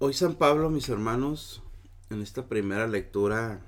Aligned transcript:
Hoy 0.00 0.12
San 0.14 0.36
Pablo, 0.36 0.70
mis 0.70 0.88
hermanos, 0.90 1.60
en 2.08 2.22
esta 2.22 2.48
primera 2.48 2.86
lectura 2.86 3.60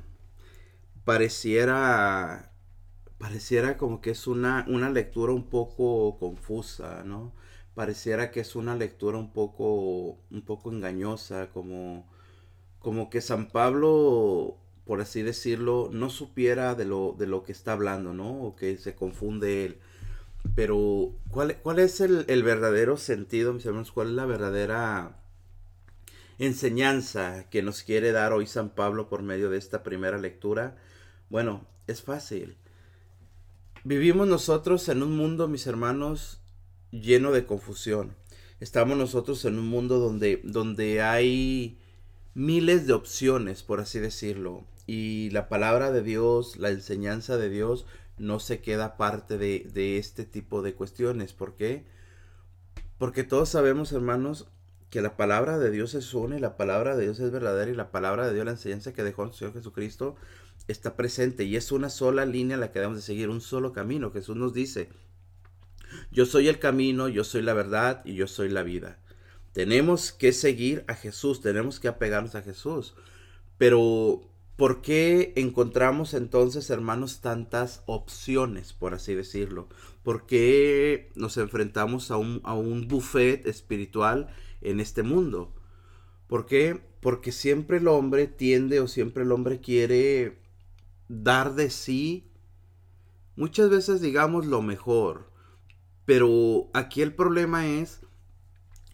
pareciera 1.05 2.53
pareciera 3.19 3.77
como 3.77 4.01
que 4.01 4.11
es 4.11 4.29
una, 4.29 4.65
una 4.69 4.91
lectura 4.91 5.33
un 5.33 5.51
poco 5.51 6.19
confusa, 6.21 7.03
¿no? 7.05 7.33
Pareciera 7.75 8.31
que 8.31 8.41
es 8.41 8.55
una 8.55 8.77
lectura 8.77 9.19
un 9.19 9.33
poco 9.33 10.19
un 10.31 10.43
poco 10.45 10.71
engañosa, 10.71 11.51
como 11.51 12.09
como 12.79 13.11
que 13.11 13.21
San 13.23 13.49
Pablo, 13.49 14.57
por 14.87 15.01
así 15.01 15.23
decirlo, 15.23 15.91
no 15.93 16.11
supiera 16.11 16.77
de 16.77 16.85
lo 16.85 17.17
de 17.19 17.27
lo 17.27 17.43
que 17.43 17.53
está 17.53 17.73
hablando, 17.73 18.15
¿no? 18.15 18.31
O 18.43 18.57
que 18.57 18.77
se 18.79 18.95
confunde 18.95 19.65
él. 19.67 19.81
Pero 20.55 21.13
¿cuál, 21.31 21.59
cuál 21.63 21.81
es 21.81 22.01
el, 22.01 22.25
el 22.29 22.43
verdadero 22.45 22.97
sentido, 22.99 23.53
mis 23.53 23.67
hermanos? 23.67 23.93
¿Cuál 23.93 24.09
es 24.11 24.15
la 24.15 24.27
verdadera 24.27 25.20
enseñanza 26.47 27.49
que 27.51 27.63
nos 27.63 27.83
quiere 27.83 28.13
dar 28.13 28.33
hoy 28.33 28.47
San 28.47 28.71
Pablo 28.71 29.09
por 29.09 29.23
medio 29.23 29.51
de 29.51 29.59
esta 29.59 29.83
primera 29.83 30.19
lectura? 30.19 30.77
Bueno, 31.29 31.67
es 31.87 32.03
fácil. 32.03 32.57
Vivimos 33.85 34.27
nosotros 34.27 34.89
en 34.89 35.03
un 35.03 35.17
mundo, 35.17 35.49
mis 35.49 35.67
hermanos, 35.67 36.41
lleno 36.91 37.31
de 37.31 37.47
confusión. 37.47 38.17
Estamos 38.59 38.97
nosotros 38.97 39.45
en 39.45 39.59
un 39.59 39.69
mundo 39.69 39.99
donde, 39.99 40.41
donde 40.43 41.03
hay 41.03 41.79
miles 42.35 42.87
de 42.87 42.95
opciones, 42.95 43.63
por 43.63 43.81
así 43.81 43.99
decirlo. 43.99 44.65
Y 44.87 45.31
la 45.31 45.49
palabra 45.49 45.93
de 45.93 46.03
Dios, 46.03 46.57
la 46.57 46.71
enseñanza 46.71 47.37
de 47.37 47.49
Dios, 47.51 47.87
no 48.19 48.41
se 48.41 48.61
queda 48.61 48.97
parte 48.97 49.39
de, 49.39 49.69
de 49.73 49.99
este 49.99 50.25
tipo 50.25 50.63
de 50.63 50.75
cuestiones. 50.75 51.33
¿Por 51.33 51.55
qué? 51.55 51.85
Porque 52.99 53.25
todos 53.25 53.49
sabemos, 53.49 53.93
hermanos, 53.93 54.49
que 54.91 55.01
la 55.01 55.17
palabra 55.17 55.59
de 55.59 55.71
Dios 55.71 55.95
es 55.95 56.13
una 56.15 56.37
y 56.37 56.41
la 56.41 56.57
palabra 56.57 56.97
de 56.97 57.05
Dios 57.05 57.21
es 57.21 57.31
verdadera 57.31 57.71
y 57.71 57.75
la 57.75 57.91
palabra 57.93 58.27
de 58.27 58.35
Dios, 58.35 58.45
la 58.45 58.53
enseñanza 58.53 58.93
que 58.93 59.05
dejó 59.05 59.25
el 59.25 59.33
Señor 59.33 59.55
Jesucristo, 59.55 60.17
está 60.69 60.97
presente 60.97 61.45
y 61.45 61.57
es 61.57 61.73
una 61.73 61.91
sola 61.91 62.27
línea 62.27 62.57
la 62.57 62.73
que 62.73 62.81
debemos 62.81 62.99
de 62.99 63.03
seguir, 63.03 63.29
un 63.29 63.41
solo 63.41 63.73
camino. 63.73 64.11
Jesús 64.11 64.37
nos 64.37 64.53
dice, 64.53 64.89
yo 66.11 66.27
soy 66.27 66.49
el 66.49 66.59
camino, 66.59 67.09
yo 67.09 67.25
soy 67.25 67.43
la 67.43 67.55
verdad 67.55 68.03
y 68.05 68.15
yo 68.15 68.27
soy 68.27 68.49
la 68.49 68.63
vida. 68.63 68.99
Tenemos 69.53 70.13
que 70.13 70.33
seguir 70.33 70.85
a 70.89 70.95
Jesús, 70.95 71.41
tenemos 71.41 71.81
que 71.81 71.89
apegarnos 71.89 72.35
a 72.35 72.43
Jesús. 72.43 72.95
Pero, 73.59 74.23
¿por 74.61 74.83
qué 74.83 75.33
encontramos 75.37 76.13
entonces, 76.13 76.69
hermanos, 76.69 77.23
tantas 77.23 77.83
opciones, 77.87 78.75
por 78.75 78.93
así 78.93 79.15
decirlo? 79.15 79.71
¿Por 80.03 80.27
qué 80.27 81.11
nos 81.15 81.39
enfrentamos 81.39 82.11
a 82.11 82.19
un, 82.19 82.43
a 82.45 82.53
un 82.53 82.87
buffet 82.87 83.47
espiritual 83.47 84.29
en 84.61 84.81
este 84.81 85.03
mundo. 85.03 85.55
¿Por 86.27 86.47
qué? 86.47 86.81
Porque 87.01 87.33
siempre 87.33 87.79
el 87.79 87.89
hombre 87.89 88.27
tiende 88.27 88.81
o 88.81 88.89
siempre 88.89 89.25
el 89.25 89.33
hombre 89.33 89.61
quiere 89.61 90.43
dar 91.09 91.55
de 91.55 91.71
sí, 91.71 92.31
muchas 93.37 93.71
veces 93.71 94.01
digamos 94.01 94.47
lo 94.47 94.63
mejor, 94.63 95.31
pero 96.05 96.69
aquí 96.73 97.03
el 97.03 97.15
problema 97.15 97.67
es 97.67 98.03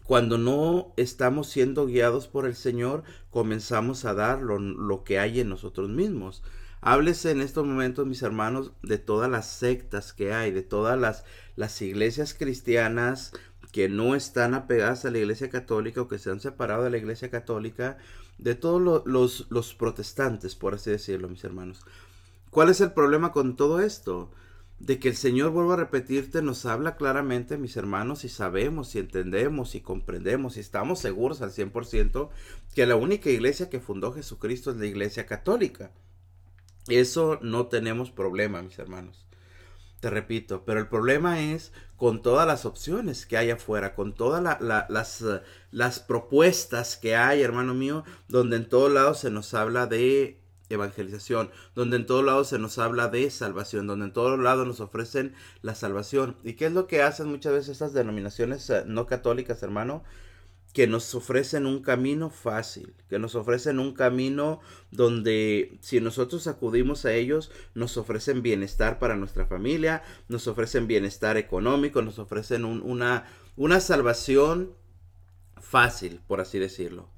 cuando 0.07 0.37
no 0.37 0.93
estamos 0.95 1.49
siendo 1.49 1.85
guiados 1.85 2.29
por 2.29 2.45
el 2.45 2.55
Señor, 2.55 3.03
comenzamos 3.29 4.05
a 4.05 4.13
dar 4.13 4.41
lo, 4.41 5.03
que 5.03 5.19
hay 5.19 5.41
en 5.41 5.49
nosotros 5.49 5.89
mismos. 5.89 6.43
Háblese 6.79 7.31
en 7.31 7.41
estos 7.41 7.65
momentos, 7.65 8.07
mis 8.07 8.21
hermanos, 8.21 8.71
de 8.83 8.99
todas 8.99 9.29
las 9.29 9.47
sectas 9.47 10.13
que 10.13 10.31
hay, 10.31 10.51
de 10.51 10.61
todas 10.61 10.97
las, 10.97 11.25
las 11.57 11.81
iglesias 11.81 12.33
cristianas 12.33 13.33
que 13.73 13.89
no 13.89 14.15
están 14.15 14.53
apegadas 14.53 15.03
a 15.03 15.11
la 15.11 15.17
Iglesia 15.17 15.49
Católica 15.49 16.01
o 16.01 16.07
que 16.07 16.19
se 16.19 16.31
han 16.31 16.39
separado 16.39 16.85
de 16.85 16.89
la 16.89 16.97
Iglesia 16.97 17.29
Católica, 17.29 17.97
de 18.37 18.55
todos 18.55 19.05
los, 19.05 19.47
los 19.49 19.73
protestantes, 19.73 20.55
por 20.55 20.75
así 20.75 20.89
decirlo, 20.89 21.27
mis 21.27 21.43
hermanos. 21.43 21.85
¿Cuál 22.49 22.69
es 22.69 22.79
el 22.79 22.93
problema 22.93 23.33
con 23.33 23.57
todo 23.57 23.81
esto? 23.81 24.31
De 24.79 24.99
que 24.99 25.09
el 25.09 25.15
Señor, 25.15 25.51
vuelvo 25.51 25.73
a 25.73 25.77
repetirte, 25.77 26.41
nos 26.43 26.65
habla 26.65 26.97
claramente, 26.97 27.57
mis 27.57 27.77
hermanos, 27.77 28.23
y 28.23 28.29
sabemos, 28.29 28.93
y 28.93 28.99
entendemos, 28.99 29.73
y 29.73 29.81
comprendemos, 29.81 30.57
y 30.57 30.59
estamos 30.59 30.99
seguros 30.99 31.41
al 31.41 31.51
100% 31.51 32.29
que 32.75 32.85
la 32.85 32.95
única 32.95 33.29
iglesia 33.31 33.69
que 33.69 33.79
fundó 33.79 34.13
Jesucristo 34.13 34.69
es 34.69 34.77
la 34.77 34.85
Iglesia 34.85 35.25
Católica. 35.25 35.91
Eso 36.87 37.39
no 37.41 37.67
tenemos 37.67 38.11
problema, 38.11 38.61
mis 38.61 38.77
hermanos. 38.77 39.27
Te 39.99 40.11
repito, 40.11 40.63
pero 40.63 40.79
el 40.79 40.87
problema 40.87 41.41
es 41.41 41.71
con 41.95 42.21
todas 42.21 42.45
las 42.45 42.65
opciones 42.65 43.25
que 43.25 43.35
hay 43.35 43.49
afuera, 43.49 43.95
con 43.95 44.13
todas 44.13 44.59
las, 44.61 45.23
las 45.71 45.99
propuestas 45.99 46.97
que 46.97 47.15
hay, 47.15 47.41
hermano 47.41 47.73
mío, 47.73 48.03
donde 48.27 48.57
en 48.57 48.69
todos 48.69 48.91
lados 48.91 49.19
se 49.19 49.31
nos 49.31 49.55
habla 49.55 49.87
de 49.87 50.39
evangelización, 50.69 51.49
donde 51.75 51.97
en 51.97 52.05
todos 52.05 52.23
lados 52.23 52.49
se 52.49 52.59
nos 52.59 52.77
habla 52.77 53.07
de 53.07 53.29
salvación, 53.29 53.87
donde 53.87 54.05
en 54.05 54.13
todos 54.13 54.39
lados 54.39 54.67
nos 54.67 54.79
ofrecen 54.79 55.33
la 55.61 55.75
salvación. 55.75 56.35
¿Y 56.43 56.53
qué 56.53 56.65
es 56.67 56.71
lo 56.71 56.87
que 56.87 57.01
hacen 57.01 57.27
muchas 57.27 57.53
veces 57.53 57.69
estas 57.69 57.93
denominaciones 57.93 58.69
eh, 58.69 58.83
no 58.85 59.05
católicas, 59.05 59.63
hermano? 59.63 60.03
que 60.73 60.85
nos 60.85 61.15
ofrecen 61.15 61.65
un 61.65 61.81
camino 61.81 62.29
fácil, 62.29 62.93
que 63.09 63.17
nos 63.17 63.33
ofrecen 63.33 63.79
un 63.79 63.93
camino 63.93 64.59
donde 64.91 65.79
si 65.81 65.99
nosotros 66.01 66.45
acudimos 66.45 67.03
a 67.05 67.13
ellos, 67.13 67.49
nos 67.73 67.97
ofrecen 67.97 68.43
bienestar 68.43 68.99
para 68.99 69.15
nuestra 69.15 69.47
familia, 69.47 70.03
nos 70.27 70.47
ofrecen 70.47 70.85
bienestar 70.85 71.35
económico, 71.35 72.03
nos 72.03 72.19
ofrecen 72.19 72.63
una, 72.63 73.25
una 73.55 73.79
salvación 73.79 74.73
fácil, 75.59 76.21
por 76.27 76.41
así 76.41 76.59
decirlo. 76.59 77.09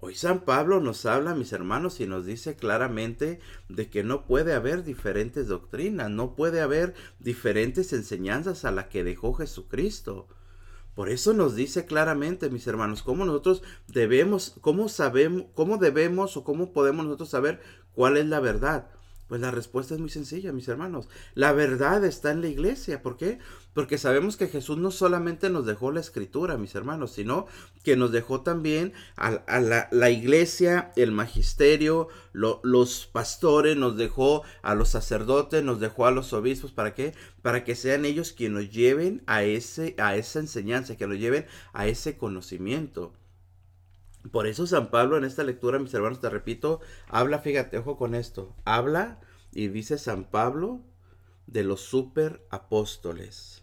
Hoy 0.00 0.14
San 0.14 0.44
Pablo 0.44 0.78
nos 0.78 1.06
habla, 1.06 1.34
mis 1.34 1.52
hermanos, 1.52 1.98
y 1.98 2.06
nos 2.06 2.24
dice 2.24 2.54
claramente 2.54 3.40
de 3.68 3.90
que 3.90 4.04
no 4.04 4.26
puede 4.26 4.54
haber 4.54 4.84
diferentes 4.84 5.48
doctrinas, 5.48 6.08
no 6.08 6.36
puede 6.36 6.60
haber 6.60 6.94
diferentes 7.18 7.92
enseñanzas 7.92 8.64
a 8.64 8.70
la 8.70 8.88
que 8.88 9.02
dejó 9.02 9.34
Jesucristo. 9.34 10.28
Por 10.94 11.08
eso 11.08 11.32
nos 11.32 11.56
dice 11.56 11.84
claramente, 11.84 12.48
mis 12.48 12.68
hermanos, 12.68 13.02
cómo 13.02 13.24
nosotros 13.24 13.64
debemos, 13.88 14.54
cómo 14.60 14.88
sabemos, 14.88 15.46
cómo 15.54 15.78
debemos 15.78 16.36
o 16.36 16.44
cómo 16.44 16.72
podemos 16.72 17.04
nosotros 17.04 17.30
saber 17.30 17.60
cuál 17.92 18.18
es 18.18 18.26
la 18.26 18.38
verdad. 18.38 18.90
Pues 19.28 19.42
la 19.42 19.50
respuesta 19.50 19.94
es 19.94 20.00
muy 20.00 20.08
sencilla, 20.08 20.52
mis 20.52 20.68
hermanos. 20.68 21.08
La 21.34 21.52
verdad 21.52 22.02
está 22.06 22.30
en 22.30 22.40
la 22.40 22.48
iglesia. 22.48 23.02
¿Por 23.02 23.18
qué? 23.18 23.38
Porque 23.74 23.98
sabemos 23.98 24.38
que 24.38 24.48
Jesús 24.48 24.78
no 24.78 24.90
solamente 24.90 25.50
nos 25.50 25.66
dejó 25.66 25.92
la 25.92 26.00
escritura, 26.00 26.56
mis 26.56 26.74
hermanos, 26.74 27.12
sino 27.12 27.46
que 27.84 27.94
nos 27.94 28.10
dejó 28.10 28.40
también 28.40 28.94
a, 29.16 29.60
la, 29.60 30.10
iglesia, 30.10 30.92
el 30.96 31.12
magisterio, 31.12 32.08
los 32.32 33.06
pastores, 33.06 33.76
nos 33.76 33.98
dejó 33.98 34.44
a 34.62 34.74
los 34.74 34.88
sacerdotes, 34.88 35.62
nos 35.62 35.78
dejó 35.78 36.06
a 36.06 36.10
los 36.10 36.32
obispos. 36.32 36.72
¿Para 36.72 36.94
qué? 36.94 37.12
Para 37.42 37.64
que 37.64 37.74
sean 37.74 38.06
ellos 38.06 38.32
quienes 38.32 38.64
nos 38.64 38.72
lleven 38.72 39.22
a, 39.26 39.42
ese, 39.42 39.94
a 39.98 40.16
esa 40.16 40.38
enseñanza, 40.38 40.96
que 40.96 41.06
nos 41.06 41.18
lleven 41.18 41.44
a 41.74 41.86
ese 41.86 42.16
conocimiento. 42.16 43.12
Por 44.32 44.46
eso 44.46 44.66
San 44.66 44.90
Pablo 44.90 45.16
en 45.16 45.24
esta 45.24 45.44
lectura, 45.44 45.78
mis 45.78 45.94
hermanos, 45.94 46.20
te 46.20 46.28
repito, 46.28 46.80
habla, 47.08 47.38
fíjate, 47.38 47.78
ojo 47.78 47.96
con 47.96 48.14
esto, 48.14 48.54
habla 48.64 49.20
y 49.52 49.68
dice 49.68 49.98
San 49.98 50.24
Pablo 50.24 50.80
de 51.46 51.64
los 51.64 51.80
superapóstoles. 51.80 53.62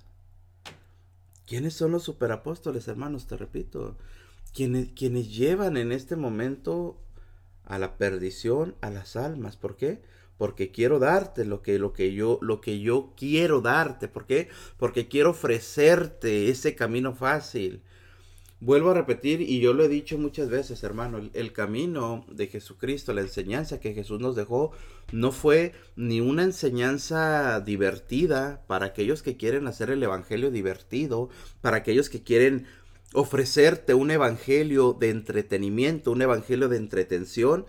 ¿Quiénes 1.46 1.74
son 1.76 1.92
los 1.92 2.04
superapóstoles, 2.04 2.88
hermanos? 2.88 3.28
Te 3.28 3.38
repito, 3.38 3.98
quienes, 4.54 4.92
quienes 4.94 5.36
llevan 5.36 5.78
en 5.78 5.92
este 5.92 6.16
momento 6.16 7.00
a 7.66 7.78
la 7.78 7.98
perdición 7.98 8.76
a 8.82 8.90
las 8.90 9.16
almas. 9.16 9.58
¿Por 9.58 9.76
qué? 9.76 10.02
Porque 10.38 10.72
quiero 10.72 11.00
darte 11.00 11.46
lo 11.46 11.62
que, 11.62 11.78
lo 11.78 11.94
que 11.94 12.14
yo, 12.14 12.40
lo 12.42 12.62
que 12.62 12.80
yo 12.80 13.14
quiero 13.16 13.62
darte. 13.62 14.08
¿Por 14.08 14.26
qué? 14.26 14.50
Porque 14.78 15.08
quiero 15.08 15.32
ofrecerte 15.32 16.50
ese 16.50 16.76
camino 16.76 17.14
fácil 17.14 17.84
Vuelvo 18.66 18.90
a 18.90 18.94
repetir, 18.96 19.42
y 19.42 19.60
yo 19.60 19.74
lo 19.74 19.84
he 19.84 19.88
dicho 19.88 20.18
muchas 20.18 20.50
veces, 20.50 20.84
hermano, 20.84 21.30
el, 21.34 21.54
camino 21.54 22.26
de 22.32 22.48
Jesucristo, 22.48 23.14
la 23.14 23.22
enseñanza 23.22 23.80
que 23.80 23.94
Jesús 23.94 24.20
nos 24.20 24.36
dejó, 24.36 24.72
no 25.12 25.32
fue 25.32 25.74
ni 25.96 26.20
una 26.20 26.42
enseñanza 26.42 27.62
divertida 27.62 28.66
para 28.66 28.88
aquellos 28.88 29.22
que 29.22 29.38
quieren 29.38 29.68
hacer 29.68 29.92
el 29.92 30.02
Evangelio 30.02 30.50
divertido, 30.50 31.30
para 31.62 31.78
aquellos 31.78 32.10
que 32.10 32.24
quieren 32.24 32.66
ofrecerte 33.14 33.94
un 33.94 34.10
Evangelio 34.10 34.94
de 34.94 35.12
entretenimiento, 35.12 36.12
un 36.12 36.24
Evangelio 36.24 36.68
de 36.68 36.78
entretención. 36.78 37.68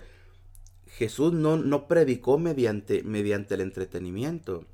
Jesús 0.86 1.34
no, 1.34 1.58
no 1.58 1.88
predicó 1.88 2.38
mediante, 2.38 3.02
mediante 3.02 3.56
el 3.56 3.60
entretenimiento. 3.60 4.64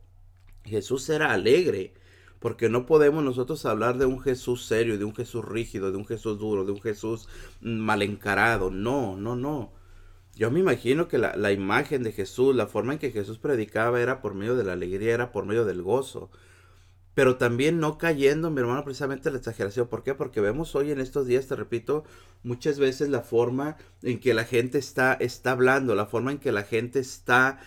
Jesús 0.64 1.08
era 1.08 1.32
alegre, 1.32 1.94
porque 2.42 2.68
no 2.68 2.86
podemos 2.86 3.22
nosotros 3.22 3.64
hablar 3.66 3.98
de 3.98 4.04
un 4.04 4.20
Jesús 4.20 4.66
serio, 4.66 4.98
de 4.98 5.04
un 5.04 5.14
Jesús 5.14 5.44
rígido, 5.44 5.92
de 5.92 5.96
un 5.96 6.04
Jesús 6.04 6.38
duro, 6.40 6.64
de 6.64 6.72
un 6.72 6.82
Jesús 6.82 7.28
mal 7.60 8.02
encarado. 8.02 8.70
No, 8.72 9.16
no, 9.16 9.36
no. 9.36 9.72
Yo 10.34 10.50
me 10.50 10.58
imagino 10.58 11.06
que 11.06 11.18
la, 11.18 11.36
la, 11.36 11.52
imagen 11.52 12.02
de 12.02 12.10
Jesús, 12.10 12.56
la 12.56 12.66
forma 12.66 12.94
en 12.94 12.98
que 12.98 13.12
Jesús 13.12 13.38
predicaba 13.38 14.00
era 14.00 14.20
por 14.20 14.34
medio 14.34 14.56
de 14.56 14.64
la 14.64 14.72
alegría, 14.72 15.14
era 15.14 15.30
por 15.30 15.46
medio 15.46 15.64
del 15.64 15.82
gozo. 15.82 16.30
pero 17.14 17.36
también 17.36 17.78
no 17.78 17.98
cayendo, 17.98 18.50
mi 18.50 18.60
hermano, 18.60 18.84
precisamente 18.84 19.28
en 19.28 19.34
la 19.34 19.38
exageración. 19.38 19.86
¿Por 19.88 20.02
qué? 20.02 20.14
Porque 20.14 20.40
vemos 20.40 20.74
hoy 20.74 20.90
en 20.90 21.00
estos 21.00 21.26
días, 21.26 21.46
te 21.46 21.56
repito, 21.56 22.04
muchas 22.42 22.78
veces 22.78 23.08
la 23.10 23.20
forma 23.22 23.76
en 24.02 24.18
que 24.18 24.34
la 24.34 24.44
gente 24.44 24.78
está, 24.78 25.14
está 25.14 25.52
hablando, 25.52 25.94
la 25.94 26.06
forma 26.06 26.32
en 26.32 26.38
que 26.38 26.52
la 26.52 26.64
gente 26.64 26.98
está 27.00 27.60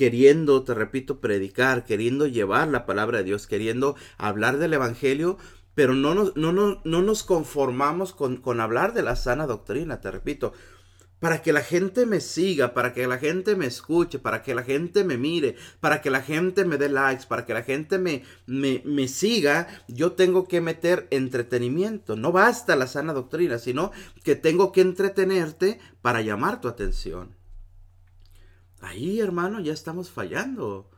queriendo, 0.00 0.62
te 0.62 0.72
repito, 0.72 1.20
predicar, 1.20 1.84
queriendo 1.84 2.26
llevar 2.26 2.68
la 2.68 2.86
palabra 2.86 3.18
de 3.18 3.24
Dios, 3.24 3.46
queriendo 3.46 3.96
hablar 4.16 4.56
del 4.56 4.72
Evangelio, 4.72 5.36
pero 5.74 5.92
no 5.92 6.14
nos, 6.14 6.34
no, 6.36 6.52
no, 6.52 6.80
no 6.82 7.02
nos 7.02 7.22
conformamos 7.22 8.14
con, 8.14 8.38
con 8.38 8.60
hablar 8.62 8.94
de 8.94 9.02
la 9.02 9.14
sana 9.14 9.46
doctrina, 9.46 10.00
te 10.00 10.10
repito 10.10 10.54
para 11.18 11.42
que 11.42 11.52
la 11.52 11.60
gente 11.60 12.06
me 12.06 12.22
siga, 12.22 12.72
para 12.72 12.94
que 12.94 13.06
la 13.06 13.18
gente 13.18 13.56
me 13.56 13.66
escuche, 13.66 14.18
para 14.18 14.42
que 14.42 14.54
la 14.54 14.62
gente 14.62 15.04
me 15.04 15.18
mire, 15.18 15.56
para 15.80 16.00
que 16.00 16.08
la 16.08 16.22
gente 16.22 16.64
me 16.64 16.78
dé 16.78 16.88
likes, 16.88 17.26
para 17.28 17.44
que 17.44 17.52
la 17.52 17.62
gente 17.62 17.98
me, 17.98 18.22
me, 18.46 18.80
me, 18.86 19.06
siga, 19.06 19.68
yo 19.86 20.12
tengo 20.12 20.48
que 20.48 20.62
meter 20.62 21.08
entretenimiento. 21.10 22.16
No 22.16 22.32
basta 22.32 22.74
la 22.74 22.86
sana 22.86 23.12
doctrina, 23.12 23.58
sino 23.58 23.92
que 24.24 24.34
tengo 24.34 24.72
que 24.72 24.80
entretenerte 24.80 25.78
para 26.00 26.22
llamar 26.22 26.62
tu 26.62 26.68
atención. 26.68 27.38
Ahí, 28.80 29.20
hermano, 29.20 29.60
ya 29.60 29.72
estamos 29.72 30.10
fallando. 30.10 30.88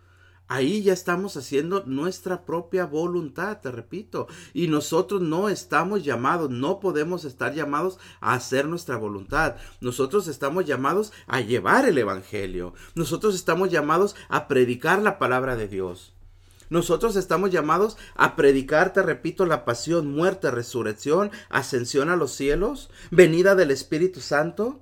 Ahí 0.49 0.83
ya 0.83 0.93
estamos 0.93 1.37
haciendo 1.39 1.85
nuestra 1.87 2.45
propia 2.45 2.85
voluntad, 2.85 3.61
te 3.61 3.71
repito. 3.71 4.27
Y 4.53 4.69
nosotros 4.69 5.23
no 5.23 5.49
estamos 5.49 6.05
llamados, 6.05 6.51
no 6.51 6.79
podemos 6.79 7.25
estar 7.25 7.55
llamados 7.55 7.99
a 8.21 8.35
hacer 8.35 8.69
nuestra 8.69 8.99
voluntad. 8.99 9.57
Nosotros 9.81 10.29
estamos 10.29 10.67
llamados 10.67 11.13
a 11.27 11.41
llevar 11.41 11.87
el 11.87 11.97
Evangelio. 11.97 12.75
Nosotros 12.95 13.35
estamos 13.35 13.71
llamados 13.71 14.15
a 14.29 14.47
predicar 14.47 15.01
la 15.01 15.19
palabra 15.19 15.57
de 15.57 15.69
Dios. 15.69 16.13
Nosotros 16.69 17.17
estamos 17.17 17.51
llamados 17.51 17.97
a 18.15 18.37
predicar, 18.37 18.93
te 18.93 19.03
repito, 19.03 19.47
la 19.47 19.65
pasión, 19.65 20.11
muerte, 20.11 20.51
resurrección, 20.51 21.31
ascensión 21.51 22.09
a 22.11 22.17
los 22.17 22.33
cielos, 22.33 22.91
venida 23.11 23.55
del 23.55 23.71
Espíritu 23.71 24.21
Santo. 24.21 24.81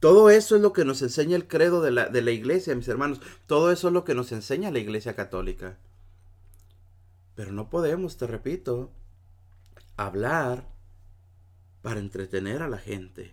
Todo 0.00 0.30
eso 0.30 0.56
es 0.56 0.62
lo 0.62 0.72
que 0.72 0.84
nos 0.84 1.00
enseña 1.02 1.36
el 1.36 1.48
credo 1.48 1.80
de 1.80 1.90
la, 1.90 2.08
de 2.08 2.22
la 2.22 2.30
iglesia, 2.30 2.74
mis 2.74 2.88
hermanos. 2.88 3.20
Todo 3.46 3.72
eso 3.72 3.88
es 3.88 3.94
lo 3.94 4.04
que 4.04 4.14
nos 4.14 4.32
enseña 4.32 4.70
la 4.70 4.78
iglesia 4.78 5.14
católica. 5.14 5.78
Pero 7.34 7.52
no 7.52 7.70
podemos, 7.70 8.16
te 8.16 8.26
repito, 8.26 8.92
hablar 9.96 10.68
para 11.82 12.00
entretener 12.00 12.62
a 12.62 12.68
la 12.68 12.78
gente. 12.78 13.32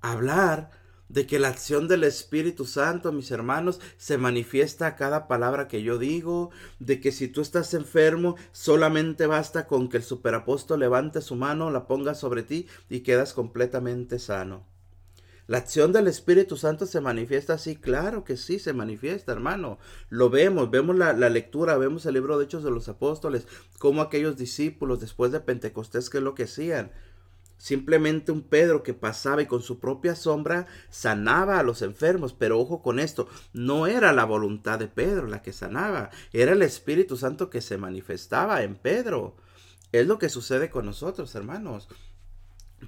Hablar 0.00 0.70
de 1.08 1.26
que 1.26 1.40
la 1.40 1.48
acción 1.48 1.88
del 1.88 2.04
Espíritu 2.04 2.64
Santo, 2.64 3.10
mis 3.10 3.32
hermanos, 3.32 3.80
se 3.96 4.16
manifiesta 4.16 4.86
a 4.86 4.96
cada 4.96 5.26
palabra 5.26 5.66
que 5.66 5.82
yo 5.82 5.98
digo, 5.98 6.50
de 6.78 7.00
que 7.00 7.10
si 7.10 7.26
tú 7.26 7.40
estás 7.40 7.74
enfermo, 7.74 8.36
solamente 8.52 9.26
basta 9.26 9.66
con 9.66 9.88
que 9.88 9.96
el 9.96 10.04
superapóstol 10.04 10.80
levante 10.80 11.20
su 11.20 11.34
mano, 11.34 11.70
la 11.70 11.88
ponga 11.88 12.14
sobre 12.14 12.44
ti 12.44 12.68
y 12.88 13.00
quedas 13.00 13.34
completamente 13.34 14.20
sano. 14.20 14.69
La 15.50 15.58
acción 15.58 15.90
del 15.90 16.06
Espíritu 16.06 16.56
Santo 16.56 16.86
se 16.86 17.00
manifiesta 17.00 17.54
así, 17.54 17.74
claro 17.74 18.22
que 18.22 18.36
sí, 18.36 18.60
se 18.60 18.72
manifiesta, 18.72 19.32
hermano. 19.32 19.80
Lo 20.08 20.30
vemos, 20.30 20.70
vemos 20.70 20.94
la, 20.94 21.12
lectura, 21.12 21.76
vemos 21.76 22.06
el 22.06 22.14
libro 22.14 22.38
de 22.38 22.44
Hechos 22.44 22.62
de 22.62 22.70
los 22.70 22.88
Apóstoles, 22.88 23.48
cómo 23.80 24.00
aquellos 24.00 24.36
discípulos 24.36 25.00
después 25.00 25.32
de 25.32 25.40
Pentecostés, 25.40 26.08
¿qué 26.08 26.18
es 26.18 26.22
lo 26.22 26.36
que 26.36 26.44
hacían? 26.44 26.92
Simplemente 27.58 28.30
un 28.30 28.42
Pedro 28.42 28.84
que 28.84 28.94
pasaba 28.94 29.42
y 29.42 29.46
con 29.46 29.60
su 29.60 29.80
propia 29.80 30.14
sombra 30.14 30.68
sanaba 30.88 31.58
a 31.58 31.64
los 31.64 31.82
enfermos. 31.82 32.32
Pero 32.32 32.60
ojo 32.60 32.80
con 32.80 33.00
esto, 33.00 33.26
no 33.52 33.88
era 33.88 34.12
la 34.12 34.26
voluntad 34.26 34.78
de 34.78 34.86
Pedro 34.86 35.26
la 35.26 35.42
que 35.42 35.52
sanaba, 35.52 36.10
era 36.32 36.52
el 36.52 36.62
Espíritu 36.62 37.16
Santo 37.16 37.50
que 37.50 37.60
se 37.60 37.76
manifestaba 37.76 38.62
en 38.62 38.76
Pedro. 38.76 39.34
Es 39.90 40.06
lo 40.06 40.20
que 40.20 40.28
sucede 40.28 40.70
con 40.70 40.86
nosotros, 40.86 41.34
hermanos. 41.34 41.88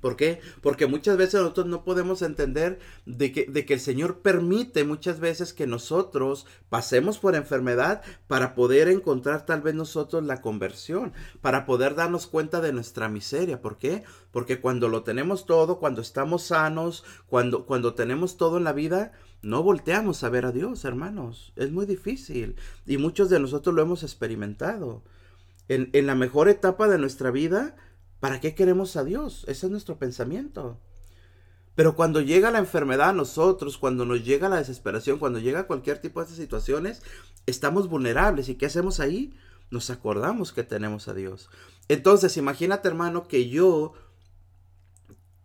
¿Por 0.00 0.16
qué? 0.16 0.40
Porque 0.62 0.86
muchas 0.86 1.16
veces 1.16 1.40
nosotros 1.40 1.66
no 1.66 1.84
podemos 1.84 2.22
entender 2.22 2.78
de 3.04 3.32
que, 3.32 3.46
de 3.46 3.66
que, 3.66 3.74
el 3.74 3.80
Señor 3.80 4.20
permite 4.20 4.84
muchas 4.84 5.20
veces 5.20 5.52
que 5.52 5.66
nosotros 5.66 6.46
pasemos 6.68 7.18
por 7.18 7.34
enfermedad 7.34 8.02
para 8.26 8.54
poder 8.54 8.88
encontrar 8.88 9.44
tal 9.44 9.60
vez 9.60 9.74
nosotros 9.74 10.24
la 10.24 10.40
conversión, 10.40 11.12
para 11.40 11.66
poder 11.66 11.94
darnos 11.94 12.26
cuenta 12.26 12.60
de 12.60 12.72
nuestra 12.72 13.08
miseria. 13.08 13.60
¿Por 13.60 13.76
qué? 13.76 14.04
Porque 14.30 14.60
cuando 14.60 14.88
lo 14.88 15.02
tenemos 15.02 15.44
todo, 15.44 15.78
cuando 15.78 16.00
estamos 16.00 16.44
sanos, 16.44 17.04
cuando, 17.26 17.66
cuando 17.66 17.94
tenemos 17.94 18.36
todo 18.36 18.56
en 18.56 18.64
la 18.64 18.72
vida, 18.72 19.12
no 19.42 19.62
volteamos 19.62 20.24
a 20.24 20.30
ver 20.30 20.46
a 20.46 20.52
Dios, 20.52 20.84
hermanos. 20.84 21.52
Es 21.56 21.70
muy 21.70 21.84
difícil. 21.84 22.56
Y 22.86 22.96
muchos 22.96 23.28
de 23.28 23.40
nosotros 23.40 23.74
lo 23.74 23.82
hemos 23.82 24.02
experimentado. 24.02 25.02
En, 25.68 25.90
en 25.92 26.06
la 26.06 26.14
mejor 26.14 26.48
etapa 26.48 26.88
de 26.88 26.98
nuestra 26.98 27.30
vida, 27.30 27.76
¿Para 28.22 28.38
qué 28.38 28.54
queremos 28.54 28.94
a 28.94 29.02
Dios? 29.02 29.44
Ese 29.48 29.66
es 29.66 29.72
nuestro 29.72 29.98
pensamiento. 29.98 30.78
Pero 31.74 31.96
cuando 31.96 32.20
llega 32.20 32.52
la 32.52 32.60
enfermedad 32.60 33.08
a 33.08 33.12
nosotros, 33.12 33.78
cuando 33.78 34.06
nos 34.06 34.24
llega 34.24 34.48
la 34.48 34.58
desesperación, 34.58 35.18
cuando 35.18 35.40
llega 35.40 35.66
cualquier 35.66 35.98
tipo 35.98 36.24
de 36.24 36.32
situaciones, 36.32 37.02
estamos 37.46 37.88
vulnerables. 37.88 38.48
¿Y 38.48 38.54
qué 38.54 38.66
hacemos 38.66 39.00
ahí? 39.00 39.34
Nos 39.72 39.90
acordamos 39.90 40.52
que 40.52 40.62
tenemos 40.62 41.08
a 41.08 41.14
Dios. 41.14 41.50
Entonces, 41.88 42.36
imagínate, 42.36 42.86
hermano, 42.86 43.26
que 43.26 43.48
yo 43.48 43.94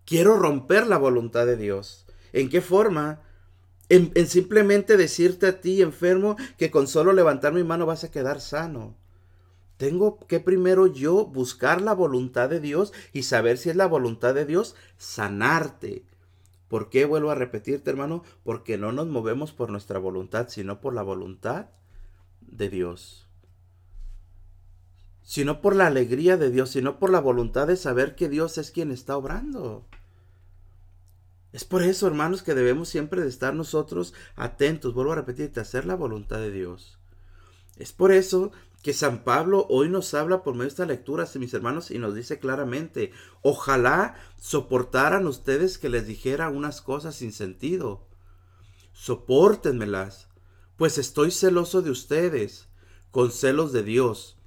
quiero 0.06 0.38
romper 0.38 0.86
la 0.86 1.00
voluntad 1.00 1.48
de 1.48 1.58
Dios. 1.58 2.06
¿En 2.32 2.48
qué 2.48 2.62
forma? 2.62 3.24
En, 3.90 4.28
simplemente 4.28 4.98
decirte 4.98 5.48
a 5.48 5.62
ti, 5.62 5.82
enfermo, 5.82 6.36
que 6.60 6.70
con 6.70 6.88
solo 6.88 7.12
levantar 7.12 7.54
mi 7.54 7.64
mano 7.64 7.88
vas 7.88 8.04
a 8.04 8.12
quedar 8.12 8.40
sano. 8.40 8.96
Tengo 9.78 10.20
que 10.26 10.40
primero 10.40 10.88
yo 10.88 11.26
buscar 11.26 11.82
la 11.82 11.94
voluntad 11.94 12.50
de 12.50 12.60
Dios 12.60 12.94
y 13.14 13.24
saber 13.24 13.60
si 13.60 13.70
es 13.70 13.76
la 13.76 13.86
voluntad 13.86 14.34
de 14.34 14.46
Dios 14.46 14.76
sanarte. 14.98 16.04
¿Por 16.68 16.90
qué 16.90 17.06
vuelvo 17.06 17.30
a 17.30 17.36
repetirte, 17.36 17.90
hermano? 17.90 18.24
Porque 18.44 18.78
no 18.78 18.92
nos 18.92 19.08
movemos 19.08 19.54
por 19.54 19.70
nuestra 19.70 20.00
voluntad, 20.00 20.50
sino 20.50 20.82
por 20.82 20.94
la 20.94 21.04
voluntad 21.04 21.68
de 22.42 22.70
Dios. 22.70 23.28
Sino 25.22 25.62
por 25.62 25.76
la 25.76 25.88
alegría 25.88 26.38
de 26.38 26.50
Dios, 26.50 26.72
sino 26.72 26.98
por 26.98 27.12
la 27.12 27.20
voluntad 27.20 27.68
de 27.68 27.78
saber 27.78 28.16
que 28.16 28.30
Dios 28.30 28.58
es 28.58 28.72
quien 28.72 28.92
está 28.92 29.16
obrando. 29.16 29.86
Es 31.54 31.66
por 31.66 31.84
eso, 31.84 32.08
hermanos, 32.08 32.44
que 32.44 32.56
debemos 32.56 32.90
siempre 32.90 33.22
de 33.22 33.30
estar 33.30 33.54
nosotros 33.54 34.14
atentos, 34.36 34.94
vuelvo 34.94 35.14
a 35.14 35.16
repetirte, 35.16 35.60
hacer 35.60 35.86
la 35.86 35.96
voluntad 35.96 36.40
de 36.40 36.52
Dios. 36.52 36.98
Es 37.78 37.94
por 37.94 38.12
eso 38.12 38.52
que 38.82 38.94
San 38.94 39.24
Pablo 39.24 39.66
hoy 39.70 39.90
nos 39.90 40.14
habla 40.14 40.44
por 40.44 40.54
medio 40.54 40.66
de 40.66 40.70
esta 40.70 40.86
lectura, 40.86 41.28
mis 41.36 41.54
hermanos, 41.54 41.92
y 41.92 42.00
nos 42.00 42.16
dice 42.16 42.40
claramente, 42.40 43.12
ojalá 43.42 44.16
soportaran 44.40 45.28
ustedes 45.28 45.78
que 45.78 45.90
les 45.90 46.08
dijera 46.08 46.50
unas 46.50 46.82
cosas 46.82 47.16
sin 47.16 47.34
sentido. 47.34 48.08
Sopórtenmelas, 48.94 50.30
pues 50.78 50.98
estoy 50.98 51.32
celoso 51.32 51.82
de 51.82 51.92
ustedes, 51.92 52.68
con 53.12 53.32
celos 53.32 53.72
de 53.72 53.84
Dios, 53.84 54.38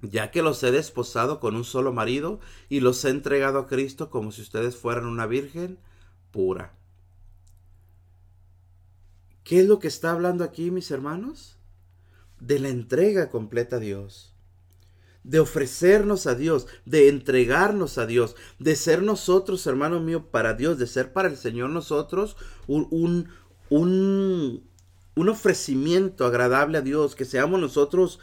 ya 0.00 0.30
que 0.30 0.42
los 0.42 0.62
he 0.62 0.72
desposado 0.72 1.38
con 1.38 1.56
un 1.56 1.64
solo 1.64 1.92
marido 1.92 2.40
y 2.68 2.80
los 2.80 3.04
he 3.04 3.10
entregado 3.10 3.58
a 3.58 3.66
Cristo 3.66 4.10
como 4.10 4.32
si 4.32 4.42
ustedes 4.42 4.76
fueran 4.76 5.06
una 5.06 5.26
virgen 5.26 5.78
pura. 6.30 6.74
¿Qué 9.44 9.60
es 9.60 9.66
lo 9.66 9.78
que 9.78 9.88
está 9.88 10.12
hablando 10.12 10.44
aquí, 10.44 10.70
mis 10.70 10.90
hermanos? 10.90 11.58
De 12.42 12.58
la 12.58 12.68
entrega 12.68 13.30
completa 13.30 13.76
a 13.76 13.78
Dios, 13.78 14.34
de 15.22 15.38
ofrecernos 15.38 16.26
a 16.26 16.34
Dios, 16.34 16.66
de 16.84 17.08
entregarnos 17.08 17.98
a 17.98 18.06
Dios, 18.06 18.34
de 18.58 18.74
ser 18.74 19.02
nosotros, 19.02 19.64
hermano 19.68 20.00
mío, 20.00 20.30
para 20.30 20.54
Dios, 20.54 20.76
de 20.76 20.88
ser 20.88 21.12
para 21.12 21.28
el 21.28 21.36
Señor 21.36 21.70
nosotros 21.70 22.36
un, 22.66 22.88
un, 22.90 23.28
un, 23.70 25.28
ofrecimiento 25.28 26.26
agradable 26.26 26.78
a 26.78 26.82
Dios, 26.82 27.14
que 27.14 27.24
seamos 27.24 27.60
nosotros 27.60 28.18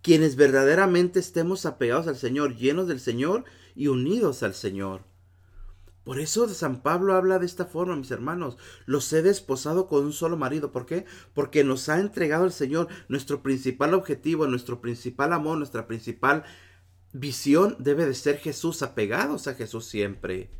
quienes 0.00 0.36
verdaderamente 0.36 1.18
estemos 1.18 1.66
apegados 1.66 2.06
al 2.06 2.16
Señor, 2.16 2.54
llenos 2.54 2.86
del 2.86 3.00
Señor 3.00 3.44
y 3.74 3.88
unidos 3.88 4.44
al 4.44 4.54
Señor. 4.54 5.02
Por 6.06 6.20
eso 6.20 6.48
San 6.48 6.82
Pablo 6.82 7.16
habla 7.16 7.40
de 7.40 7.46
esta 7.46 7.66
forma, 7.66 7.96
mis 7.96 8.12
hermanos. 8.12 8.58
Los 8.84 9.12
he 9.12 9.22
desposado 9.22 9.88
con 9.88 10.04
un 10.04 10.12
solo 10.12 10.36
marido. 10.36 10.70
¿Por 10.70 10.86
qué? 10.86 11.04
Porque 11.34 11.64
nos 11.64 11.88
ha 11.88 11.98
entregado 11.98 12.44
el 12.44 12.52
Señor 12.52 12.86
nuestro 13.08 13.42
principal 13.42 13.92
objetivo, 13.92 14.46
nuestro 14.46 14.80
principal 14.80 15.32
amor, 15.32 15.58
nuestra 15.58 15.88
principal 15.88 16.44
visión 17.12 17.74
debe 17.80 18.06
de 18.06 18.14
ser 18.14 18.38
Jesús, 18.38 18.82
apegados 18.82 19.48
a 19.48 19.54
Jesús 19.54 19.86
siempre. 19.86 20.52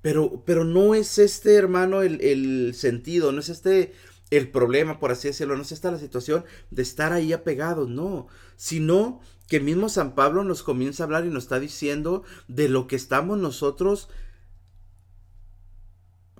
Pero, 0.00 0.44
pero 0.46 0.62
no 0.62 0.94
es 0.94 1.18
este, 1.18 1.56
hermano, 1.56 2.02
el, 2.02 2.20
el 2.20 2.72
sentido, 2.72 3.32
no 3.32 3.40
es 3.40 3.48
este 3.48 3.94
el 4.30 4.48
problema, 4.48 5.00
por 5.00 5.10
así 5.10 5.26
decirlo, 5.26 5.56
no 5.56 5.62
es 5.62 5.72
esta 5.72 5.90
la 5.90 5.98
situación 5.98 6.44
de 6.70 6.82
estar 6.82 7.12
ahí 7.12 7.32
apegados, 7.32 7.88
no, 7.88 8.28
sino 8.56 9.20
que 9.52 9.60
mismo 9.60 9.90
San 9.90 10.14
Pablo 10.14 10.44
nos 10.44 10.62
comienza 10.62 11.02
a 11.02 11.04
hablar 11.04 11.26
y 11.26 11.28
nos 11.28 11.42
está 11.42 11.60
diciendo 11.60 12.22
de 12.48 12.70
lo 12.70 12.86
que 12.86 12.96
estamos 12.96 13.36
nosotros 13.36 14.08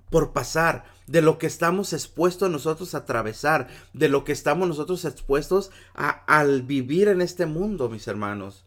por 0.09 0.33
pasar, 0.33 0.87
de 1.07 1.21
lo 1.21 1.37
que 1.37 1.47
estamos 1.47 1.93
expuestos 1.93 2.51
nosotros 2.51 2.95
a 2.95 3.01
atravesar, 3.01 3.69
de 3.93 4.09
lo 4.09 4.25
que 4.25 4.33
estamos 4.33 4.67
nosotros 4.67 5.05
expuestos 5.05 5.73
a, 5.93 6.09
al 6.09 6.63
vivir 6.63 7.09
en 7.09 7.21
este 7.21 7.45
mundo, 7.45 7.91
mis 7.91 8.09
hermanos. 8.09 8.65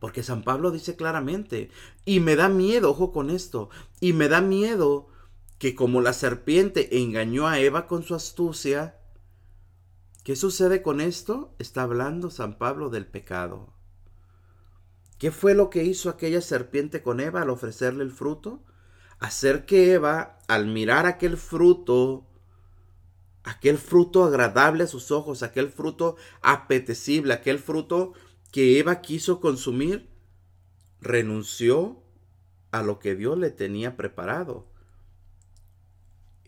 Porque 0.00 0.24
San 0.24 0.42
Pablo 0.42 0.72
dice 0.72 0.96
claramente, 0.96 1.70
y 2.04 2.18
me 2.18 2.34
da 2.34 2.48
miedo, 2.48 2.90
ojo 2.90 3.12
con 3.12 3.30
esto, 3.30 3.70
y 4.00 4.14
me 4.14 4.26
da 4.26 4.40
miedo 4.40 5.06
que 5.58 5.76
como 5.76 6.00
la 6.00 6.12
serpiente 6.12 6.98
engañó 7.00 7.46
a 7.46 7.60
Eva 7.60 7.86
con 7.86 8.02
su 8.02 8.16
astucia, 8.16 8.95
¿qué 10.26 10.34
sucede 10.34 10.82
con 10.82 11.00
esto? 11.00 11.54
Está 11.60 11.82
hablando 11.82 12.30
San 12.30 12.58
Pablo 12.58 12.90
del 12.90 13.06
pecado. 13.06 13.72
¿Qué 15.20 15.30
fue 15.30 15.54
lo 15.54 15.70
que 15.70 15.84
hizo 15.84 16.10
aquella 16.10 16.40
serpiente 16.40 17.00
con 17.00 17.20
Eva 17.20 17.42
al 17.42 17.50
ofrecerle 17.50 18.02
el 18.02 18.10
fruto? 18.10 18.64
Hacer 19.20 19.66
que 19.66 19.92
Eva, 19.92 20.40
al 20.48 20.66
mirar 20.66 21.06
aquel 21.06 21.36
fruto, 21.36 22.26
aquel 23.44 23.78
fruto 23.78 24.24
agradable 24.24 24.82
a 24.82 24.88
sus 24.88 25.12
ojos, 25.12 25.44
aquel 25.44 25.70
fruto 25.70 26.16
apetecible, 26.42 27.32
aquel 27.32 27.60
fruto 27.60 28.12
que 28.50 28.80
Eva 28.80 29.02
quiso 29.02 29.38
consumir, 29.38 30.10
renunció 31.00 32.02
a 32.72 32.82
lo 32.82 32.98
que 32.98 33.14
Dios 33.14 33.38
le 33.38 33.50
tenía 33.50 33.96
preparado. 33.96 34.66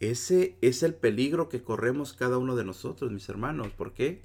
Ese 0.01 0.57
es 0.61 0.83
el 0.83 0.95
peligro 0.95 1.49
que 1.49 1.63
corremos 1.63 2.13
cada 2.13 2.39
uno 2.39 2.55
de 2.55 2.65
nosotros, 2.65 3.11
mis 3.11 3.29
hermanos. 3.29 3.69
¿Por 3.77 3.93
qué? 3.93 4.23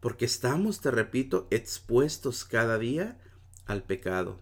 Porque 0.00 0.24
estamos, 0.24 0.80
te 0.80 0.90
repito, 0.90 1.46
expuestos 1.50 2.44
cada 2.44 2.78
día 2.78 3.18
al 3.66 3.84
pecado. 3.84 4.38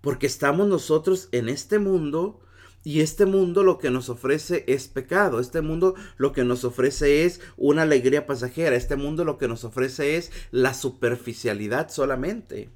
Porque 0.00 0.26
estamos 0.26 0.68
nosotros 0.68 1.28
en 1.32 1.48
este 1.48 1.78
mundo 1.78 2.40
y 2.82 3.00
este 3.00 3.26
mundo 3.26 3.62
lo 3.62 3.78
que 3.78 3.90
nos 3.90 4.08
ofrece 4.08 4.64
es 4.66 4.88
pecado. 4.88 5.38
Este 5.38 5.60
mundo 5.60 5.94
lo 6.16 6.32
que 6.32 6.44
nos 6.44 6.64
ofrece 6.64 7.26
es 7.26 7.40
una 7.58 7.82
alegría 7.82 8.26
pasajera. 8.26 8.74
Este 8.74 8.96
mundo 8.96 9.24
lo 9.24 9.36
que 9.36 9.48
nos 9.48 9.64
ofrece 9.64 10.16
es 10.16 10.32
la 10.50 10.72
superficialidad 10.72 11.90
solamente. 11.90 12.70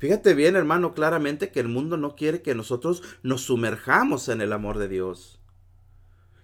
Fíjate 0.00 0.32
bien, 0.32 0.56
hermano, 0.56 0.94
claramente 0.94 1.50
que 1.50 1.60
el 1.60 1.68
mundo 1.68 1.98
no 1.98 2.16
quiere 2.16 2.40
que 2.40 2.54
nosotros 2.54 3.02
nos 3.22 3.42
sumerjamos 3.42 4.30
en 4.30 4.40
el 4.40 4.54
amor 4.54 4.78
de 4.78 4.88
Dios. 4.88 5.40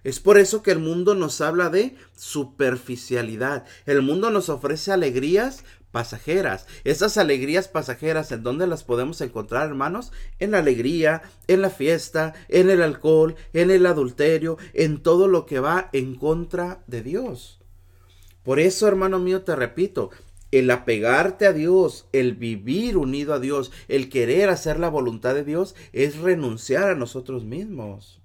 Es 0.03 0.19
por 0.19 0.37
eso 0.37 0.61
que 0.61 0.69
el 0.69 0.77
mundo 0.77 1.15
nos 1.15 1.41
habla 1.41 1.71
de 1.71 1.95
superficialidad. 2.15 3.65
El 3.87 4.03
mundo 4.03 4.29
nos 4.29 4.49
ofrece 4.49 4.91
alegrías 4.91 5.65
pasajeras. 5.91 6.67
Esas 6.83 7.17
alegrías 7.17 7.67
pasajeras, 7.67 8.31
¿en 8.31 8.43
dónde 8.43 8.67
las 8.67 8.83
podemos 8.83 9.19
encontrar, 9.21 9.67
hermanos? 9.67 10.11
En 10.37 10.51
la 10.51 10.59
alegría, 10.59 11.23
en 11.47 11.63
la 11.63 11.71
fiesta, 11.71 12.35
en 12.49 12.69
el 12.69 12.83
alcohol, 12.83 13.35
en 13.53 13.71
el 13.71 13.87
adulterio, 13.87 14.59
en 14.73 15.01
todo 15.01 15.27
lo 15.27 15.47
que 15.47 15.59
va 15.59 15.89
en 15.93 16.13
contra 16.13 16.83
de 16.85 17.01
Dios. 17.01 17.59
Por 18.43 18.59
eso, 18.59 18.87
hermano 18.87 19.17
mío, 19.19 19.41
te 19.41 19.55
repito, 19.55 20.11
el 20.57 20.69
apegarte 20.71 21.45
a 21.45 21.53
Dios, 21.53 22.07
el 22.13 22.33
vivir 22.33 22.97
unido 22.97 23.33
a 23.33 23.39
Dios, 23.39 23.71
el 23.87 24.09
querer 24.09 24.49
hacer 24.49 24.79
la 24.79 24.89
voluntad 24.89 25.33
de 25.33 25.43
Dios, 25.43 25.75
es 25.93 26.17
renunciar 26.17 26.89
a 26.89 26.95
nosotros 26.95 27.43
mismos. 27.43 28.21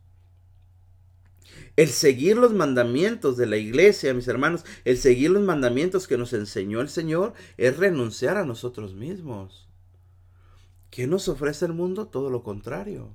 El 1.77 1.89
seguir 1.89 2.37
los 2.37 2.53
mandamientos 2.53 3.37
de 3.37 3.47
la 3.47 3.57
iglesia, 3.57 4.13
mis 4.13 4.29
hermanos, 4.29 4.65
el 4.85 4.99
seguir 4.99 5.31
los 5.31 5.43
mandamientos 5.43 6.07
que 6.07 6.19
nos 6.19 6.33
enseñó 6.35 6.81
el 6.81 6.91
Señor, 6.91 7.33
es 7.57 7.79
renunciar 7.79 8.37
a 8.37 8.45
nosotros 8.45 8.95
mismos. 8.95 9.69
¿Qué 10.91 11.07
nos 11.07 11.29
ofrece 11.29 11.65
el 11.65 11.73
mundo? 11.73 12.09
Todo 12.09 12.29
lo 12.29 12.43
contrario. 12.43 13.15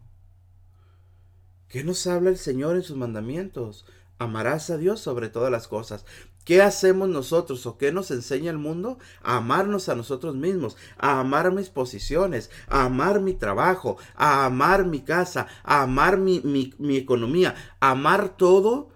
¿Qué 1.67 1.83
nos 1.83 2.07
habla 2.07 2.31
el 2.31 2.37
Señor 2.37 2.75
en 2.75 2.81
sus 2.81 2.97
mandamientos? 2.97 3.85
Amarás 4.17 4.71
a 4.71 4.77
Dios 4.77 5.01
sobre 5.01 5.29
todas 5.29 5.51
las 5.51 5.67
cosas. 5.67 6.05
¿Qué 6.47 6.61
hacemos 6.61 7.09
nosotros 7.09 7.65
o 7.65 7.77
qué 7.77 7.91
nos 7.91 8.09
enseña 8.09 8.51
el 8.51 8.57
mundo? 8.57 8.99
A 9.21 9.35
amarnos 9.35 9.89
a 9.89 9.95
nosotros 9.95 10.33
mismos, 10.33 10.77
a 10.97 11.19
amar 11.19 11.51
mis 11.51 11.67
posiciones, 11.67 12.49
a 12.69 12.85
amar 12.85 13.19
mi 13.19 13.33
trabajo, 13.33 13.97
a 14.15 14.45
amar 14.45 14.85
mi 14.85 15.01
casa, 15.01 15.47
a 15.65 15.81
amar 15.81 16.17
mi, 16.17 16.39
mi, 16.39 16.95
economía, 16.95 17.53
a 17.81 17.91
amar 17.91 18.37
todo. 18.37 18.91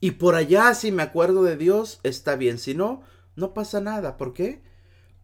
Y 0.00 0.12
por 0.12 0.36
allá, 0.36 0.72
si 0.72 0.90
me 0.90 1.02
acuerdo 1.02 1.42
de 1.42 1.58
Dios, 1.58 2.00
está 2.02 2.34
bien. 2.34 2.56
Si 2.56 2.74
no, 2.74 3.02
no 3.36 3.52
pasa 3.52 3.82
nada. 3.82 4.16
¿Por 4.16 4.32
qué? 4.32 4.62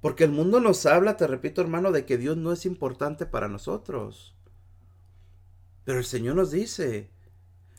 Porque 0.02 0.24
el 0.24 0.30
mundo 0.30 0.60
nos 0.60 0.84
habla, 0.84 1.16
te 1.16 1.26
repito 1.26 1.62
hermano, 1.62 1.90
de 1.90 2.04
que 2.04 2.18
Dios 2.18 2.36
no 2.36 2.52
es 2.52 2.66
importante 2.66 3.24
para 3.24 3.48
nosotros. 3.48 4.36
Pero 5.84 6.00
el 6.00 6.04
Señor 6.04 6.36
nos 6.36 6.50
dice, 6.50 7.13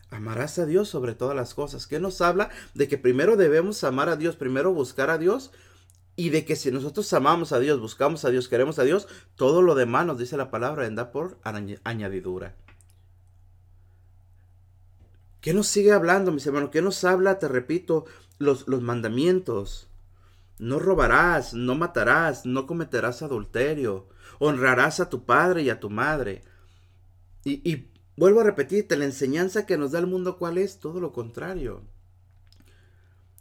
Amarás 0.10 0.60
a 0.60 0.66
Dios 0.66 0.88
sobre 0.88 1.16
todas 1.16 1.36
las 1.36 1.54
cosas. 1.54 1.88
¿Qué 1.88 2.00
nos 2.00 2.22
habla? 2.22 2.50
De 2.74 2.88
que 2.88 2.98
primero 2.98 3.36
debemos 3.36 3.84
amar 3.84 4.10
a 4.10 4.16
Dios, 4.16 4.36
primero 4.36 4.74
buscar 4.74 5.10
a 5.10 5.18
Dios 5.18 5.52
y 6.16 6.30
de 6.30 6.46
que 6.46 6.56
si 6.56 6.72
nosotros 6.72 7.12
amamos 7.14 7.52
a 7.52 7.60
Dios, 7.60 7.80
buscamos 7.80 8.24
a 8.24 8.30
Dios, 8.30 8.48
queremos 8.48 8.80
a 8.80 8.84
Dios, 8.84 9.08
todo 9.36 9.62
lo 9.62 9.76
demás 9.76 10.06
nos 10.06 10.18
dice 10.18 10.38
la 10.38 10.50
palabra 10.50 10.84
vendrá 10.84 11.12
por 11.12 11.40
añadidura. 11.84 12.56
¿Qué 15.42 15.54
nos 15.54 15.68
sigue 15.68 15.92
hablando, 15.92 16.32
mis 16.32 16.48
hermanos? 16.48 16.70
¿Qué 16.72 16.82
nos 16.82 17.04
habla, 17.04 17.38
te 17.38 17.48
repito, 17.48 18.06
los, 18.40 18.68
los 18.68 18.82
mandamientos? 18.82 19.90
No 20.58 20.80
robarás, 20.80 21.54
no 21.54 21.76
matarás, 21.76 22.46
no 22.46 22.66
cometerás 22.66 23.22
adulterio, 23.22 24.08
honrarás 24.40 25.02
a 25.02 25.10
tu 25.10 25.26
padre 25.26 25.64
y 25.64 25.70
a 25.70 25.80
tu 25.80 25.90
madre. 25.90 26.44
Y, 27.44 27.70
y 27.70 27.92
Vuelvo 28.18 28.42
a 28.42 28.44
repetirte, 28.46 28.96
la 28.96 29.06
enseñanza 29.06 29.66
que 29.66 29.78
nos 29.78 29.92
da 29.92 30.00
el 30.00 30.08
mundo, 30.08 30.38
¿cuál 30.38 30.58
es? 30.58 30.80
Todo 30.80 31.00
lo 31.00 31.12
contrario. 31.12 31.82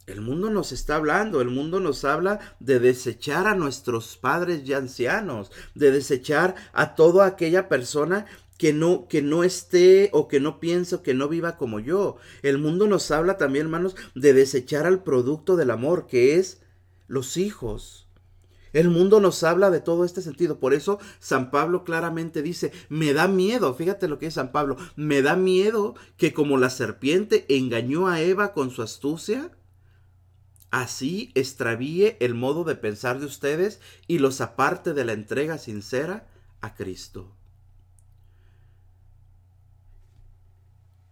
El 0.07 0.21
mundo 0.21 0.51
nos 0.51 0.73
está 0.73 0.97
hablando, 0.97 1.41
el 1.41 1.49
mundo 1.49 1.81
nos 1.81 2.05
habla 2.05 2.41
de 2.61 2.79
desechar 2.79 3.47
a 3.47 3.55
nuestros 3.55 4.19
padres 4.19 4.65
ya 4.65 4.77
ancianos, 4.77 5.51
de 5.75 5.93
desechar 5.93 6.57
a 6.75 6.95
toda 6.95 7.25
aquella 7.25 7.69
persona 7.69 8.27
que 8.59 8.73
no, 8.73 9.09
que 9.09 9.23
no 9.23 9.45
esté 9.45 10.11
o 10.13 10.29
que 10.29 10.41
no 10.41 10.61
piense 10.61 10.97
o 10.97 11.03
que 11.03 11.15
no 11.15 11.29
viva 11.29 11.57
como 11.57 11.81
yo. 11.81 12.17
El 12.43 12.59
mundo 12.59 12.87
nos 12.87 13.11
habla 13.11 13.39
también, 13.39 13.67
hermanos, 13.67 13.97
de 14.15 14.35
desechar 14.35 14.87
al 14.87 15.03
producto 15.03 15.57
del 15.57 15.71
amor, 15.71 16.07
que 16.07 16.37
es 16.37 16.61
los 17.07 17.37
hijos. 17.37 18.04
El 18.75 18.91
mundo 18.91 19.21
nos 19.21 19.43
habla 19.45 19.71
de 19.71 19.81
todo 19.81 20.05
este 20.05 20.21
sentido. 20.21 20.59
Por 20.59 20.75
eso 20.75 20.99
San 21.21 21.51
Pablo 21.51 21.85
claramente 21.85 22.43
dice, 22.43 22.73
me 22.91 23.15
da 23.15 23.29
miedo, 23.29 23.73
fíjate 23.73 24.09
lo 24.09 24.19
que 24.19 24.27
es 24.27 24.35
San 24.35 24.53
Pablo, 24.53 24.77
me 24.97 25.23
da 25.23 25.37
miedo 25.37 25.95
que 26.19 26.35
como 26.35 26.59
la 26.59 26.69
serpiente 26.69 27.47
engañó 27.49 28.09
a 28.09 28.21
Eva 28.21 28.53
con 28.53 28.71
su 28.71 28.83
astucia, 28.83 29.53
así 30.73 31.31
extravíe 31.37 32.17
el 32.19 32.35
modo 32.35 32.65
de 32.65 32.75
pensar 32.75 33.21
de 33.21 33.27
ustedes 33.27 33.81
y 34.09 34.19
los 34.19 34.41
aparte 34.41 34.93
de 34.93 35.05
la 35.05 35.13
entrega 35.13 35.57
sincera 35.57 36.27
a 36.61 36.75
Cristo. 36.75 37.33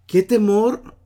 ¿Qué 0.09 0.25
temor 0.25 0.97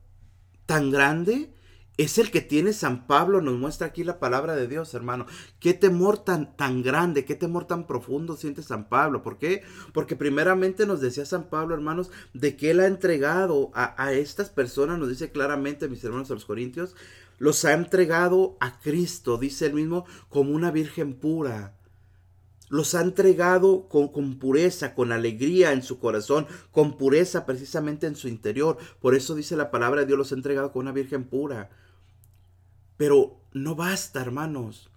tan 0.65 0.89
grande 0.89 1.53
es 1.97 2.19
el 2.19 2.29
que 2.29 2.41
tiene 2.41 2.73
San 2.73 3.07
Pablo, 3.07 3.41
nos 3.41 3.57
muestra 3.57 3.87
aquí 3.87 4.03
la 4.03 4.19
palabra 4.19 4.55
de 4.55 4.67
Dios, 4.67 4.93
hermano. 4.93 5.25
Qué 5.59 5.73
temor 5.73 6.19
tan, 6.19 6.55
tan 6.55 6.83
grande, 6.83 7.25
qué 7.25 7.33
temor 7.33 7.65
tan 7.65 7.87
profundo 7.87 8.37
siente 8.37 8.61
San 8.61 8.87
Pablo. 8.87 9.23
¿Por 9.23 9.39
qué? 9.39 9.63
Porque 9.93 10.15
primeramente 10.15 10.85
nos 10.85 11.01
decía 11.01 11.25
San 11.25 11.49
Pablo, 11.49 11.73
hermanos, 11.73 12.11
de 12.35 12.55
que 12.55 12.69
él 12.69 12.81
ha 12.81 12.85
entregado 12.85 13.71
a, 13.73 14.13
estas 14.13 14.49
personas, 14.49 14.99
nos 14.99 15.09
dice 15.09 15.31
claramente, 15.31 15.89
mis 15.89 16.03
hermanos 16.03 16.29
a 16.29 16.35
los 16.35 16.45
Corintios, 16.45 16.95
los 17.39 17.65
ha 17.65 17.73
entregado 17.73 18.57
a 18.59 18.79
Cristo, 18.79 19.39
dice 19.39 19.65
él 19.65 19.73
mismo, 19.73 20.05
como 20.29 20.51
una 20.51 20.71
virgen 20.71 21.15
pura 21.15 21.73
los 22.69 22.95
ha 22.95 23.01
entregado 23.01 23.87
con, 23.87 24.09
con, 24.09 24.39
pureza, 24.39 24.93
con 24.93 25.13
alegría 25.13 25.71
en 25.71 25.83
su 25.83 25.99
corazón, 25.99 26.47
con 26.71 26.97
pureza 26.97 27.45
precisamente 27.45 28.07
en 28.07 28.17
su 28.17 28.27
interior. 28.27 28.77
Por 28.99 29.15
eso 29.15 29.35
dice 29.35 29.55
la 29.55 29.71
palabra 29.71 30.01
de 30.01 30.07
Dios, 30.07 30.17
los 30.17 30.31
ha 30.33 30.35
entregado 30.35 30.73
con 30.73 30.81
una 30.81 30.91
virgen 30.91 31.23
pura. 31.23 31.69
Pero 32.97 33.39
no 33.53 33.75
basta, 33.75 34.21
hermanos. 34.21 34.89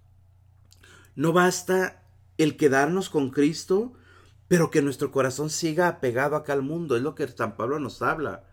No 1.15 1.33
basta 1.33 2.03
el 2.39 2.57
quedarnos 2.57 3.11
con 3.11 3.31
Cristo, 3.31 3.93
pero 4.49 4.71
que 4.71 4.83
nuestro 4.83 5.13
corazón 5.13 5.51
siga 5.51 5.87
apegado 5.87 6.37
acá 6.37 6.55
al 6.55 6.63
mundo. 6.63 6.97
Es 6.97 7.03
lo 7.03 7.15
que 7.15 7.29
San 7.29 7.57
Pablo 7.57 7.79
nos 7.79 8.03
habla. 8.03 8.50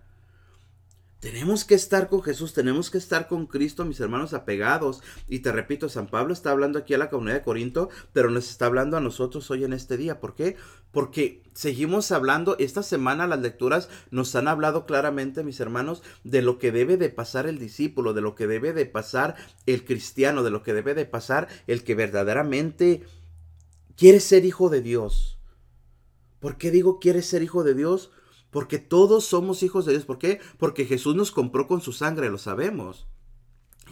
Tenemos 1.20 1.66
que 1.66 1.74
estar 1.74 2.10
con 2.10 2.22
Jesús, 2.22 2.54
tenemos 2.54 2.92
que 2.92 3.00
estar 3.00 3.28
con 3.28 3.48
Cristo, 3.48 3.86
mis 3.86 4.00
hermanos 4.00 4.34
apegados. 4.34 5.02
Y 5.28 5.40
te 5.40 5.52
repito, 5.52 5.90
San 5.90 6.08
Pablo 6.08 6.32
está 6.32 6.52
hablando 6.52 6.78
aquí 6.78 6.94
a 6.94 7.00
la 7.00 7.10
comunidad 7.10 7.38
de 7.38 7.44
Corinto, 7.44 7.90
pero 8.14 8.30
nos 8.30 8.52
está 8.52 8.68
hablando 8.68 8.98
a 8.98 9.02
nosotros 9.02 9.50
hoy 9.50 9.64
en 9.64 9.74
este 9.74 9.98
día. 9.98 10.20
¿Por 10.20 10.36
qué? 10.36 10.58
Porque 10.92 11.42
seguimos 11.54 12.12
hablando, 12.12 12.56
esta 12.60 12.84
semana 12.84 13.26
las 13.26 13.40
lecturas 13.40 13.90
nos 14.12 14.36
han 14.36 14.48
hablado 14.48 14.86
claramente, 14.86 15.44
mis 15.44 15.60
hermanos, 15.60 16.04
de 16.24 16.44
lo 16.44 16.60
que 16.60 16.72
debe 16.72 16.98
de 16.98 17.10
pasar 17.10 17.48
el 17.48 17.58
discípulo, 17.58 18.14
de 18.14 18.22
lo 18.22 18.36
que 18.36 18.46
debe 18.46 18.72
de 18.74 18.86
pasar 18.86 19.36
el 19.66 19.86
cristiano, 19.86 20.44
de 20.44 20.52
lo 20.52 20.62
que 20.62 20.74
debe 20.74 20.94
de 20.94 21.06
pasar 21.06 21.48
el 21.66 21.84
que 21.84 21.96
verdaderamente 21.96 23.04
quiere 23.96 24.20
ser 24.20 24.46
hijo 24.46 24.70
de 24.70 24.82
Dios. 24.82 25.40
¿Por 26.40 26.58
qué 26.60 26.70
digo 26.70 27.00
quiere 27.00 27.24
ser 27.24 27.42
hijo 27.42 27.64
de 27.64 27.74
Dios? 27.74 28.12
Porque 28.58 28.80
todos 28.80 29.24
somos 29.24 29.62
hijos 29.62 29.86
de 29.86 29.92
Dios. 29.92 30.06
¿Por 30.06 30.18
qué? 30.18 30.40
Porque 30.58 30.86
Jesús 30.86 31.14
nos 31.14 31.30
compró 31.30 31.68
con 31.68 31.80
su 31.80 31.94
sangre, 31.94 32.32
lo 32.32 32.40
sabemos. 32.40 33.06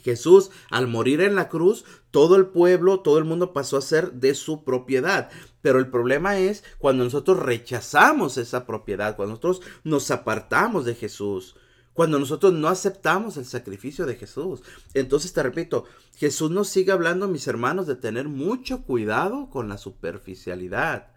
Jesús, 0.03 0.49
al 0.71 0.87
morir 0.87 1.21
en 1.21 1.35
la 1.35 1.49
cruz, 1.49 1.85
todo 2.09 2.35
el 2.35 2.47
pueblo, 2.47 3.01
todo 3.01 3.19
el 3.19 3.25
mundo 3.25 3.53
pasó 3.53 3.77
a 3.77 3.83
ser 3.83 4.13
de 4.13 4.33
su 4.33 4.63
propiedad. 4.63 5.29
Pero 5.61 5.77
el 5.77 5.91
problema 5.91 6.39
es 6.39 6.63
cuando 6.79 7.03
nosotros 7.03 7.37
rechazamos 7.37 8.39
esa 8.39 8.65
propiedad, 8.65 9.15
cuando 9.15 9.35
nosotros 9.35 9.61
nos 9.83 10.09
apartamos 10.09 10.83
de 10.83 10.95
Jesús, 10.95 11.55
cuando 11.93 12.17
nosotros 12.17 12.51
no 12.51 12.67
aceptamos 12.67 13.37
el 13.37 13.45
sacrificio 13.45 14.07
de 14.07 14.15
Jesús. 14.15 14.63
Entonces 14.95 15.31
te 15.31 15.43
repito, 15.43 15.85
Jesús 16.15 16.49
nos 16.49 16.69
sigue 16.69 16.91
hablando, 16.91 17.27
mis 17.27 17.47
hermanos, 17.47 17.85
de 17.85 17.97
tener 17.97 18.29
mucho 18.29 18.81
cuidado 18.81 19.47
con 19.51 19.69
la 19.69 19.77
superficialidad. 19.77 21.14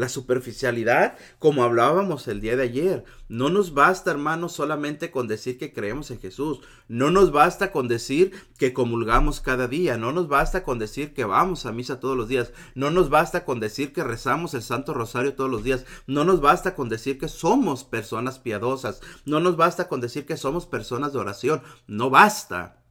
La 0.00 0.08
superficialidad, 0.08 1.18
como 1.38 1.62
hablábamos 1.62 2.26
el 2.26 2.40
día 2.40 2.56
de 2.56 2.62
ayer, 2.62 3.04
no 3.28 3.50
nos 3.50 3.74
basta, 3.74 4.10
hermanos, 4.10 4.52
solamente 4.52 5.10
con 5.10 5.28
decir 5.28 5.58
que 5.58 5.74
creemos 5.74 6.10
en 6.10 6.18
Jesús. 6.18 6.60
No 6.88 7.10
nos 7.10 7.32
basta 7.32 7.70
con 7.70 7.86
decir 7.86 8.32
que 8.56 8.72
comulgamos 8.72 9.42
cada 9.42 9.68
día. 9.68 9.98
No 9.98 10.10
nos 10.12 10.26
basta 10.26 10.64
con 10.64 10.78
decir 10.78 11.12
que 11.12 11.26
vamos 11.26 11.66
a 11.66 11.72
misa 11.72 12.00
todos 12.00 12.16
los 12.16 12.28
días. 12.28 12.54
No 12.74 12.90
nos 12.90 13.10
basta 13.10 13.44
con 13.44 13.60
decir 13.60 13.92
que 13.92 14.02
rezamos 14.02 14.54
el 14.54 14.62
Santo 14.62 14.94
Rosario 14.94 15.34
todos 15.34 15.50
los 15.50 15.64
días. 15.64 15.84
No 16.06 16.24
nos 16.24 16.40
basta 16.40 16.74
con 16.74 16.88
decir 16.88 17.18
que 17.18 17.28
somos 17.28 17.84
personas 17.84 18.38
piadosas. 18.38 19.02
No 19.26 19.38
nos 19.38 19.58
basta 19.58 19.86
con 19.86 20.00
decir 20.00 20.24
que 20.24 20.38
somos 20.38 20.64
personas 20.64 21.12
de 21.12 21.18
oración. 21.18 21.60
No 21.86 22.08
basta. 22.08 22.82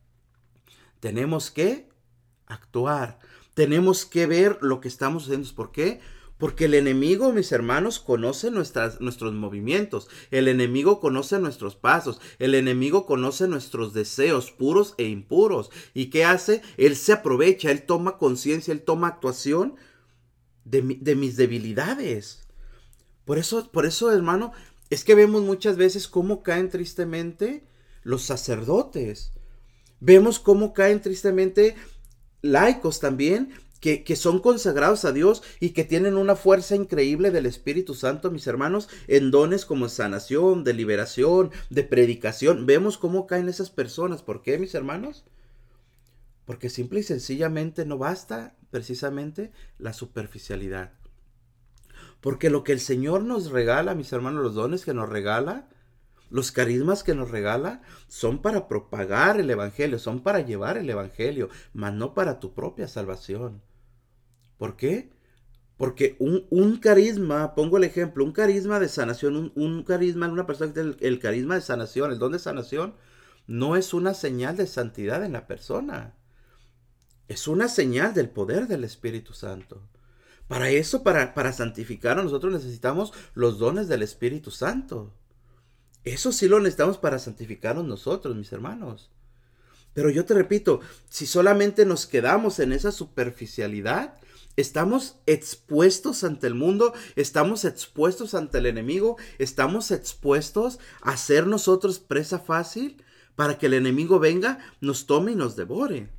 Tenemos 0.99 1.49
que 1.49 1.89
actuar. 2.45 3.17
Tenemos 3.55 4.05
que 4.05 4.27
ver 4.27 4.59
lo 4.61 4.79
que 4.79 4.89
estamos 4.89 5.23
haciendo. 5.23 5.49
¿Por 5.55 5.71
qué? 5.71 6.01
Porque 6.39 6.65
el 6.65 6.73
enemigo, 6.73 7.33
mis 7.33 7.51
hermanos, 7.51 7.99
conoce 7.99 8.49
nuestras, 8.49 9.01
nuestros 9.01 9.33
movimientos, 9.33 10.07
el 10.31 10.47
enemigo 10.47 11.01
conoce 11.01 11.37
nuestros 11.37 11.75
pasos, 11.75 12.21
el 12.39 12.55
enemigo 12.55 13.05
conoce 13.05 13.45
nuestros 13.49 13.93
deseos 13.93 14.49
puros 14.49 14.95
e 14.97 15.03
impuros. 15.03 15.69
¿Y 15.93 16.05
qué 16.05 16.23
hace? 16.23 16.61
Él 16.77 16.95
se 16.95 17.11
aprovecha, 17.11 17.71
él 17.71 17.85
toma 17.85 18.17
conciencia, 18.17 18.71
él 18.71 18.81
toma 18.81 19.09
actuación 19.09 19.75
de, 20.63 20.81
de, 21.01 21.15
mis 21.17 21.35
debilidades. 21.35 22.47
Por 23.25 23.37
eso, 23.37 23.69
por 23.69 23.85
eso, 23.85 24.09
hermano, 24.09 24.53
es 24.89 25.03
que 25.03 25.15
vemos 25.15 25.41
muchas 25.41 25.75
veces 25.75 26.07
cómo 26.07 26.41
caen 26.41 26.69
tristemente 26.69 27.67
los 28.01 28.23
sacerdotes. 28.23 29.33
Vemos 29.99 30.39
cómo 30.39 30.73
caen 30.73 31.01
tristemente 31.01 31.75
laicos 32.41 33.01
también 33.01 33.51
que, 33.79 34.15
son 34.15 34.39
consagrados 34.39 35.05
a 35.05 35.11
Dios 35.11 35.41
y 35.59 35.69
que 35.69 35.85
tienen 35.85 36.17
una 36.17 36.35
fuerza 36.35 36.75
increíble 36.75 37.31
del 37.31 37.45
Espíritu 37.45 37.93
Santo, 37.93 38.29
mis 38.31 38.47
hermanos, 38.47 38.89
en 39.07 39.31
dones 39.31 39.65
como 39.65 39.89
sanación, 39.89 40.63
de 40.63 40.73
liberación, 40.73 41.51
de 41.69 41.83
predicación. 41.83 42.65
Vemos 42.65 42.97
cómo 42.97 43.25
caen 43.25 43.49
esas 43.49 43.69
personas. 43.69 44.21
¿Por 44.21 44.41
qué, 44.41 44.57
mis 44.57 44.75
hermanos? 44.75 45.25
Porque 46.45 46.69
simple 46.69 46.99
y 46.99 47.03
sencillamente 47.03 47.85
no 47.85 47.97
basta 47.97 48.55
precisamente 48.69 49.51
la 49.77 49.93
superficialidad. 49.93 50.91
Porque 52.21 52.49
lo 52.49 52.63
que 52.63 52.73
el 52.73 52.81
Señor 52.81 53.23
nos 53.23 53.49
regala, 53.51 53.95
mis 53.95 54.11
hermanos, 54.11 54.43
los 54.43 54.55
dones 54.55 54.83
que 54.83 54.93
nos 54.93 55.07
regala, 55.07 55.69
los 56.29 56.51
carismas 56.51 57.03
que 57.03 57.15
nos 57.15 57.31
regala 57.31 57.81
son 58.07 58.41
para 58.41 58.67
propagar 58.67 59.39
el 59.39 59.49
Evangelio, 59.49 59.99
son 59.99 60.21
para 60.21 60.41
llevar 60.41 60.77
el 60.77 60.89
Evangelio, 60.89 61.49
mas 61.73 61.93
no 61.93 62.13
para 62.13 62.39
tu 62.39 62.53
propia 62.53 62.87
salvación. 62.87 63.61
¿Por 64.59 64.75
qué? 64.75 65.09
Porque 65.77 66.17
un, 66.19 66.77
carisma, 66.77 67.55
pongo 67.55 67.77
el 67.77 67.85
ejemplo, 67.85 68.25
un 68.25 68.33
carisma 68.33 68.81
de 68.81 68.89
sanación, 68.89 69.53
un, 69.55 69.83
carisma 69.83 70.25
en 70.25 70.33
una 70.33 70.45
persona 70.45 70.73
que 70.73 70.81
tiene 70.81 70.97
el, 70.99 71.19
carisma 71.19 71.55
de 71.55 71.61
sanación, 71.61 72.11
el 72.11 72.19
don 72.19 72.33
de 72.33 72.39
sanación, 72.39 72.93
no 73.47 73.77
es 73.77 73.93
una 73.93 74.13
señal 74.13 74.57
de 74.57 74.67
santidad 74.67 75.23
en 75.23 75.31
la 75.31 75.47
persona. 75.47 76.13
Es 77.29 77.47
una 77.47 77.69
señal 77.69 78.13
del 78.13 78.29
poder 78.29 78.67
del 78.67 78.83
Espíritu 78.83 79.33
Santo. 79.33 79.81
Para 80.49 80.69
eso, 80.69 81.01
para, 81.03 81.33
para 81.33 81.53
santificar 81.53 82.19
a 82.19 82.23
nosotros 82.23 82.51
necesitamos 82.51 83.13
los 83.33 83.59
dones 83.59 83.87
del 83.87 84.03
Espíritu 84.03 84.51
Santo. 84.51 85.13
Eso 86.03 86.33
sí 86.33 86.49
lo 86.49 86.59
necesitamos 86.59 86.97
para 86.97 87.19
santificarnos 87.19 87.85
nosotros, 87.85 88.35
mis 88.35 88.51
hermanos. 88.51 89.09
Pero 89.93 90.09
yo 90.09 90.25
te 90.25 90.33
repito, 90.33 90.81
si 91.07 91.25
solamente 91.25 91.85
nos 91.85 92.05
quedamos 92.05 92.59
en 92.59 92.73
esa 92.73 92.91
superficialidad, 92.91 94.15
Estamos 94.59 95.21
expuestos 95.25 96.25
ante 96.25 96.45
el 96.45 96.53
mundo, 96.53 96.93
estamos 97.15 97.63
expuestos 97.63 98.33
ante 98.33 98.57
el 98.57 98.65
enemigo, 98.65 99.15
estamos 99.37 99.89
expuestos 99.89 100.79
a 101.01 101.15
ser 101.15 101.47
nosotros 101.47 101.99
presa 101.99 102.39
fácil 102.39 103.01
para 103.37 103.57
que 103.57 103.67
el 103.67 103.73
enemigo 103.73 104.19
venga, 104.19 104.59
nos 104.81 105.05
tome 105.05 105.31
y 105.31 105.35
nos 105.35 105.55
devore. 105.55 106.09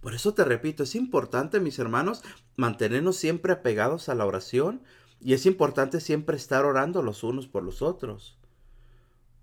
Por 0.00 0.14
eso 0.14 0.34
te 0.34 0.44
repito, 0.44 0.82
es 0.82 0.96
importante, 0.96 1.60
mis 1.60 1.78
hermanos, 1.78 2.24
mantenernos 2.56 3.14
siempre 3.14 3.52
apegados 3.52 4.08
a 4.08 4.16
la 4.16 4.26
oración 4.26 4.82
y 5.20 5.34
es 5.34 5.46
importante 5.46 6.00
siempre 6.00 6.36
estar 6.36 6.64
orando 6.64 7.02
los 7.02 7.22
unos 7.22 7.46
por 7.46 7.62
los 7.62 7.82
otros. 7.82 8.36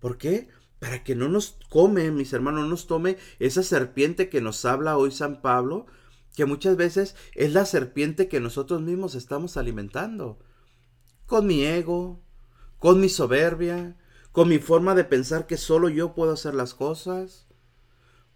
¿Por 0.01 0.17
qué? 0.17 0.49
Para 0.79 1.05
que 1.05 1.15
no 1.15 1.29
nos 1.29 1.57
come, 1.69 2.11
mis 2.11 2.33
hermanos, 2.33 2.63
no 2.63 2.67
nos 2.67 2.87
tome 2.87 3.15
esa 3.39 3.63
serpiente 3.63 4.27
que 4.27 4.41
nos 4.41 4.65
habla 4.65 4.97
hoy 4.97 5.11
San 5.11 5.41
Pablo, 5.41 5.85
que 6.35 6.45
muchas 6.45 6.77
veces 6.77 7.15
es 7.33 7.53
la 7.53 7.65
serpiente 7.65 8.27
que 8.27 8.39
nosotros 8.39 8.81
mismos 8.81 9.15
estamos 9.15 9.57
alimentando. 9.57 10.39
Con 11.25 11.47
mi 11.47 11.63
ego, 11.63 12.21
con 12.79 12.99
mi 12.99 13.09
soberbia, 13.09 13.97
con 14.31 14.49
mi 14.49 14.57
forma 14.57 14.95
de 14.95 15.03
pensar 15.03 15.45
que 15.47 15.57
solo 15.57 15.89
yo 15.89 16.13
puedo 16.15 16.33
hacer 16.33 16.55
las 16.55 16.73
cosas. 16.73 17.47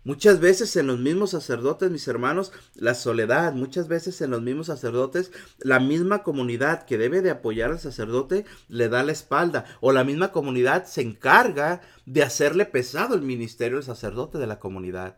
Muchas 0.04 0.40
veces 0.40 0.74
en 0.78 0.88
los 0.88 1.00
mismos 1.00 1.32
sacerdotes, 1.32 1.92
mis 1.92 2.08
hermanos, 2.08 2.54
la 2.76 2.94
soledad, 2.94 3.54
muchas 3.54 3.90
veces 3.90 4.22
en 4.22 4.32
los 4.32 4.42
mismos 4.42 4.68
sacerdotes, 4.68 5.34
la 5.58 5.82
misma 5.82 6.24
comunidad 6.24 6.86
que 6.86 6.98
debe 6.98 7.22
de 7.22 7.32
apoyar 7.32 7.72
al 7.72 7.80
sacerdote 7.80 8.46
le 8.70 8.88
da 8.88 9.04
la 9.04 9.12
espalda, 9.12 9.66
o 9.82 9.92
la 9.92 10.06
misma 10.06 10.32
comunidad 10.32 10.86
se 10.86 11.02
encarga 11.02 11.82
de 12.06 12.24
hacerle 12.24 12.66
pesado 12.66 13.16
el 13.16 13.22
ministerio 13.22 13.80
del 13.80 13.86
sacerdote 13.86 14.38
de 14.38 14.48
la 14.48 14.60
comunidad. 14.60 15.18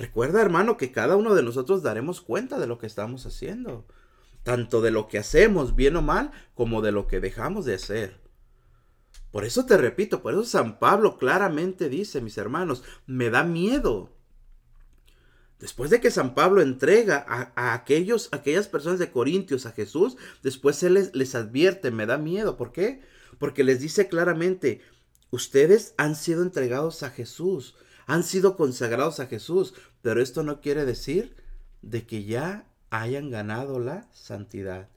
Recuerda, 0.00 0.40
hermano, 0.40 0.78
que 0.78 0.92
cada 0.92 1.14
uno 1.16 1.34
de 1.34 1.42
nosotros 1.42 1.82
daremos 1.82 2.22
cuenta 2.22 2.58
de 2.58 2.66
lo 2.66 2.78
que 2.78 2.86
estamos 2.86 3.26
haciendo, 3.26 3.86
tanto 4.42 4.80
de 4.80 4.90
lo 4.90 5.08
que 5.08 5.18
hacemos, 5.18 5.76
bien 5.76 5.94
o 5.94 6.00
mal, 6.00 6.30
como 6.54 6.80
de 6.80 6.90
lo 6.90 7.06
que 7.06 7.20
dejamos 7.20 7.66
de 7.66 7.74
hacer. 7.74 8.18
Por 9.30 9.44
eso 9.44 9.66
te 9.66 9.76
repito, 9.76 10.22
por 10.22 10.32
eso 10.32 10.44
San 10.44 10.78
Pablo 10.78 11.18
claramente 11.18 11.90
dice, 11.90 12.22
mis 12.22 12.38
hermanos, 12.38 12.82
me 13.04 13.28
da 13.28 13.44
miedo. 13.44 14.16
Después 15.58 15.90
de 15.90 16.00
que 16.00 16.10
San 16.10 16.34
Pablo 16.34 16.62
entrega 16.62 17.22
a, 17.28 17.74
aquellos, 17.74 18.30
aquellas 18.32 18.68
personas 18.68 19.00
de 19.00 19.10
Corintios 19.10 19.66
a 19.66 19.72
Jesús, 19.72 20.16
después 20.42 20.82
él 20.82 20.94
les, 20.94 21.14
les 21.14 21.34
advierte, 21.34 21.90
me 21.90 22.06
da 22.06 22.16
miedo. 22.16 22.56
¿Por 22.56 22.72
qué? 22.72 23.02
Porque 23.38 23.64
les 23.64 23.80
dice 23.80 24.08
claramente, 24.08 24.80
ustedes 25.30 25.92
han 25.98 26.16
sido 26.16 26.40
entregados 26.40 27.02
a 27.02 27.10
Jesús 27.10 27.74
han 28.10 28.24
sido 28.24 28.56
consagrados 28.56 29.20
a 29.20 29.28
Jesús, 29.28 29.72
pero 30.02 30.20
esto 30.20 30.42
no 30.42 30.60
quiere 30.60 30.84
decir 30.84 31.36
de 31.80 32.08
que 32.08 32.24
ya 32.24 32.66
hayan 32.90 33.30
ganado 33.30 33.78
la 33.78 34.08
santidad. 34.12 34.88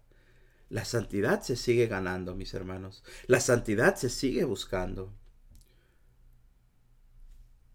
La 0.67 0.83
santidad 0.83 1.43
se 1.43 1.55
sigue 1.55 1.85
ganando, 1.85 2.33
mis 2.33 2.55
hermanos. 2.55 3.03
La 3.27 3.39
santidad 3.39 3.97
se 3.97 4.09
sigue 4.09 4.45
buscando. 4.45 5.13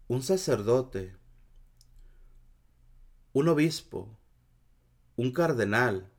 Un 0.09 0.23
sacerdote, 0.23 1.15
un 3.31 3.47
obispo, 3.47 4.19
un 5.15 5.31
cardenal, 5.31 6.11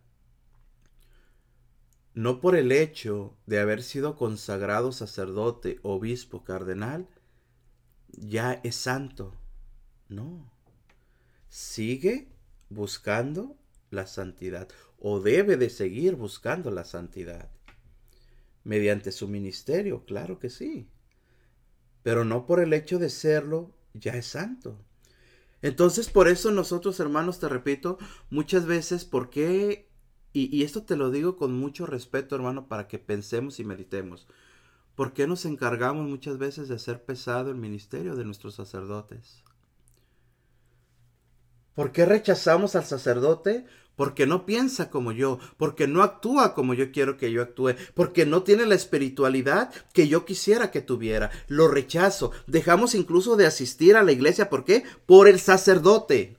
no 2.14 2.40
por 2.40 2.56
el 2.56 2.72
hecho 2.72 3.37
de 3.44 3.61
haber 3.61 3.83
sido 3.83 4.16
consagrado 4.16 4.92
sacerdote, 4.92 5.78
obispo, 5.83 6.42
cardenal, 6.42 7.06
ya 8.16 8.61
es 8.64 8.77
santo. 8.77 9.35
No. 10.09 10.51
Sigue 11.49 12.29
buscando 12.68 13.57
la 13.90 14.07
santidad 14.07 14.68
o 14.99 15.20
debe 15.20 15.57
de 15.57 15.70
seguir 15.70 16.14
buscando 16.14 16.70
la 16.70 16.85
santidad. 16.85 17.51
Mediante 18.64 19.12
su 19.12 19.27
ministerio, 19.29 20.05
claro 20.05 20.38
que 20.38 20.51
sí. 20.51 20.88
Pero 22.03 22.25
no 22.25 22.46
por 22.46 22.61
el 22.61 22.73
hecho 22.73 22.99
de 22.99 23.11
serlo, 23.11 23.75
ya 23.94 24.12
es 24.12 24.27
santo. 24.27 24.79
Entonces, 25.62 26.09
por 26.09 26.29
eso 26.29 26.51
nosotros, 26.51 27.01
hermanos, 27.01 27.38
te 27.38 27.49
repito, 27.49 27.99
muchas 28.31 28.66
veces, 28.66 29.05
¿por 29.05 29.31
qué? 29.31 29.88
Y, 30.33 30.55
y 30.57 30.62
esto 30.62 30.85
te 30.85 30.96
lo 30.96 31.11
digo 31.11 31.37
con 31.37 31.53
mucho 31.53 31.87
respeto, 31.87 32.37
hermano, 32.37 32.68
para 32.68 32.88
que 32.88 32.99
pensemos 32.99 33.59
y 33.61 33.64
meditemos. 33.64 34.27
¿Por 35.00 35.14
qué 35.14 35.26
nos 35.26 35.46
encargamos 35.46 36.06
muchas 36.06 36.36
veces 36.36 36.68
de 36.68 36.74
hacer 36.74 37.02
pesado 37.02 37.48
el 37.48 37.56
ministerio 37.56 38.16
de 38.16 38.26
nuestros 38.26 38.56
sacerdotes? 38.56 39.42
¿Por 41.74 41.90
qué 41.90 42.04
rechazamos 42.04 42.76
al 42.76 42.84
sacerdote? 42.84 43.64
Porque 43.96 44.26
no 44.26 44.44
piensa 44.44 44.90
como 44.90 45.12
yo, 45.12 45.38
porque 45.56 45.86
no 45.86 46.02
actúa 46.02 46.52
como 46.52 46.74
yo 46.74 46.92
quiero 46.92 47.16
que 47.16 47.32
yo 47.32 47.40
actúe, 47.40 47.76
porque 47.94 48.26
no 48.26 48.42
tiene 48.42 48.66
la 48.66 48.74
espiritualidad 48.74 49.72
que 49.94 50.06
yo 50.06 50.26
quisiera 50.26 50.70
que 50.70 50.82
tuviera. 50.82 51.30
Lo 51.48 51.68
rechazo. 51.68 52.32
Dejamos 52.46 52.94
incluso 52.94 53.36
de 53.36 53.46
asistir 53.46 53.96
a 53.96 54.02
la 54.02 54.12
iglesia. 54.12 54.50
¿Por 54.50 54.66
qué? 54.66 54.84
Por 55.06 55.28
el 55.28 55.40
sacerdote. 55.40 56.36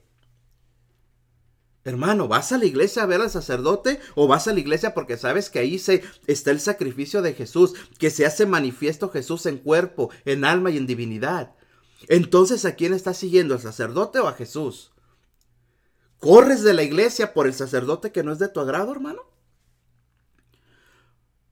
Hermano, 1.84 2.28
¿vas 2.28 2.52
a 2.52 2.60
la 2.60 2.66
iglesia 2.66 3.04
a 3.04 3.08
ver 3.08 3.22
al 3.22 3.32
sacerdote 3.32 4.00
o 4.14 4.28
vas 4.28 4.48
a 4.48 4.54
la 4.54 4.60
iglesia 4.60 4.94
porque 4.94 5.18
sabes 5.18 5.50
que 5.50 5.60
ahí 5.60 5.80
se, 5.80 6.04
está 6.28 6.52
el 6.52 6.60
sacrificio 6.60 7.24
de 7.24 7.34
Jesús, 7.34 7.74
que 7.98 8.12
se 8.12 8.26
hace 8.26 8.46
manifiesto 8.46 9.10
Jesús 9.10 9.48
en 9.48 9.58
cuerpo, 9.58 10.12
en 10.26 10.46
alma 10.46 10.70
y 10.70 10.78
en 10.78 10.86
divinidad? 10.86 11.56
Entonces, 12.08 12.66
¿a 12.66 12.76
quién 12.76 12.94
estás 12.94 13.18
siguiendo, 13.18 13.56
al 13.56 13.62
sacerdote 13.62 14.20
o 14.20 14.28
a 14.28 14.34
Jesús? 14.34 14.92
¿Corres 16.20 16.62
de 16.62 16.76
la 16.76 16.84
iglesia 16.84 17.34
por 17.34 17.48
el 17.48 17.54
sacerdote 17.54 18.12
que 18.12 18.24
no 18.24 18.32
es 18.32 18.38
de 18.38 18.48
tu 18.48 18.60
agrado, 18.60 18.92
hermano? 18.92 19.24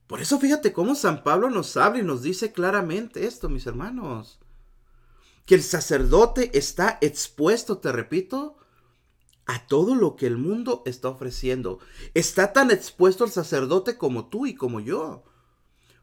Por 0.06 0.22
eso 0.22 0.40
fíjate 0.40 0.74
cómo 0.74 0.94
San 0.96 1.24
Pablo 1.24 1.50
nos 1.50 1.76
habla 1.78 2.02
y 2.02 2.04
nos 2.04 2.22
dice 2.22 2.52
claramente 2.52 3.26
esto, 3.26 3.50
mis 3.50 3.66
hermanos. 3.66 4.40
Que 5.46 5.56
el 5.56 5.64
sacerdote 5.64 6.56
está 6.58 7.00
expuesto, 7.02 7.80
te 7.80 7.92
repito, 7.92 8.58
a 9.50 9.66
todo 9.66 9.96
lo 9.96 10.16
que 10.16 10.28
el 10.28 10.38
mundo 10.38 10.84
está 10.86 11.10
ofreciendo. 11.10 11.80
Está 12.14 12.54
tan 12.54 12.70
expuesto 12.70 13.24
el 13.26 13.32
sacerdote 13.32 13.98
como 13.98 14.28
tú 14.28 14.46
y 14.46 14.54
como 14.54 14.80
yo. 14.80 15.24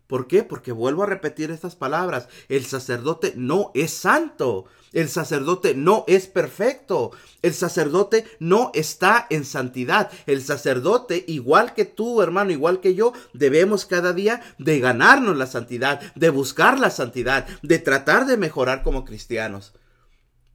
¿Por 0.09 0.26
qué? 0.26 0.42
Porque 0.42 0.72
vuelvo 0.72 1.04
a 1.04 1.06
repetir 1.06 1.52
estas 1.52 1.76
palabras. 1.76 2.28
El 2.48 2.64
sacerdote 2.64 3.35
no 3.37 3.70
es 3.74 3.92
santo. 3.92 4.64
El 4.92 5.09
sacerdote 5.09 5.76
no 5.76 6.02
es 6.09 6.26
perfecto. 6.26 7.12
El 7.40 7.54
sacerdote 7.54 8.24
no 8.40 8.72
está 8.74 9.28
en 9.30 9.44
santidad. 9.44 10.11
El 10.26 10.42
sacerdote, 10.42 11.24
igual 11.28 11.72
que 11.72 11.85
tú, 11.85 12.22
hermano, 12.22 12.50
igual 12.50 12.80
que 12.80 12.96
yo, 12.96 13.12
debemos 13.32 13.87
cada 13.87 14.12
día 14.12 14.42
de 14.59 14.80
ganarnos 14.80 15.37
la 15.37 15.46
santidad, 15.46 16.00
de 16.16 16.30
buscar 16.30 16.80
la 16.80 16.90
santidad, 16.90 17.46
de 17.62 17.78
tratar 17.78 18.26
de 18.26 18.37
mejorar 18.37 18.82
como 18.82 19.04
cristianos 19.04 19.72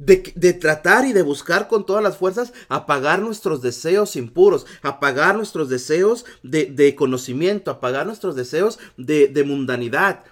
de, 0.02 0.54
tratar 0.54 1.06
y 1.06 1.14
de 1.14 1.22
buscar 1.22 1.68
con 1.68 1.86
todas 1.86 2.04
las 2.04 2.18
fuerzas 2.18 2.54
apagar 2.70 3.22
nuestros 3.22 3.62
deseos 3.62 4.16
impuros, 4.16 4.66
apagar 4.82 5.36
nuestros 5.36 5.70
deseos 5.70 6.26
de, 6.42 6.96
conocimiento, 6.96 7.70
apagar 7.70 8.08
nuestros 8.08 8.36
deseos 8.36 8.80
de, 8.98 9.28
de 9.28 9.44
mundanidad. 9.44 10.24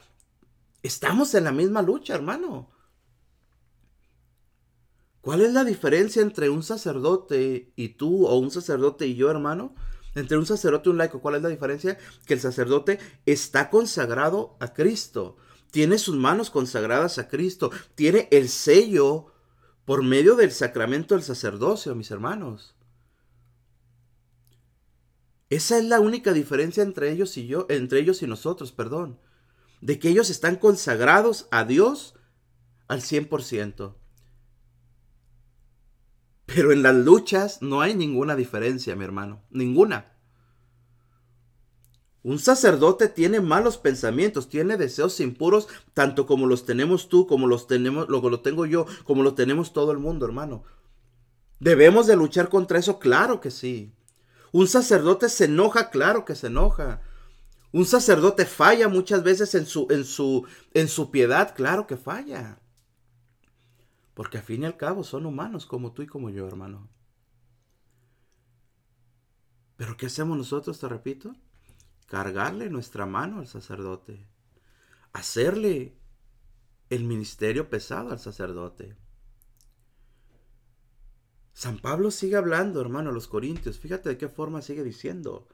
Estamos 0.81 1.35
en 1.35 1.43
la 1.43 1.51
misma 1.51 1.81
lucha, 1.81 2.15
hermano. 2.15 2.71
¿Cuál 5.21 5.41
es 5.41 5.53
la 5.53 5.63
diferencia 5.63 6.21
entre 6.21 6.49
un 6.49 6.63
sacerdote 6.63 7.71
y 7.75 7.89
tú 7.89 8.25
o 8.25 8.37
un 8.37 8.49
sacerdote 8.49 9.05
y 9.05 9.15
yo, 9.15 9.29
hermano? 9.29 9.75
Entre 10.15 10.37
un 10.37 10.45
sacerdote 10.45 10.89
y 10.89 10.91
un 10.91 10.97
laico, 10.97 11.21
¿cuál 11.21 11.35
es 11.35 11.43
la 11.43 11.49
diferencia? 11.49 11.97
Que 12.25 12.33
el 12.33 12.39
sacerdote 12.39 12.97
está 13.27 13.69
consagrado 13.69 14.57
a 14.59 14.73
Cristo, 14.73 15.37
tiene 15.69 15.99
sus 15.99 16.15
manos 16.15 16.49
consagradas 16.49 17.19
a 17.19 17.27
Cristo, 17.27 17.69
tiene 17.93 18.27
el 18.31 18.49
sello 18.49 19.33
por 19.89 20.03
medio 20.03 20.35
del 20.35 20.51
sacramento 20.51 21.15
del 21.15 21.23
sacerdocio, 21.23 21.95
mis 21.95 22.11
hermanos. 22.11 22.75
Esa 25.49 25.79
es 25.79 25.85
la 25.85 25.99
única 25.99 26.31
diferencia 26.31 26.83
entre 26.83 27.11
ellos 27.11 27.35
y 27.37 27.47
yo, 27.47 27.65
entre 27.69 27.99
ellos 27.99 28.21
y 28.21 28.27
nosotros, 28.27 28.71
perdón, 28.71 29.19
de 29.81 29.97
que 29.97 30.09
ellos 30.09 30.29
están 30.29 30.57
consagrados 30.57 31.47
a 31.49 31.65
Dios 31.65 32.13
al 32.87 33.01
100%. 33.01 33.95
Pero 36.45 36.71
en 36.71 36.83
las 36.83 36.93
luchas 36.93 37.63
no 37.63 37.81
hay 37.81 37.95
ninguna 37.95 38.35
diferencia, 38.35 38.95
mi 38.95 39.05
hermano, 39.05 39.41
ninguna. 39.49 40.18
Un 42.21 42.37
sacerdote 42.39 43.07
tiene 43.07 43.39
malos 43.39 43.77
pensamientos, 43.77 44.49
tiene 44.49 44.75
deseos 44.75 45.19
impuros, 45.21 45.67
tanto 45.93 46.25
como 46.25 46.47
los 46.47 46.65
tenemos 46.65 47.07
tú, 47.07 47.27
como 47.27 47.47
los 47.47 47.65
tenemos, 47.67 48.09
lo, 48.09 48.21
lo 48.29 48.41
tengo 48.41 48.65
yo, 48.65 48.85
como 49.05 49.23
lo 49.23 49.35
tenemos 49.35 49.71
todo 49.71 49.91
el 49.91 49.99
mundo, 49.99 50.25
hermano. 50.25 50.63
¿Debemos 51.59 52.07
de 52.07 52.17
luchar 52.17 52.49
contra 52.49 52.79
eso? 52.79 52.99
Claro 52.99 53.39
que 53.39 53.51
sí. 53.51 53.93
Un 54.51 54.67
sacerdote 54.67 55.29
se 55.29 55.45
enoja, 55.45 55.89
claro 55.89 56.25
que 56.25 56.35
se 56.35 56.47
enoja. 56.47 57.01
Un 57.71 57.85
sacerdote 57.85 58.45
falla 58.45 58.89
muchas 58.89 59.23
veces 59.23 59.55
en 59.55 59.65
su, 59.65 59.87
en 59.89 60.03
su, 60.03 60.45
en 60.73 60.87
su 60.87 61.11
piedad, 61.11 61.53
claro 61.55 61.87
que 61.87 61.97
falla. 61.97 62.59
Porque 64.13 64.39
al 64.39 64.43
fin 64.43 64.63
y 64.63 64.65
al 64.65 64.75
cabo 64.75 65.03
son 65.03 65.25
humanos 65.25 65.65
como 65.65 65.93
tú 65.93 66.01
y 66.01 66.07
como 66.07 66.29
yo, 66.29 66.47
hermano. 66.47 66.89
Pero 69.77 69.95
¿qué 69.95 70.07
hacemos 70.07 70.37
nosotros, 70.37 70.79
te 70.79 70.89
repito? 70.89 71.33
Cargarle 72.09 72.69
nuestra 72.69 73.05
mano 73.05 73.39
al 73.39 73.47
sacerdote, 73.47 74.27
hacerle 75.13 75.95
el 76.89 77.03
ministerio 77.03 77.69
pesado 77.69 78.11
al 78.11 78.19
sacerdote. 78.19 78.95
San 81.53 81.77
Pablo 81.77 82.09
sigue 82.09 82.35
hablando, 82.35 82.81
hermano, 82.81 83.11
a 83.11 83.13
los 83.13 83.27
corintios. 83.27 83.77
Fíjate 83.79 84.09
de 84.09 84.17
qué 84.17 84.27
forma 84.27 84.61
sigue 84.61 84.83
diciendo. 84.83 85.47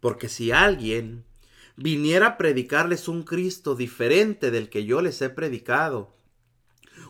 Porque 0.00 0.28
si 0.28 0.52
alguien 0.52 1.24
viniera 1.76 2.26
a 2.26 2.36
predicarles 2.36 3.08
un 3.08 3.22
Cristo 3.22 3.74
diferente 3.74 4.50
del 4.50 4.68
que 4.68 4.84
yo 4.84 5.00
les 5.00 5.22
he 5.22 5.30
predicado, 5.30 6.14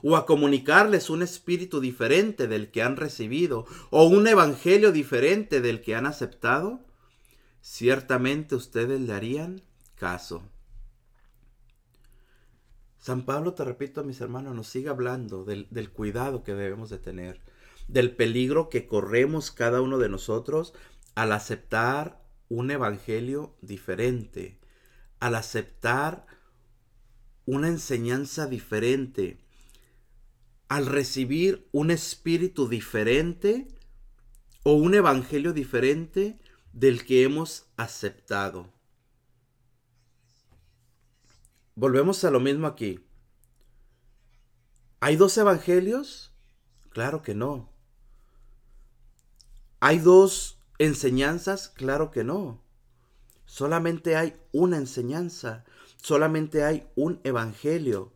o 0.03 0.17
a 0.17 0.27
comunicarles 0.27 1.11
un 1.11 1.23
espíritu 1.23 1.81
diferente 1.81 2.47
del 2.47 2.71
que 2.71 2.83
han 2.83 2.97
recibido, 2.97 3.67
o 3.91 4.05
un 4.05 4.29
evangelio 4.29 4.93
diferente 4.93 5.61
del 5.61 5.81
que 5.81 5.97
han 5.97 6.07
aceptado, 6.07 6.85
ciertamente 7.65 8.55
ustedes 8.55 9.01
le 9.01 9.15
harían 9.15 9.63
caso. 9.97 10.43
San 12.99 13.25
Pablo, 13.25 13.55
te 13.55 13.65
repito, 13.65 14.05
mis 14.05 14.21
hermanos, 14.21 14.55
nos 14.55 14.69
sigue 14.69 14.91
hablando 14.91 15.45
del, 15.45 15.67
del, 15.71 15.91
cuidado 15.91 16.45
que 16.45 16.55
debemos 16.55 16.91
de 16.91 16.99
tener, 16.99 17.41
del 17.89 18.15
peligro 18.15 18.69
que 18.69 18.87
corremos 18.87 19.51
cada 19.51 19.81
uno 19.81 19.97
de 19.97 20.11
nosotros 20.11 20.75
al 21.15 21.33
aceptar 21.33 22.23
un 22.51 22.71
evangelio 22.71 23.57
diferente, 23.63 24.59
al 25.19 25.35
aceptar 25.35 26.27
una 27.47 27.69
enseñanza 27.69 28.47
diferente, 28.47 29.39
al 30.69 30.85
recibir 30.85 31.67
un 31.73 31.91
espíritu 31.91 32.69
diferente 32.69 33.69
o 34.65 34.75
un 34.75 34.95
evangelio 34.95 35.55
diferente 35.55 36.39
del 36.75 37.05
que 37.07 37.23
hemos 37.23 37.69
aceptado. 37.77 38.69
Volvemos 41.77 42.25
a 42.25 42.31
lo 42.33 42.41
mismo 42.41 42.67
aquí. 42.67 43.07
¿Hay 44.99 45.15
dos 45.15 45.39
evangelios? 45.39 46.35
Claro 46.91 47.23
que 47.23 47.35
no. 47.35 47.71
¿Hay 49.79 50.01
dos 50.01 50.59
enseñanzas? 50.79 51.69
Claro 51.69 52.11
que 52.11 52.25
no. 52.25 52.61
Solamente 53.45 54.17
hay 54.17 54.35
una 54.51 54.77
enseñanza, 54.77 55.65
solamente 56.03 56.65
hay 56.65 56.89
un 56.97 57.21
evangelio. 57.23 58.13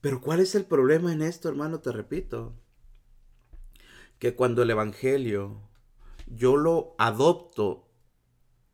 Pero 0.00 0.20
¿cuál 0.20 0.40
es 0.40 0.56
el 0.56 0.64
problema 0.64 1.12
en 1.12 1.22
esto, 1.22 1.48
hermano? 1.48 1.80
Te 1.80 1.92
repito. 1.92 2.54
Que 4.18 4.34
cuando 4.34 4.62
el 4.62 4.70
evangelio 4.70 5.67
yo 6.30 6.56
lo 6.56 6.94
adopto 6.98 7.88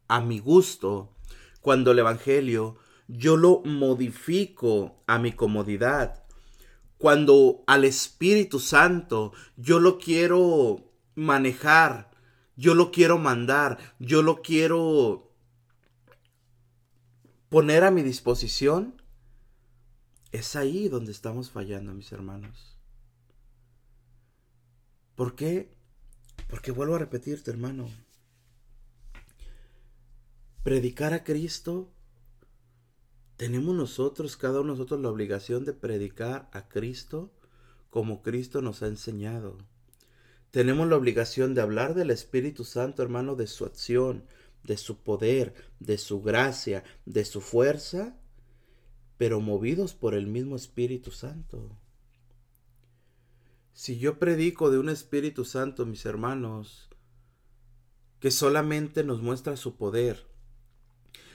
a 0.08 0.20
mi 0.20 0.38
gusto, 0.38 1.16
cuando 1.60 1.92
el 1.92 1.98
Evangelio 1.98 2.76
yo 3.08 3.36
lo 3.36 3.62
modifico 3.64 5.02
a 5.06 5.18
mi 5.18 5.32
comodidad, 5.32 6.24
cuando 6.98 7.64
al 7.66 7.84
Espíritu 7.84 8.60
Santo 8.60 9.32
yo 9.56 9.80
lo 9.80 9.98
quiero 9.98 10.92
manejar, 11.14 12.10
yo 12.56 12.74
lo 12.74 12.90
quiero 12.90 13.18
mandar, 13.18 13.78
yo 13.98 14.22
lo 14.22 14.42
quiero 14.42 15.32
poner 17.48 17.84
a 17.84 17.90
mi 17.90 18.02
disposición, 18.02 19.02
es 20.32 20.56
ahí 20.56 20.88
donde 20.88 21.12
estamos 21.12 21.50
fallando, 21.50 21.94
mis 21.94 22.10
hermanos. 22.10 22.78
¿Por 25.14 25.36
qué? 25.36 25.73
Porque 26.48 26.70
vuelvo 26.70 26.94
a 26.94 26.98
repetirte, 26.98 27.50
hermano. 27.50 27.88
Predicar 30.62 31.12
a 31.12 31.24
Cristo, 31.24 31.92
tenemos 33.36 33.74
nosotros, 33.74 34.36
cada 34.36 34.60
uno 34.60 34.72
de 34.72 34.78
nosotros, 34.78 35.00
la 35.00 35.10
obligación 35.10 35.64
de 35.64 35.72
predicar 35.72 36.48
a 36.52 36.68
Cristo 36.68 37.32
como 37.90 38.22
Cristo 38.22 38.62
nos 38.62 38.82
ha 38.82 38.86
enseñado. 38.86 39.58
Tenemos 40.50 40.88
la 40.88 40.96
obligación 40.96 41.54
de 41.54 41.60
hablar 41.60 41.94
del 41.94 42.10
Espíritu 42.10 42.64
Santo, 42.64 43.02
hermano, 43.02 43.34
de 43.34 43.46
su 43.46 43.64
acción, 43.64 44.24
de 44.62 44.76
su 44.76 45.02
poder, 45.02 45.54
de 45.80 45.98
su 45.98 46.22
gracia, 46.22 46.84
de 47.04 47.24
su 47.24 47.40
fuerza, 47.40 48.16
pero 49.16 49.40
movidos 49.40 49.94
por 49.94 50.14
el 50.14 50.26
mismo 50.26 50.56
Espíritu 50.56 51.10
Santo. 51.10 51.76
Si 53.74 53.98
yo 53.98 54.20
predico 54.20 54.70
de 54.70 54.78
un 54.78 54.88
Espíritu 54.88 55.44
Santo, 55.44 55.84
mis 55.84 56.06
hermanos, 56.06 56.88
que 58.20 58.30
solamente 58.30 59.02
nos 59.02 59.20
muestra 59.20 59.56
su 59.56 59.76
poder, 59.76 60.28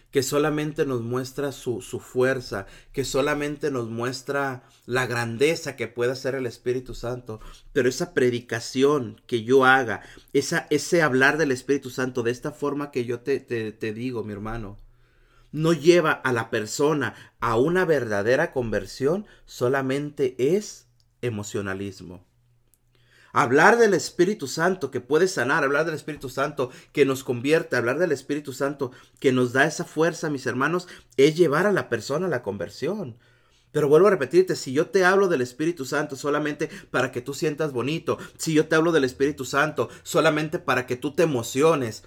que 0.09 0.23
solamente 0.23 0.85
nos 0.85 1.01
muestra 1.01 1.51
su, 1.51 1.81
su, 1.81 1.99
fuerza, 1.99 2.65
que 2.93 3.03
solamente 3.03 3.71
nos 3.71 3.89
muestra 3.89 4.63
la 4.85 5.05
grandeza 5.05 5.75
que 5.75 5.89
puede 5.89 6.13
hacer 6.13 6.33
el 6.33 6.45
Espíritu 6.45 6.95
Santo. 6.95 7.41
Pero 7.73 7.89
esa 7.89 8.13
predicación 8.13 9.21
que 9.27 9.43
yo 9.43 9.65
haga, 9.65 10.01
esa, 10.31 10.65
ese 10.69 11.01
hablar 11.01 11.37
del 11.37 11.51
Espíritu 11.51 11.89
Santo 11.89 12.23
de 12.23 12.31
esta 12.31 12.53
forma 12.53 12.89
que 12.89 13.03
yo 13.03 13.19
te, 13.19 13.41
te, 13.41 13.73
te 13.73 13.93
digo, 13.93 14.23
mi 14.23 14.31
hermano, 14.31 14.79
no 15.51 15.73
lleva 15.73 16.13
a 16.13 16.31
la 16.31 16.49
persona 16.49 17.15
a 17.41 17.57
una 17.57 17.83
verdadera 17.83 18.53
conversión, 18.53 19.27
solamente 19.45 20.55
es 20.55 20.87
emocionalismo. 21.21 22.28
Hablar 23.31 23.77
del 23.77 23.93
Espíritu 23.93 24.47
Santo 24.47 24.91
que 24.91 25.01
puede 25.01 25.27
sanar, 25.27 25.63
hablar 25.63 25.85
del 25.85 25.95
Espíritu 25.95 26.29
Santo 26.29 26.71
que 26.91 27.05
nos 27.05 27.23
convierte, 27.23 27.75
hablar 27.75 27.99
del 27.99 28.11
Espíritu 28.11 28.53
Santo 28.53 28.91
que 29.19 29.31
nos 29.31 29.53
da 29.53 29.65
esa 29.65 29.85
fuerza, 29.85 30.29
mis 30.29 30.45
hermanos, 30.45 30.87
es 31.17 31.35
llevar 31.35 31.67
a 31.67 31.71
la 31.71 31.89
persona 31.89 32.25
a 32.25 32.29
la 32.29 32.43
conversión. 32.43 33.17
Pero 33.71 33.87
vuelvo 33.87 34.07
a 34.07 34.11
repetirte, 34.11 34.55
si 34.55 34.73
yo 34.73 34.87
te 34.87 35.05
hablo 35.05 35.27
del 35.27 35.41
Espíritu 35.41 35.85
Santo 35.85 36.15
solamente 36.15 36.69
para 36.89 37.11
que 37.11 37.21
tú 37.21 37.35
sientas 37.35 37.71
bonito, 37.71 38.17
si 38.37 38.53
yo 38.53 38.67
te 38.67 38.75
hablo 38.75 38.91
del 38.91 39.03
Espíritu 39.03 39.45
Santo 39.45 39.89
solamente 40.01 40.57
para 40.57 40.87
que 40.87 40.95
tú 40.95 41.13
te 41.13 41.23
emociones, 41.23 42.03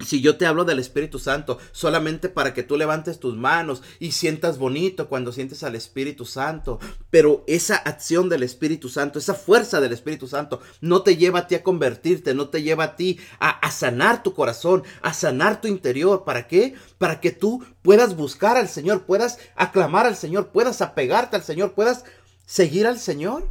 si 0.00 0.20
yo 0.20 0.36
te 0.36 0.46
hablo 0.46 0.64
del 0.64 0.78
Espíritu 0.78 1.18
Santo 1.18 1.58
solamente 1.70 2.28
para 2.28 2.54
que 2.54 2.62
tú 2.62 2.76
levantes 2.76 3.20
tus 3.20 3.36
manos 3.36 3.82
y 4.00 4.12
sientas 4.12 4.58
bonito 4.58 5.08
cuando 5.08 5.32
sientes 5.32 5.62
al 5.62 5.76
Espíritu 5.76 6.24
Santo, 6.24 6.80
pero 7.10 7.44
esa 7.46 7.76
acción 7.76 8.28
del 8.28 8.42
Espíritu 8.42 8.88
Santo, 8.88 9.18
esa 9.18 9.34
fuerza 9.34 9.80
del 9.80 9.92
Espíritu 9.92 10.26
Santo 10.26 10.60
no 10.80 11.02
te 11.02 11.16
lleva 11.16 11.40
a 11.40 11.46
ti 11.46 11.54
a 11.54 11.62
convertirte, 11.62 12.34
no 12.34 12.48
te 12.48 12.62
lleva 12.62 12.84
a 12.84 12.96
ti 12.96 13.20
a, 13.38 13.70
sanar 13.70 14.22
tu 14.22 14.34
corazón, 14.34 14.82
a 15.02 15.14
sanar 15.14 15.60
tu 15.60 15.68
interior. 15.68 16.24
¿Para 16.24 16.46
qué? 16.48 16.74
Para 16.98 17.20
que 17.20 17.30
tú 17.30 17.64
puedas 17.82 18.16
buscar 18.16 18.56
al 18.56 18.68
Señor, 18.68 19.04
puedas 19.04 19.38
aclamar 19.54 20.06
al 20.06 20.16
Señor, 20.16 20.48
puedas 20.48 20.80
apegarte 20.80 21.36
al 21.36 21.42
Señor, 21.42 21.74
puedas 21.74 22.04
seguir 22.44 22.86
al 22.86 22.98
Señor. 22.98 23.48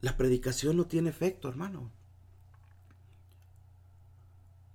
La 0.00 0.16
predicación 0.16 0.76
no 0.76 0.86
tiene 0.86 1.10
efecto, 1.10 1.48
hermano. 1.48 1.92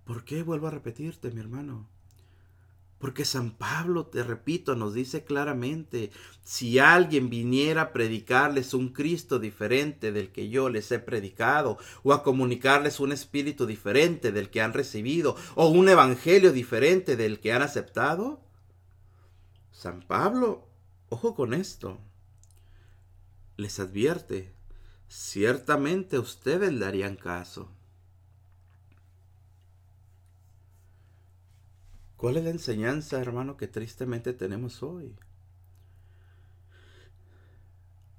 ¿Por 0.05 0.23
qué 0.23 0.43
vuelvo 0.43 0.67
a 0.67 0.71
repetirte, 0.71 1.31
mi 1.31 1.41
hermano? 1.41 1.89
Porque 2.99 3.25
San 3.25 3.51
Pablo, 3.51 4.05
te 4.05 4.23
repito, 4.23 4.75
nos 4.75 4.93
dice 4.93 5.25
claramente, 5.25 6.11
si 6.43 6.79
alguien 6.79 7.29
viniera 7.29 7.81
a 7.81 7.93
predicarles 7.93 8.73
un 8.73 8.89
Cristo 8.89 9.37
diferente 9.39 10.11
del 10.11 10.31
que 10.31 10.49
yo 10.49 10.69
les 10.69 10.91
he 10.91 10.99
predicado, 10.99 11.77
o 12.03 12.13
a 12.13 12.23
comunicarles 12.23 12.99
un 12.99 13.11
espíritu 13.11 13.65
diferente 13.65 14.31
del 14.31 14.49
que 14.49 14.61
han 14.61 14.73
recibido, 14.73 15.35
o 15.55 15.67
un 15.67 15.89
evangelio 15.89 16.53
diferente 16.53 17.17
del 17.17 17.39
que 17.39 17.51
han 17.51 17.63
aceptado, 17.63 18.41
San 19.71 20.01
Pablo, 20.01 20.67
ojo 21.09 21.35
con 21.35 21.53
esto, 21.53 21.99
les 23.57 23.79
advierte, 23.79 24.53
ciertamente 25.09 26.17
ustedes 26.17 26.71
le 26.71 27.17
caso. 27.17 27.74
¿Cuál 32.25 32.37
es 32.37 32.43
la 32.43 32.49
enseñanza, 32.49 33.21
hermano, 33.21 33.55
que 33.55 33.67
tristemente 33.67 34.33
tenemos 34.33 34.81
hoy? 34.81 35.13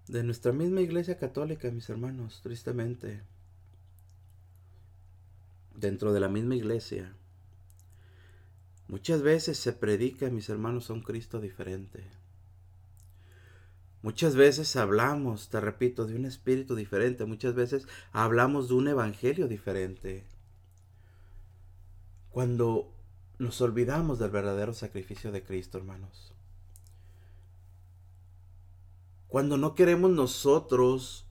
De 0.06 0.22
nuestra 0.22 0.52
misma 0.52 0.80
iglesia 0.80 1.18
católica, 1.18 1.72
mis 1.72 1.90
hermanos, 1.90 2.40
tristemente. 2.40 3.24
Dentro 5.74 6.12
de 6.12 6.20
la 6.20 6.28
misma 6.28 6.54
iglesia. 6.54 7.16
Muchas 8.86 9.22
veces 9.22 9.58
se 9.58 9.72
predica, 9.72 10.30
mis 10.30 10.48
hermanos, 10.50 10.88
a 10.88 10.92
un 10.92 11.02
Cristo 11.02 11.40
diferente. 11.40 12.04
Muchas 14.02 14.36
veces 14.36 14.76
hablamos, 14.76 15.48
te 15.48 15.60
repito, 15.60 16.06
de 16.06 16.14
un 16.14 16.26
espíritu 16.26 16.76
diferente. 16.76 17.24
Muchas 17.24 17.56
veces 17.56 17.88
hablamos 18.12 18.68
de 18.68 18.74
un 18.74 18.86
evangelio 18.86 19.48
diferente. 19.48 20.22
Cuando 22.30 22.95
nos 23.38 23.60
olvidamos 23.60 24.18
del 24.18 24.30
verdadero 24.30 24.72
sacrificio 24.72 25.32
de 25.32 25.44
Cristo, 25.44 25.78
hermanos. 25.78 26.32
Cuando 29.28 29.56
no 29.56 29.74
queremos 29.74 30.10
nosotros 30.10 31.26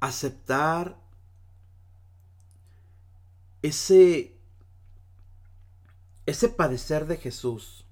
aceptar 0.00 1.00
ese 3.62 4.36
ese 6.26 6.48
padecer 6.48 7.06
de 7.06 7.16
Jesús. 7.16 7.84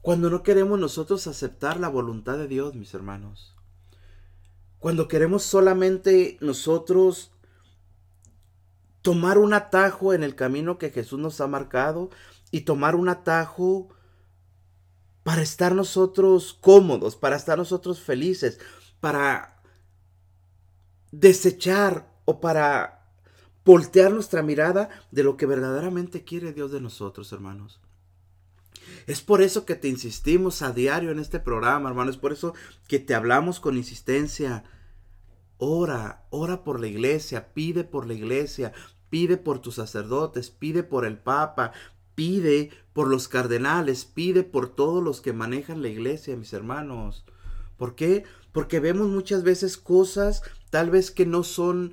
Cuando 0.00 0.30
no 0.30 0.42
queremos 0.42 0.80
nosotros 0.80 1.28
aceptar 1.28 1.78
la 1.78 1.88
voluntad 1.88 2.36
de 2.36 2.48
Dios, 2.48 2.74
mis 2.74 2.92
hermanos. 2.92 3.54
Cuando 4.80 5.06
queremos 5.06 5.44
solamente 5.44 6.38
nosotros 6.40 7.31
tomar 9.02 9.38
un 9.38 9.52
atajo 9.52 10.14
en 10.14 10.22
el 10.22 10.34
camino 10.34 10.78
que 10.78 10.90
Jesús 10.90 11.18
nos 11.18 11.40
ha 11.40 11.46
marcado 11.46 12.10
y 12.50 12.62
tomar 12.62 12.94
un 12.94 13.08
atajo 13.08 13.88
para 15.22 15.42
estar 15.42 15.74
nosotros 15.74 16.56
cómodos, 16.60 17.16
para 17.16 17.36
estar 17.36 17.58
nosotros 17.58 18.00
felices, 18.00 18.58
para 19.00 19.62
desechar 21.10 22.10
o 22.24 22.40
para 22.40 23.10
voltear 23.64 24.12
nuestra 24.12 24.42
mirada 24.42 24.88
de 25.10 25.22
lo 25.22 25.36
que 25.36 25.46
verdaderamente 25.46 26.24
quiere 26.24 26.52
Dios 26.52 26.72
de 26.72 26.80
nosotros, 26.80 27.32
hermanos. 27.32 27.80
Es 29.06 29.20
por 29.20 29.42
eso 29.42 29.64
que 29.64 29.74
te 29.74 29.88
insistimos 29.88 30.62
a 30.62 30.72
diario 30.72 31.10
en 31.10 31.18
este 31.18 31.40
programa, 31.40 31.88
hermano. 31.88 32.10
Es 32.10 32.16
por 32.16 32.32
eso 32.32 32.54
que 32.88 32.98
te 32.98 33.14
hablamos 33.14 33.60
con 33.60 33.76
insistencia 33.76 34.64
Ora, 35.64 36.26
ora 36.30 36.64
por 36.64 36.80
la 36.80 36.88
iglesia, 36.88 37.54
pide 37.54 37.84
por 37.84 38.08
la 38.08 38.14
iglesia, 38.14 38.72
pide 39.10 39.36
por 39.36 39.60
tus 39.60 39.76
sacerdotes, 39.76 40.50
pide 40.50 40.82
por 40.82 41.04
el 41.04 41.18
Papa, 41.18 41.70
pide 42.16 42.70
por 42.92 43.06
los 43.06 43.28
cardenales, 43.28 44.04
pide 44.04 44.42
por 44.42 44.74
todos 44.74 45.04
los 45.04 45.20
que 45.20 45.32
manejan 45.32 45.80
la 45.80 45.86
iglesia, 45.86 46.36
mis 46.36 46.52
hermanos. 46.52 47.24
¿Por 47.76 47.94
qué? 47.94 48.24
Porque 48.50 48.80
vemos 48.80 49.06
muchas 49.06 49.44
veces 49.44 49.76
cosas 49.76 50.42
tal 50.70 50.90
vez 50.90 51.12
que 51.12 51.26
no 51.26 51.44
son 51.44 51.92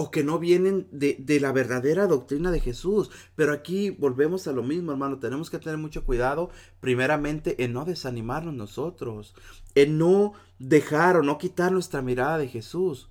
o 0.00 0.12
que 0.12 0.22
no 0.22 0.38
vienen 0.38 0.86
de, 0.92 1.16
de, 1.18 1.40
la 1.40 1.50
verdadera 1.50 2.06
doctrina 2.06 2.52
de 2.52 2.60
Jesús. 2.60 3.10
Pero 3.34 3.52
aquí 3.52 3.90
volvemos 3.90 4.46
a 4.46 4.52
lo 4.52 4.62
mismo, 4.62 4.92
hermano. 4.92 5.18
Tenemos 5.18 5.50
que 5.50 5.58
tener 5.58 5.76
mucho 5.76 6.04
cuidado, 6.04 6.50
primeramente, 6.78 7.64
en 7.64 7.72
no 7.72 7.84
desanimarnos 7.84 8.54
nosotros, 8.54 9.34
en 9.74 9.98
no 9.98 10.34
dejar 10.60 11.16
o 11.16 11.24
no 11.24 11.36
quitar 11.36 11.72
nuestra 11.72 12.00
mirada 12.00 12.38
de 12.38 12.46
Jesús. 12.46 13.10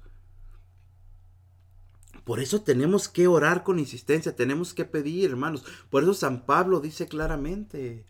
Por 2.23 2.39
eso 2.39 2.62
tenemos 2.62 3.10
que 3.10 3.28
orar 3.28 3.65
con 3.65 3.80
insistencia, 3.80 4.38
tenemos 4.38 4.73
que 4.73 4.86
pedir, 4.86 5.32
hermanos. 5.32 5.65
Por 5.89 6.04
eso 6.04 6.13
San 6.13 6.45
Pablo 6.45 6.80
dice 6.80 7.10
claramente, 7.10 8.06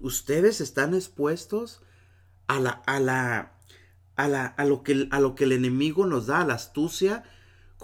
ustedes 0.00 0.62
están 0.62 0.94
expuestos 0.94 1.82
a 2.46 2.58
la 2.58 2.70
a 2.86 3.00
la 3.00 3.58
a 4.16 4.28
la 4.28 4.46
a 4.46 4.64
lo 4.64 4.82
que 4.82 5.08
a 5.10 5.20
lo 5.20 5.34
que 5.34 5.44
el 5.44 5.52
enemigo 5.52 6.06
nos 6.06 6.26
da, 6.26 6.40
a 6.40 6.46
la 6.46 6.54
astucia 6.54 7.24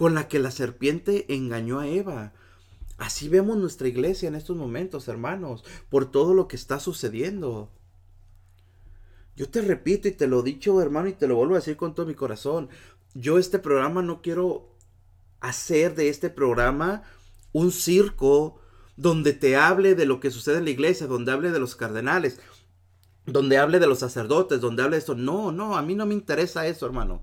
con 0.01 0.15
la 0.15 0.27
que 0.27 0.39
la 0.39 0.49
serpiente 0.49 1.31
engañó 1.31 1.79
a 1.79 1.87
Eva. 1.87 2.33
Así 2.97 3.29
vemos 3.29 3.55
nuestra 3.59 3.87
iglesia 3.87 4.27
en 4.27 4.33
estos 4.33 4.57
momentos, 4.57 5.07
hermanos, 5.07 5.63
por 5.89 6.09
todo 6.09 6.33
lo 6.33 6.47
que 6.47 6.55
está 6.55 6.79
sucediendo. 6.79 7.69
Yo 9.35 9.47
te 9.47 9.61
repito 9.61 10.07
y 10.07 10.13
te 10.13 10.25
lo 10.25 10.39
he 10.39 10.43
dicho, 10.43 10.81
hermano, 10.81 11.07
y 11.07 11.13
te 11.13 11.27
lo 11.27 11.35
vuelvo 11.35 11.53
a 11.53 11.59
decir 11.59 11.77
con 11.77 11.93
todo 11.93 12.07
mi 12.07 12.15
corazón. 12.15 12.67
Yo 13.13 13.37
este 13.37 13.59
programa 13.59 14.01
no 14.01 14.23
quiero 14.23 14.75
hacer 15.39 15.93
de 15.93 16.09
este 16.09 16.31
programa 16.31 17.03
un 17.51 17.71
circo 17.71 18.59
donde 18.97 19.33
te 19.33 19.55
hable 19.55 19.93
de 19.93 20.07
lo 20.07 20.19
que 20.19 20.31
sucede 20.31 20.57
en 20.57 20.65
la 20.65 20.71
iglesia, 20.71 21.05
donde 21.05 21.31
hable 21.31 21.51
de 21.51 21.59
los 21.59 21.75
cardenales, 21.75 22.39
donde 23.27 23.59
hable 23.59 23.77
de 23.77 23.85
los 23.85 23.99
sacerdotes, 23.99 24.61
donde 24.61 24.81
hable 24.81 24.95
de 24.95 25.01
esto. 25.01 25.13
No, 25.13 25.51
no, 25.51 25.77
a 25.77 25.83
mí 25.83 25.93
no 25.93 26.07
me 26.07 26.15
interesa 26.15 26.65
eso, 26.65 26.87
hermano. 26.87 27.21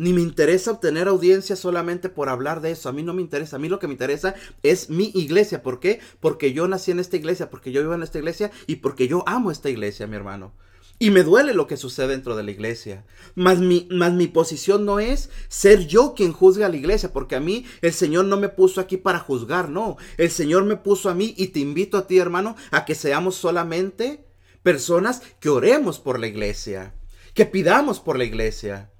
Ni 0.00 0.12
me 0.12 0.20
interesa 0.20 0.70
obtener 0.70 1.08
audiencia 1.08 1.56
solamente 1.56 2.08
por 2.08 2.28
hablar 2.28 2.60
de 2.60 2.70
eso. 2.70 2.88
A 2.88 2.92
mí 2.92 3.02
no 3.02 3.12
me 3.12 3.22
interesa. 3.22 3.56
A 3.56 3.58
mí 3.58 3.68
lo 3.68 3.78
que 3.78 3.86
me 3.86 3.92
interesa 3.92 4.34
es 4.62 4.90
mi 4.90 5.10
iglesia. 5.14 5.62
¿Por 5.62 5.78
qué? 5.78 6.00
Porque 6.20 6.52
yo 6.52 6.66
nací 6.68 6.90
en 6.90 7.00
esta 7.00 7.16
iglesia, 7.16 7.50
porque 7.50 7.72
yo 7.72 7.80
vivo 7.82 7.94
en 7.94 8.02
esta 8.02 8.18
iglesia 8.18 8.50
y 8.66 8.76
porque 8.76 9.08
yo 9.08 9.22
amo 9.26 9.50
esta 9.50 9.70
iglesia, 9.70 10.06
mi 10.06 10.16
hermano. 10.16 10.52
Y 10.98 11.10
me 11.10 11.22
duele 11.22 11.54
lo 11.54 11.66
que 11.66 11.76
sucede 11.76 12.08
dentro 12.08 12.36
de 12.36 12.42
la 12.42 12.50
iglesia. 12.50 13.04
Mas 13.34 13.58
mi, 13.58 13.88
mi 13.90 14.26
posición 14.26 14.84
no 14.84 15.00
es 15.00 15.30
ser 15.48 15.86
yo 15.86 16.14
quien 16.14 16.32
juzgue 16.32 16.64
a 16.64 16.68
la 16.68 16.76
iglesia, 16.76 17.12
porque 17.12 17.36
a 17.36 17.40
mí 17.40 17.64
el 17.80 17.92
Señor 17.92 18.26
no 18.26 18.36
me 18.36 18.50
puso 18.50 18.80
aquí 18.80 18.98
para 18.98 19.18
juzgar, 19.18 19.70
no. 19.70 19.96
El 20.18 20.30
Señor 20.30 20.64
me 20.64 20.76
puso 20.76 21.08
a 21.08 21.14
mí 21.14 21.34
y 21.38 21.48
te 21.48 21.60
invito 21.60 21.96
a 21.96 22.06
ti, 22.06 22.18
hermano, 22.18 22.54
a 22.70 22.84
que 22.84 22.94
seamos 22.94 23.34
solamente 23.34 24.30
Personas 24.62 25.22
que 25.40 25.48
oremos 25.48 26.00
por 26.00 26.18
la 26.18 26.26
iglesia, 26.26 26.94
que 27.32 27.46
pidamos 27.46 27.98
por 27.98 28.18
la 28.18 28.24
iglesia. 28.24 28.90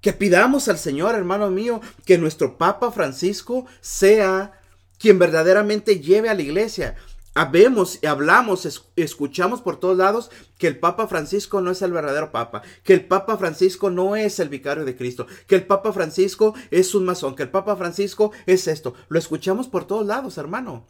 Que 0.00 0.12
pidamos 0.12 0.68
al 0.68 0.78
Señor, 0.78 1.14
hermano 1.14 1.50
mío, 1.50 1.80
que 2.04 2.18
nuestro 2.18 2.56
Papa 2.56 2.90
Francisco 2.90 3.66
sea 3.80 4.60
quien 4.98 5.18
verdaderamente 5.18 6.00
lleve 6.00 6.28
a 6.28 6.34
la 6.34 6.42
iglesia. 6.42 6.96
Habemos 7.34 8.00
hablamos, 8.04 8.82
escuchamos 8.96 9.62
por 9.62 9.78
todos 9.78 9.96
lados 9.96 10.30
que 10.58 10.66
el 10.66 10.78
Papa 10.78 11.06
Francisco 11.06 11.60
no 11.60 11.70
es 11.70 11.80
el 11.80 11.92
verdadero 11.92 12.32
Papa, 12.32 12.62
que 12.82 12.92
el 12.92 13.06
Papa 13.06 13.36
Francisco 13.36 13.88
no 13.88 14.16
es 14.16 14.40
el 14.40 14.48
vicario 14.48 14.84
de 14.84 14.96
Cristo, 14.96 15.26
que 15.46 15.54
el 15.54 15.66
Papa 15.66 15.92
Francisco 15.92 16.54
es 16.70 16.94
un 16.94 17.04
masón, 17.04 17.36
que 17.36 17.44
el 17.44 17.50
Papa 17.50 17.76
Francisco 17.76 18.32
es 18.46 18.66
esto. 18.66 18.94
Lo 19.08 19.18
escuchamos 19.18 19.68
por 19.68 19.86
todos 19.86 20.06
lados, 20.06 20.38
hermano. 20.38 20.86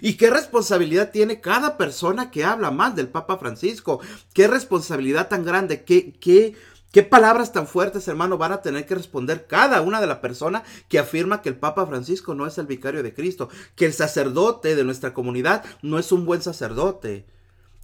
¿Y 0.00 0.14
qué 0.14 0.30
responsabilidad 0.30 1.10
tiene 1.10 1.40
cada 1.40 1.76
persona 1.76 2.30
que 2.30 2.44
habla 2.44 2.70
mal 2.70 2.94
del 2.94 3.08
Papa 3.08 3.38
Francisco? 3.38 4.00
¿Qué 4.32 4.48
responsabilidad 4.48 5.28
tan 5.28 5.44
grande? 5.44 5.84
¿Qué, 5.84 6.14
qué, 6.14 6.56
qué 6.96 7.02
palabras 7.02 7.52
tan 7.52 7.66
fuertes, 7.66 8.08
hermano, 8.08 8.38
van 8.38 8.52
a 8.52 8.62
tener 8.62 8.86
que 8.86 8.94
responder 8.94 9.46
cada 9.46 9.82
una 9.82 10.00
de 10.00 10.06
la 10.06 10.22
persona 10.22 10.62
que 10.88 10.98
afirma 10.98 11.42
que 11.42 11.50
el 11.50 11.56
Papa 11.58 11.84
Francisco 11.84 12.34
no 12.34 12.46
es 12.46 12.56
el 12.56 12.64
vicario 12.64 13.02
de 13.02 13.12
Cristo? 13.12 13.50
Que 13.74 13.84
el 13.84 13.92
sacerdote 13.92 14.74
de 14.74 14.82
nuestra 14.82 15.12
comunidad 15.12 15.62
no 15.82 15.98
es 15.98 16.10
un 16.10 16.24
buen 16.24 16.40
sacerdote 16.40 17.26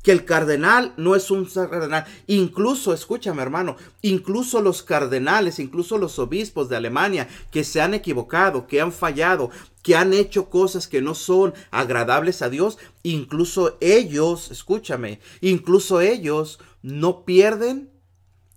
que 0.03 0.13
el 0.13 0.25
cardenal 0.25 0.95
no 0.97 1.15
es 1.15 1.31
un 1.31 1.45
cardenal. 1.45 2.07
Incluso, 2.27 2.95
escúchame 2.95 3.43
hermano, 3.43 3.77
incluso 4.01 4.63
los 4.63 4.83
cardenales, 4.83 5.59
incluso 5.59 5.99
los 5.99 6.19
obispos 6.19 6.71
de 6.71 6.77
Alemania 6.77 7.29
que 7.51 7.65
se 7.65 7.83
han 7.83 7.93
equivocado, 7.93 8.67
que 8.67 8.81
han 8.81 8.93
fallado, 8.93 9.51
que 9.83 9.95
han 9.95 10.15
hecho 10.15 10.49
cosas 10.49 10.89
que 10.89 11.03
no 11.03 11.15
son 11.15 11.53
agradables 11.71 12.41
a 12.41 12.49
Dios, 12.49 12.79
incluso 13.03 13.77
ellos, 13.83 14.51
escúchame, 14.51 15.21
incluso 15.43 16.01
ellos 16.01 16.61
no 16.81 17.27
pierden 17.27 17.92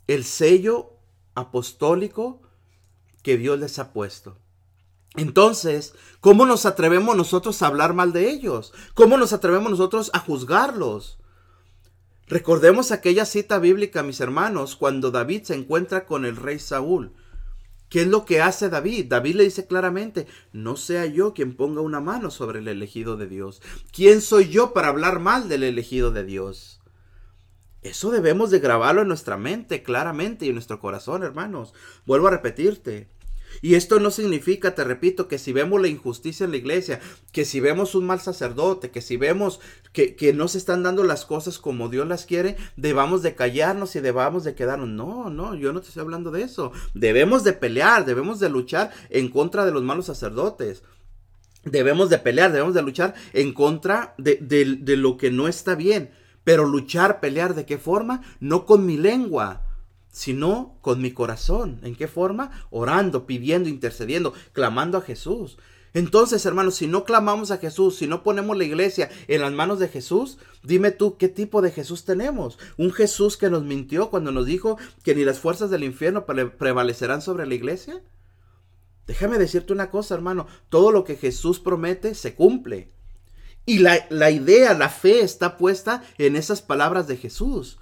el 0.07 0.23
sello 0.23 0.93
apostólico 1.33 2.41
que 3.23 3.37
Dios 3.37 3.59
les 3.59 3.79
ha 3.79 3.91
puesto. 3.93 4.37
Entonces, 5.15 5.93
¿cómo 6.19 6.45
nos 6.45 6.65
atrevemos 6.65 7.15
nosotros 7.15 7.61
a 7.61 7.67
hablar 7.67 7.93
mal 7.93 8.11
de 8.13 8.29
ellos? 8.29 8.73
¿Cómo 8.93 9.17
nos 9.17 9.33
atrevemos 9.33 9.71
nosotros 9.71 10.11
a 10.13 10.19
juzgarlos? 10.19 11.19
Recordemos 12.27 12.91
aquella 12.91 13.25
cita 13.25 13.59
bíblica, 13.59 14.03
mis 14.03 14.19
hermanos, 14.19 14.75
cuando 14.75 15.11
David 15.11 15.43
se 15.43 15.55
encuentra 15.55 16.05
con 16.05 16.25
el 16.25 16.35
rey 16.35 16.59
Saúl. 16.59 17.13
¿Qué 17.87 18.01
es 18.01 18.07
lo 18.07 18.25
que 18.25 18.41
hace 18.41 18.69
David? 18.69 19.05
David 19.07 19.35
le 19.35 19.43
dice 19.43 19.67
claramente, 19.67 20.25
no 20.51 20.75
sea 20.75 21.05
yo 21.05 21.33
quien 21.33 21.55
ponga 21.55 21.81
una 21.81 22.01
mano 22.01 22.31
sobre 22.31 22.59
el 22.59 22.67
elegido 22.67 23.15
de 23.15 23.27
Dios. 23.27 23.61
¿Quién 23.91 24.21
soy 24.21 24.49
yo 24.49 24.73
para 24.73 24.87
hablar 24.87 25.19
mal 25.19 25.47
del 25.47 25.63
elegido 25.63 26.11
de 26.11 26.25
Dios? 26.25 26.81
Eso 27.85 28.09
debemos 28.09 28.49
de 28.49 28.57
grabarlo 28.57 29.03
en 29.03 29.07
nuestra 29.07 29.37
mente 29.37 29.83
claramente 29.83 30.45
y 30.45 30.47
en 30.47 30.55
nuestro 30.55 30.79
corazón, 30.79 31.21
hermanos. 31.21 31.75
Vuelvo 32.07 32.27
a 32.27 32.31
repetirte. 32.31 33.09
Y 33.61 33.75
esto 33.75 33.99
no 33.99 34.09
significa, 34.09 34.73
te 34.73 34.83
repito, 34.83 35.27
que 35.27 35.37
si 35.37 35.53
vemos 35.53 35.79
la 35.79 35.87
injusticia 35.87 36.45
en 36.45 36.49
la 36.49 36.57
iglesia, 36.57 36.99
que 37.31 37.45
si 37.45 37.59
vemos 37.59 37.93
un 37.93 38.07
mal 38.07 38.19
sacerdote, 38.19 38.89
que 38.89 39.01
si 39.01 39.17
vemos 39.17 39.59
que, 39.93 40.15
que 40.15 40.33
no 40.33 40.47
se 40.47 40.57
están 40.57 40.81
dando 40.81 41.03
las 41.03 41.25
cosas 41.25 41.59
como 41.59 41.87
Dios 41.87 42.07
las 42.07 42.25
quiere, 42.25 42.57
debamos 42.75 43.21
de 43.21 43.35
callarnos 43.35 43.95
y 43.95 43.99
debamos 43.99 44.43
de 44.43 44.55
quedarnos. 44.55 44.89
No, 44.89 45.29
no, 45.29 45.53
yo 45.53 45.71
no 45.71 45.81
te 45.81 45.89
estoy 45.89 46.01
hablando 46.01 46.31
de 46.31 46.41
eso. 46.41 46.71
Debemos 46.95 47.43
de 47.43 47.53
pelear, 47.53 48.03
debemos 48.03 48.39
de 48.39 48.49
luchar 48.49 48.91
en 49.11 49.29
contra 49.29 49.63
de 49.63 49.71
los 49.71 49.83
malos 49.83 50.07
sacerdotes. 50.07 50.81
Debemos 51.63 52.09
de 52.09 52.17
pelear, 52.17 52.51
debemos 52.51 52.73
de 52.73 52.81
luchar 52.81 53.13
en 53.33 53.53
contra 53.53 54.15
de, 54.17 54.37
de 54.41 54.97
lo 54.97 55.17
que 55.17 55.29
no 55.29 55.47
está 55.47 55.75
bien. 55.75 56.09
Pero 56.45 56.63
luchar, 56.63 57.19
pelear, 57.19 57.55
¿de 57.55 57.65
qué 57.65 57.77
forma? 57.77 58.21
No 58.39 58.65
con 58.65 58.85
mi 58.85 58.95
lengua, 58.95 59.65
sino 60.09 60.77
con 60.79 61.01
mi 61.01 61.11
corazón. 61.11 61.81
¿En 61.83 61.95
qué 61.95 62.07
forma? 62.07 62.51
Orando, 62.69 63.25
pidiendo, 63.25 63.67
intercediendo, 63.67 64.33
clamando 64.53 64.99
a 64.99 65.01
Jesús. 65.01 65.57
Entonces, 65.95 66.45
hermanos, 66.45 66.75
si 66.75 66.87
no 66.87 67.03
clamamos 67.03 67.51
a 67.51 67.57
Jesús, 67.57 67.97
si 67.97 68.05
no 68.05 68.21
ponemos 68.21 68.57
la 68.57 68.63
iglesia 68.63 69.09
en 69.27 69.41
las 69.41 69.53
manos 69.53 69.79
de 69.79 69.87
Jesús, 69.87 70.37
dime 70.61 70.91
tú 70.91 71.17
qué 71.17 71.29
tipo 71.29 71.61
de 71.61 71.71
Jesús 71.71 72.05
tenemos. 72.05 72.59
Un 72.77 72.91
Jesús 72.91 73.37
que 73.37 73.49
nos 73.49 73.63
mintió 73.63 74.09
cuando 74.09 74.31
nos 74.31 74.45
dijo 74.45 74.77
que 75.03 75.15
ni 75.15 75.23
las 75.23 75.39
fuerzas 75.39 75.69
del 75.69 75.83
infierno 75.83 76.25
prevalecerán 76.25 77.21
sobre 77.21 77.47
la 77.47 77.55
iglesia. 77.55 78.03
Déjame 79.07 79.37
decirte 79.37 79.73
una 79.73 79.89
cosa, 79.89 80.15
hermano, 80.15 80.47
todo 80.69 80.91
lo 80.91 81.05
que 81.05 81.15
Jesús 81.15 81.59
promete 81.59 82.13
se 82.13 82.35
cumple. 82.35 82.94
Y 83.65 83.79
la, 83.79 84.05
la 84.09 84.31
idea, 84.31 84.73
la 84.73 84.89
fe 84.89 85.21
está 85.21 85.57
puesta 85.57 86.03
en 86.17 86.35
esas 86.35 86.61
palabras 86.61 87.07
de 87.07 87.17
Jesús. 87.17 87.79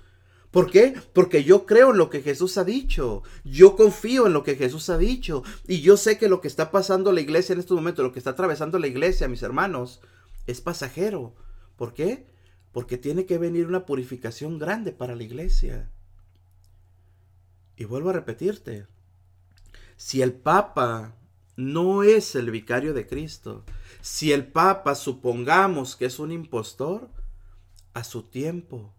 ¿Por 0.53 0.69
qué? 0.69 0.93
Porque 1.13 1.43
yo 1.43 1.65
creo 1.65 1.89
en 1.89 1.97
lo 1.97 2.11
que 2.11 2.21
Jesús 2.21 2.59
ha 2.59 2.63
dicho. 2.63 3.23
Yo 3.43 3.75
confío 3.75 4.27
en 4.27 4.33
lo 4.33 4.43
que 4.43 4.55
Jesús 4.55 4.87
ha 4.91 4.99
dicho. 4.99 5.41
Y 5.67 5.81
yo 5.81 5.97
sé 5.97 6.19
que 6.19 6.29
lo 6.29 6.41
que 6.41 6.47
está 6.47 6.69
pasando 6.69 7.11
la 7.11 7.21
iglesia 7.21 7.53
en 7.53 7.59
este 7.59 7.73
momento, 7.73 8.03
lo 8.03 8.11
que 8.11 8.19
está 8.19 8.29
atravesando 8.29 8.77
la 8.77 8.85
iglesia, 8.85 9.27
mis 9.27 9.41
hermanos, 9.41 9.99
es 10.45 10.61
pasajero. 10.61 11.33
¿Por 11.75 11.95
qué? 11.95 12.27
Porque 12.71 12.99
tiene 12.99 13.25
que 13.25 13.39
venir 13.39 13.65
una 13.65 13.87
purificación 13.87 14.59
grande 14.59 14.91
para 14.91 15.15
la 15.15 15.23
iglesia. 15.23 15.89
Y 17.75 17.85
vuelvo 17.85 18.11
a 18.11 18.13
repetirte. 18.13 18.85
Si 19.97 20.21
el 20.21 20.33
Papa 20.33 21.15
no 21.55 22.03
es 22.03 22.35
el 22.35 22.51
vicario 22.51 22.93
de 22.93 23.07
Cristo, 23.07 23.65
si 24.03 24.31
el 24.31 24.45
Papa 24.51 24.93
supongamos 24.93 25.95
que 25.95 26.05
es 26.05 26.19
un 26.19 26.31
impostor, 26.31 27.09
a 27.95 28.03
su 28.03 28.21
tiempo 28.23 28.93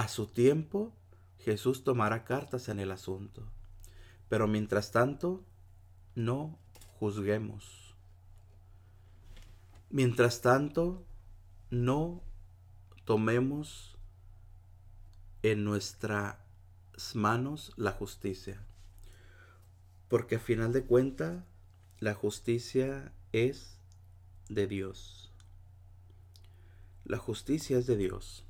a 0.00 0.08
su 0.08 0.28
tiempo, 0.28 0.94
Jesús 1.40 1.84
tomará 1.84 2.24
cartas 2.24 2.70
en 2.70 2.80
el 2.80 2.90
asunto. 2.90 3.46
Pero 4.30 4.48
mientras 4.48 4.92
tanto, 4.92 5.44
no 6.14 6.58
juzguemos. 6.98 7.94
Mientras 9.90 10.40
tanto, 10.40 11.04
no 11.68 12.22
tomemos 13.04 13.98
en 15.42 15.64
nuestras 15.64 16.38
manos 17.12 17.74
la 17.76 17.92
justicia. 17.92 18.64
Porque 20.08 20.36
a 20.36 20.40
final 20.40 20.72
de 20.72 20.84
cuentas, 20.84 21.44
la 21.98 22.14
justicia 22.14 23.12
es 23.32 23.79
de 24.50 24.66
Dios. 24.66 25.32
La 27.04 27.18
justicia 27.18 27.78
es 27.78 27.86
de 27.86 27.96
Dios. 27.96 28.44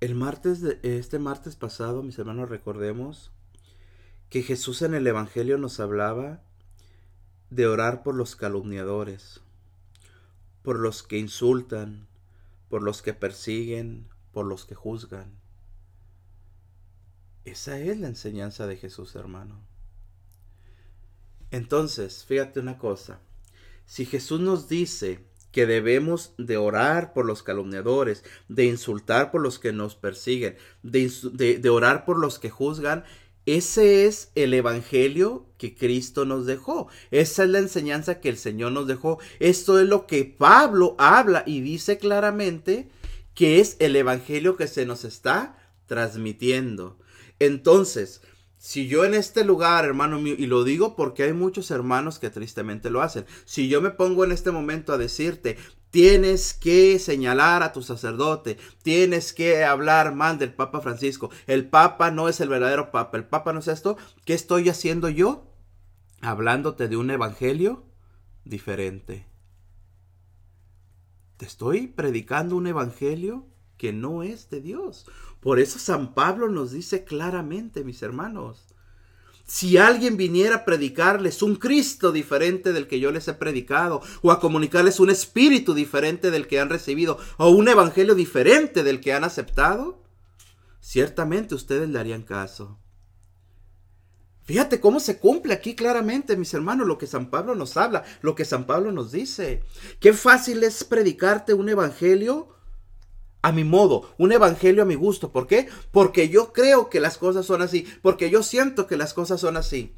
El 0.00 0.14
martes 0.14 0.60
de 0.60 0.78
este 0.82 1.18
martes 1.18 1.56
pasado, 1.56 2.04
mis 2.04 2.18
hermanos, 2.18 2.48
recordemos 2.48 3.32
que 4.30 4.42
Jesús 4.42 4.82
en 4.82 4.94
el 4.94 5.06
Evangelio 5.06 5.58
nos 5.58 5.80
hablaba 5.80 6.42
de 7.50 7.66
orar 7.66 8.02
por 8.02 8.14
los 8.14 8.36
calumniadores, 8.36 9.40
por 10.62 10.78
los 10.78 11.02
que 11.02 11.18
insultan, 11.18 12.06
por 12.68 12.82
los 12.82 13.02
que 13.02 13.14
persiguen, 13.14 14.08
por 14.32 14.46
los 14.46 14.66
que 14.66 14.74
juzgan. 14.74 15.32
Esa 17.44 17.78
es 17.80 17.98
la 17.98 18.08
enseñanza 18.08 18.66
de 18.66 18.76
Jesús, 18.76 19.16
hermano. 19.16 19.66
Entonces, 21.50 22.24
fíjate 22.24 22.60
una 22.60 22.78
cosa. 22.78 23.20
Si 23.86 24.04
Jesús 24.04 24.40
nos 24.40 24.68
dice 24.68 25.28
que 25.52 25.66
debemos 25.66 26.34
de 26.38 26.56
orar 26.56 27.12
por 27.12 27.24
los 27.24 27.42
calumniadores, 27.42 28.24
de 28.48 28.66
insultar 28.66 29.30
por 29.30 29.40
los 29.40 29.58
que 29.58 29.72
nos 29.72 29.94
persiguen, 29.94 30.56
de, 30.82 31.70
orar 31.70 32.04
por 32.04 32.18
los 32.18 32.38
que 32.38 32.50
juzgan. 32.50 33.04
Ese 33.46 34.06
es 34.06 34.30
el 34.34 34.52
Evangelio 34.52 35.46
que 35.56 35.74
Cristo 35.74 36.26
nos 36.26 36.44
dejó. 36.44 36.88
Esa 37.10 37.44
es 37.44 37.48
la 37.48 37.60
enseñanza 37.60 38.20
que 38.20 38.28
el 38.28 38.36
Señor 38.36 38.72
nos 38.72 38.86
dejó. 38.86 39.18
Esto 39.40 39.80
es 39.80 39.88
lo 39.88 40.06
que 40.06 40.24
Pablo 40.26 40.94
habla 40.98 41.44
y 41.46 41.62
dice 41.62 41.96
claramente 41.96 42.90
que 43.34 43.60
es 43.60 43.76
el 43.78 43.96
Evangelio 43.96 44.56
que 44.56 44.68
se 44.68 44.84
nos 44.84 45.04
está 45.04 45.56
transmitiendo. 45.86 46.98
Entonces, 47.38 48.20
si 48.58 48.88
yo 48.88 49.04
en 49.04 49.14
este 49.14 49.44
lugar, 49.44 49.84
hermano 49.84 50.20
mío, 50.20 50.34
y 50.36 50.46
lo 50.46 50.64
digo 50.64 50.96
porque 50.96 51.22
hay 51.22 51.32
muchos 51.32 51.70
hermanos 51.70 52.18
que 52.18 52.28
tristemente 52.28 52.90
lo 52.90 53.02
hacen, 53.02 53.24
si 53.44 53.68
yo 53.68 53.80
me 53.80 53.90
pongo 53.90 54.24
en 54.24 54.32
este 54.32 54.50
momento 54.50 54.92
a 54.92 54.98
decirte, 54.98 55.56
tienes 55.90 56.54
que 56.54 56.98
señalar 56.98 57.62
a 57.62 57.72
tu 57.72 57.82
sacerdote, 57.82 58.58
tienes 58.82 59.32
que 59.32 59.64
hablar 59.64 60.12
mal 60.14 60.38
del 60.38 60.52
Papa 60.52 60.80
Francisco, 60.80 61.30
el 61.46 61.68
Papa 61.68 62.10
no 62.10 62.28
es 62.28 62.40
el 62.40 62.48
verdadero 62.48 62.90
Papa, 62.90 63.16
el 63.16 63.24
Papa 63.24 63.52
no 63.52 63.60
es 63.60 63.68
esto, 63.68 63.96
¿qué 64.24 64.34
estoy 64.34 64.68
haciendo 64.68 65.08
yo? 65.08 65.46
Hablándote 66.20 66.88
de 66.88 66.96
un 66.96 67.10
evangelio 67.10 67.84
diferente. 68.44 69.26
Te 71.36 71.46
estoy 71.46 71.86
predicando 71.86 72.56
un 72.56 72.66
evangelio 72.66 73.46
que 73.76 73.92
no 73.92 74.24
es 74.24 74.50
de 74.50 74.60
Dios. 74.60 75.06
Por 75.40 75.60
eso 75.60 75.78
San 75.78 76.14
Pablo 76.14 76.48
nos 76.48 76.72
dice 76.72 77.04
claramente, 77.04 77.84
mis 77.84 78.02
hermanos, 78.02 78.68
si 79.48 79.78
alguien 79.78 80.18
viniera 80.18 80.56
a 80.56 80.64
predicarles 80.66 81.42
un 81.42 81.56
Cristo 81.56 82.12
diferente 82.12 82.72
del 82.72 82.86
que 82.86 83.00
yo 83.00 83.10
les 83.10 83.28
he 83.28 83.34
predicado, 83.34 84.02
o 84.20 84.30
a 84.30 84.40
comunicarles 84.40 85.00
un 85.00 85.08
espíritu 85.08 85.72
diferente 85.72 86.30
del 86.30 86.46
que 86.46 86.60
han 86.60 86.68
recibido, 86.68 87.18
o 87.38 87.48
un 87.48 87.68
evangelio 87.68 88.14
diferente 88.14 88.82
del 88.82 89.00
que 89.00 89.14
han 89.14 89.24
aceptado, 89.24 90.02
ciertamente 90.80 91.54
ustedes 91.54 91.88
le 91.88 91.98
harían 91.98 92.22
caso. 92.22 92.78
Fíjate 94.42 94.80
cómo 94.80 94.98
se 94.98 95.18
cumple 95.18 95.54
aquí 95.54 95.74
claramente, 95.74 96.36
mis 96.36 96.52
hermanos, 96.52 96.86
lo 96.86 96.98
que 96.98 97.06
San 97.06 97.30
Pablo 97.30 97.54
nos 97.54 97.76
habla, 97.76 98.04
lo 98.22 98.34
que 98.34 98.44
San 98.44 98.66
Pablo 98.66 98.92
nos 98.92 99.12
dice. 99.12 99.62
Qué 100.00 100.12
fácil 100.12 100.62
es 100.64 100.84
predicarte 100.84 101.54
un 101.54 101.68
evangelio 101.68 102.48
a 103.42 103.52
mi 103.52 103.64
modo, 103.64 104.14
un 104.18 104.32
evangelio 104.32 104.82
a 104.82 104.86
mi 104.86 104.94
gusto. 104.94 105.30
¿Por 105.30 105.46
qué? 105.46 105.68
Porque 105.90 106.28
yo 106.28 106.52
creo 106.52 106.90
que 106.90 107.00
las 107.00 107.18
cosas 107.18 107.46
son 107.46 107.62
así, 107.62 107.86
porque 108.02 108.30
yo 108.30 108.42
siento 108.42 108.86
que 108.86 108.96
las 108.96 109.14
cosas 109.14 109.40
son 109.40 109.56
así. 109.56 109.94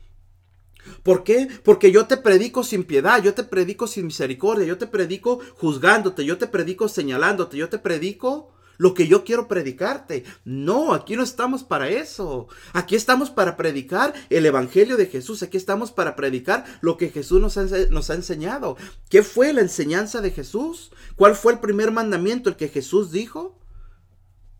¿Por 1.02 1.24
qué? 1.24 1.48
Porque 1.62 1.92
yo 1.92 2.06
te 2.06 2.16
predico 2.16 2.64
sin 2.64 2.84
piedad, 2.84 3.22
yo 3.22 3.34
te 3.34 3.44
predico 3.44 3.86
sin 3.86 4.06
misericordia, 4.06 4.66
yo 4.66 4.78
te 4.78 4.86
predico 4.86 5.40
juzgándote, 5.56 6.24
yo 6.24 6.38
te 6.38 6.46
predico 6.46 6.88
señalándote, 6.88 7.56
yo 7.56 7.68
te 7.68 7.78
predico 7.78 8.52
lo 8.80 8.94
que 8.94 9.06
yo 9.06 9.24
quiero 9.24 9.46
predicarte. 9.46 10.24
No, 10.46 10.94
aquí 10.94 11.14
no 11.14 11.22
estamos 11.22 11.64
para 11.64 11.90
eso. 11.90 12.48
Aquí 12.72 12.96
estamos 12.96 13.28
para 13.28 13.54
predicar 13.54 14.14
el 14.30 14.46
Evangelio 14.46 14.96
de 14.96 15.04
Jesús. 15.04 15.42
Aquí 15.42 15.58
estamos 15.58 15.92
para 15.92 16.16
predicar 16.16 16.64
lo 16.80 16.96
que 16.96 17.10
Jesús 17.10 17.42
nos 17.42 17.58
ha, 17.58 18.14
enseñado. 18.14 18.78
¿Qué 19.10 19.22
fue 19.22 19.52
la 19.52 19.60
enseñanza 19.60 20.22
de 20.22 20.30
Jesús? 20.30 20.92
¿Cuál 21.14 21.34
fue 21.34 21.52
el 21.52 21.58
primer 21.58 21.92
mandamiento, 21.92 22.48
el 22.48 22.56
que 22.56 22.68
Jesús 22.68 23.12
dijo? 23.12 23.58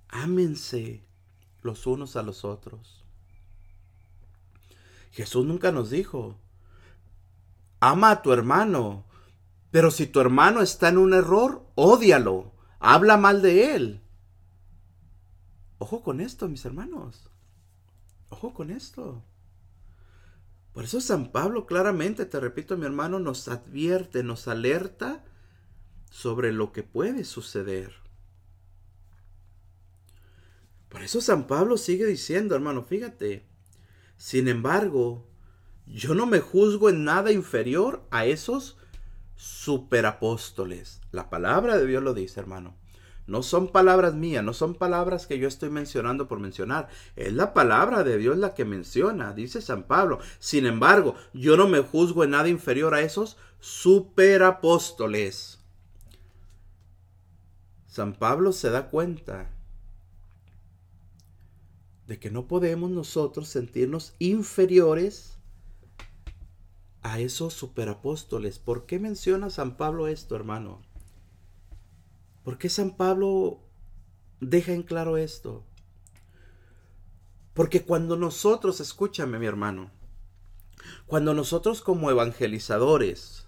Ámense 0.08 1.02
los 1.62 1.86
unos 1.86 2.14
a 2.14 2.22
los 2.22 2.44
otros. 2.44 3.02
Jesús 5.12 5.46
nunca 5.46 5.72
nos 5.72 5.88
dijo, 5.88 6.36
ama 7.80 8.10
a 8.10 8.20
tu 8.20 8.34
hermano, 8.34 9.06
pero 9.70 9.90
si 9.90 10.06
tu 10.06 10.20
hermano 10.20 10.60
está 10.60 10.90
en 10.90 10.98
un 10.98 11.14
error, 11.14 11.64
ódialo, 11.74 12.52
habla 12.80 13.16
mal 13.16 13.40
de 13.40 13.74
él. 13.74 13.99
Ojo 15.80 16.02
con 16.02 16.20
esto, 16.20 16.46
mis 16.46 16.66
hermanos. 16.66 17.30
Ojo 18.28 18.52
con 18.52 18.70
esto. 18.70 19.24
Por 20.74 20.84
eso 20.84 21.00
San 21.00 21.32
Pablo 21.32 21.64
claramente, 21.64 22.26
te 22.26 22.38
repito, 22.38 22.76
mi 22.76 22.84
hermano, 22.84 23.18
nos 23.18 23.48
advierte, 23.48 24.22
nos 24.22 24.46
alerta 24.46 25.24
sobre 26.10 26.52
lo 26.52 26.70
que 26.72 26.82
puede 26.82 27.24
suceder. 27.24 27.94
Por 30.90 31.02
eso 31.02 31.22
San 31.22 31.46
Pablo 31.46 31.78
sigue 31.78 32.04
diciendo, 32.04 32.54
hermano, 32.54 32.82
fíjate, 32.82 33.46
sin 34.18 34.48
embargo, 34.48 35.26
yo 35.86 36.14
no 36.14 36.26
me 36.26 36.40
juzgo 36.40 36.90
en 36.90 37.04
nada 37.04 37.32
inferior 37.32 38.06
a 38.10 38.26
esos 38.26 38.76
superapóstoles. 39.34 41.00
La 41.10 41.30
palabra 41.30 41.78
de 41.78 41.86
Dios 41.86 42.02
lo 42.02 42.12
dice, 42.12 42.38
hermano. 42.38 42.76
No 43.30 43.44
son 43.44 43.68
palabras 43.68 44.14
mías, 44.14 44.42
no 44.42 44.52
son 44.52 44.74
palabras 44.74 45.28
que 45.28 45.38
yo 45.38 45.46
estoy 45.46 45.70
mencionando 45.70 46.26
por 46.26 46.40
mencionar. 46.40 46.88
Es 47.14 47.32
la 47.32 47.54
palabra 47.54 48.02
de 48.02 48.18
Dios 48.18 48.36
la 48.36 48.54
que 48.54 48.64
menciona, 48.64 49.32
dice 49.32 49.62
San 49.62 49.84
Pablo. 49.84 50.18
Sin 50.40 50.66
embargo, 50.66 51.14
yo 51.32 51.56
no 51.56 51.68
me 51.68 51.78
juzgo 51.78 52.24
en 52.24 52.30
nada 52.30 52.48
inferior 52.48 52.92
a 52.92 53.02
esos 53.02 53.36
superapóstoles. 53.60 55.60
San 57.86 58.14
Pablo 58.14 58.52
se 58.52 58.68
da 58.68 58.90
cuenta 58.90 59.48
de 62.08 62.18
que 62.18 62.32
no 62.32 62.48
podemos 62.48 62.90
nosotros 62.90 63.48
sentirnos 63.48 64.16
inferiores 64.18 65.38
a 67.02 67.20
esos 67.20 67.54
superapóstoles. 67.54 68.58
¿Por 68.58 68.86
qué 68.86 68.98
menciona 68.98 69.50
San 69.50 69.76
Pablo 69.76 70.08
esto, 70.08 70.34
hermano? 70.34 70.89
¿Por 72.50 72.58
qué 72.58 72.68
San 72.68 72.96
Pablo 72.96 73.60
deja 74.40 74.72
en 74.72 74.82
claro 74.82 75.16
esto? 75.16 75.64
Porque 77.54 77.84
cuando 77.84 78.16
nosotros, 78.16 78.80
escúchame 78.80 79.38
mi 79.38 79.46
hermano, 79.46 79.92
cuando 81.06 81.32
nosotros 81.32 81.80
como 81.80 82.10
evangelizadores 82.10 83.46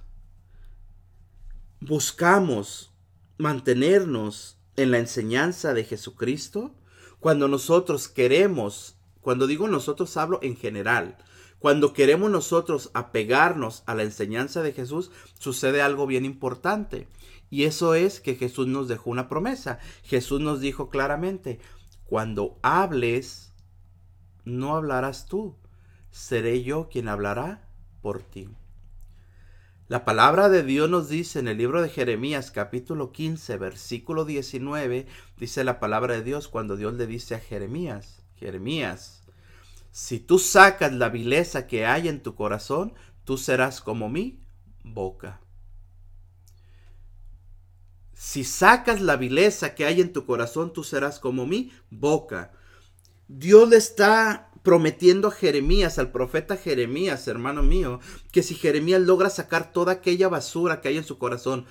buscamos 1.81 2.95
mantenernos 3.39 4.61
en 4.77 4.93
la 4.93 4.99
enseñanza 4.99 5.75
de 5.75 5.83
Jesucristo, 5.83 6.73
cuando 7.19 7.49
nosotros 7.49 8.07
queremos, 8.07 8.95
cuando 9.21 9.49
digo 9.49 9.67
nosotros 9.67 10.17
hablo 10.17 10.39
en 10.43 10.55
general, 10.55 11.19
cuando 11.59 11.93
queremos 11.93 12.31
nosotros 12.31 12.93
apegarnos 12.95 13.83
a 13.87 13.97
la 13.97 14.05
enseñanza 14.05 14.63
de 14.63 14.73
Jesús, 14.73 15.11
sucede 15.41 15.83
algo 15.83 16.07
bien 16.07 16.25
importante. 16.25 17.09
Y 17.53 17.65
eso 17.65 17.95
es 17.95 18.21
que 18.21 18.35
Jesús 18.35 18.67
nos 18.67 18.89
dejó 18.89 19.11
una 19.11 19.29
promesa. 19.29 19.79
Jesús 20.05 20.41
nos 20.41 20.61
dijo 20.61 20.89
claramente, 20.89 21.61
cuando 22.07 22.59
hables, 22.63 23.53
no 24.47 24.75
hablarás 24.75 25.27
tú, 25.27 25.55
seré 26.11 26.63
yo 26.63 26.89
quien 26.89 27.09
hablará 27.09 27.69
por 28.01 28.23
ti. 28.23 28.49
La 29.87 30.07
palabra 30.07 30.49
de 30.49 30.63
Dios 30.63 30.89
nos 30.89 31.11
dice 31.11 31.41
en 31.41 31.49
el 31.49 31.59
libro 31.59 31.83
de 31.83 31.91
Jeremías 31.91 32.51
capítulo 32.53 33.13
15 33.13 33.59
versículo 33.59 34.25
19, 34.25 35.07
dice 35.37 35.63
la 35.63 35.79
palabra 35.79 36.15
de 36.15 36.23
Dios 36.23 36.49
cuando 36.49 36.79
Dios 36.79 36.95
le 36.95 37.07
dice 37.07 37.35
a 37.35 37.39
Jeremías, 37.39 38.23
Jeremías, 38.37 39.25
si 39.91 40.21
tú 40.21 40.39
sacas 40.39 40.95
la 40.95 41.11
vileza 41.11 41.67
que 41.67 41.85
hay 41.85 42.09
en 42.09 42.23
tu 42.23 42.35
corazón, 42.35 42.95
tú 43.25 43.37
serás 43.37 43.83
como 43.83 44.09
mi 44.09 44.41
boca. 44.83 45.43
Si 48.25 48.45
sacas 48.45 49.01
la 49.01 49.16
vileza 49.16 49.75
que 49.75 49.85
hay 49.85 50.01
en 50.01 50.12
tu 50.12 50.25
corazón, 50.25 50.73
tú 50.73 50.85
serás 50.85 51.18
como 51.18 51.45
mi 51.45 51.73
boca. 51.91 52.53
Dios 53.27 53.68
le 53.68 53.77
está 53.77 54.49
prometiendo 54.62 55.27
a 55.27 55.33
Jeremías, 55.33 55.99
al 55.99 56.12
profeta 56.12 56.57
Jeremías, 56.57 57.27
hermano 57.27 57.64
mío, 57.64 57.99
que 58.31 58.45
si 58.45 58.55
Jeremías 58.55 59.01
logra 59.01 59.29
sacar 59.29 59.73
toda 59.73 59.95
aquella 59.95 60.29
basura 60.29 60.81
que 60.81 60.87
hay 60.87 60.99
en 60.99 61.05
su 61.05 61.18
corazón, 61.18 61.66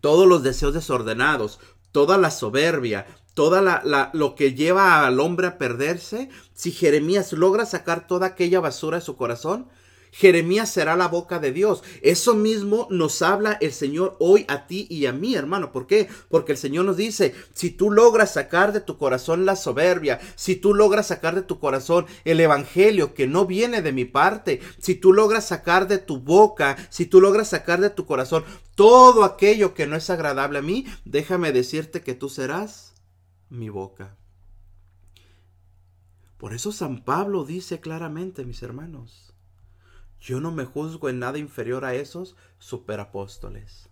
todos 0.00 0.28
los 0.28 0.44
deseos 0.44 0.74
desordenados, 0.74 1.58
toda 1.90 2.18
la 2.18 2.30
soberbia, 2.30 3.04
toda 3.34 3.60
la, 3.62 4.10
lo 4.14 4.36
que 4.36 4.54
lleva 4.54 5.04
al 5.04 5.18
hombre 5.18 5.48
a 5.48 5.58
perderse, 5.58 6.30
si 6.54 6.70
Jeremías 6.70 7.32
logra 7.32 7.66
sacar 7.66 8.06
toda 8.06 8.28
aquella 8.28 8.60
basura 8.60 8.98
de 8.98 9.04
su 9.04 9.16
corazón, 9.16 9.68
Jeremías 10.12 10.70
será 10.70 10.94
la 10.94 11.08
boca 11.08 11.38
de 11.38 11.52
Dios. 11.52 11.82
Eso 12.02 12.34
mismo 12.34 12.86
nos 12.90 13.22
habla 13.22 13.56
el 13.62 13.72
Señor 13.72 14.16
hoy 14.20 14.44
a 14.46 14.66
ti 14.66 14.86
y 14.90 15.06
a 15.06 15.12
mí, 15.12 15.34
hermano. 15.34 15.72
¿Por 15.72 15.86
qué? 15.86 16.08
Porque 16.28 16.52
el 16.52 16.58
Señor 16.58 16.84
nos 16.84 16.98
dice, 16.98 17.34
si 17.54 17.70
tú 17.70 17.90
logras 17.90 18.34
sacar 18.34 18.72
de 18.72 18.82
tu 18.82 18.98
corazón 18.98 19.46
la 19.46 19.56
soberbia, 19.56 20.20
si 20.36 20.54
tú 20.54 20.74
logras 20.74 21.06
sacar 21.08 21.34
de 21.34 21.42
tu 21.42 21.58
corazón 21.58 22.04
el 22.24 22.40
Evangelio 22.40 23.14
que 23.14 23.26
no 23.26 23.46
viene 23.46 23.80
de 23.80 23.92
mi 23.92 24.04
parte, 24.04 24.60
si 24.78 24.94
tú 24.94 25.14
logras 25.14 25.48
sacar 25.48 25.88
de 25.88 25.96
tu 25.96 26.18
boca, 26.18 26.76
si 26.90 27.06
tú 27.06 27.20
logras 27.20 27.48
sacar 27.48 27.80
de 27.80 27.90
tu 27.90 28.04
corazón 28.04 28.44
todo 28.74 29.24
aquello 29.24 29.72
que 29.72 29.86
no 29.86 29.96
es 29.96 30.10
agradable 30.10 30.58
a 30.58 30.62
mí, 30.62 30.86
déjame 31.06 31.52
decirte 31.52 32.02
que 32.02 32.14
tú 32.14 32.28
serás 32.28 32.92
mi 33.48 33.70
boca. 33.70 34.16
Por 36.36 36.52
eso 36.52 36.70
San 36.70 37.02
Pablo 37.02 37.44
dice 37.44 37.80
claramente, 37.80 38.44
mis 38.44 38.62
hermanos, 38.62 39.31
yo 40.22 40.40
no 40.40 40.52
me 40.52 40.64
juzgo 40.64 41.08
en 41.08 41.18
nada 41.18 41.38
inferior 41.38 41.84
a 41.84 41.94
esos 41.94 42.36
superapóstoles. 42.58 43.88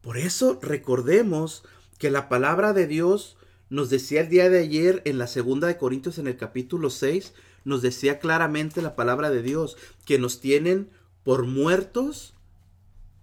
Por 0.00 0.16
eso 0.16 0.58
recordemos 0.62 1.64
que 1.98 2.10
la 2.10 2.28
palabra 2.28 2.72
de 2.72 2.86
Dios 2.86 3.36
nos 3.70 3.90
decía 3.90 4.20
el 4.20 4.28
día 4.28 4.48
de 4.48 4.60
ayer 4.60 5.02
en 5.04 5.18
la 5.18 5.26
segunda 5.26 5.66
de 5.66 5.76
Corintios 5.76 6.18
en 6.18 6.28
el 6.28 6.36
capítulo 6.36 6.90
6, 6.90 7.34
nos 7.64 7.82
decía 7.82 8.20
claramente 8.20 8.80
la 8.80 8.94
palabra 8.94 9.30
de 9.30 9.42
Dios 9.42 9.76
que 10.06 10.18
nos 10.18 10.40
tienen 10.40 10.88
por 11.24 11.44
muertos, 11.44 12.34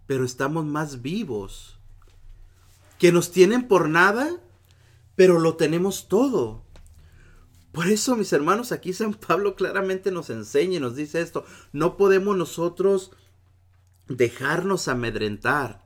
pero 0.08 0.26
estamos 0.26 0.66
más 0.66 1.02
vivos. 1.02 1.80
Que 3.00 3.14
nos 3.14 3.32
tienen 3.32 3.68
por 3.68 3.88
nada, 3.88 4.42
pero 5.16 5.40
lo 5.40 5.56
tenemos 5.56 6.10
todo. 6.10 6.65
Por 7.76 7.90
eso, 7.90 8.16
mis 8.16 8.32
hermanos, 8.32 8.72
aquí 8.72 8.94
San 8.94 9.14
Pablo 9.14 9.58
claramente 9.58 10.10
nos 10.10 10.30
enseña 10.30 10.78
y 10.78 10.80
nos 10.80 10.96
dice 10.96 11.20
esto. 11.20 11.46
No 11.74 11.98
podemos 11.98 12.38
nosotros 12.38 13.12
dejarnos 14.08 14.88
amedrentar 14.88 15.86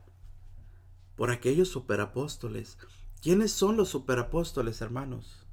por 1.16 1.32
aquellos 1.32 1.68
superapóstoles. 1.68 2.78
¿Quiénes 3.20 3.50
son 3.50 3.76
los 3.76 3.88
superapóstoles, 3.88 4.80
hermanos? 4.80 5.44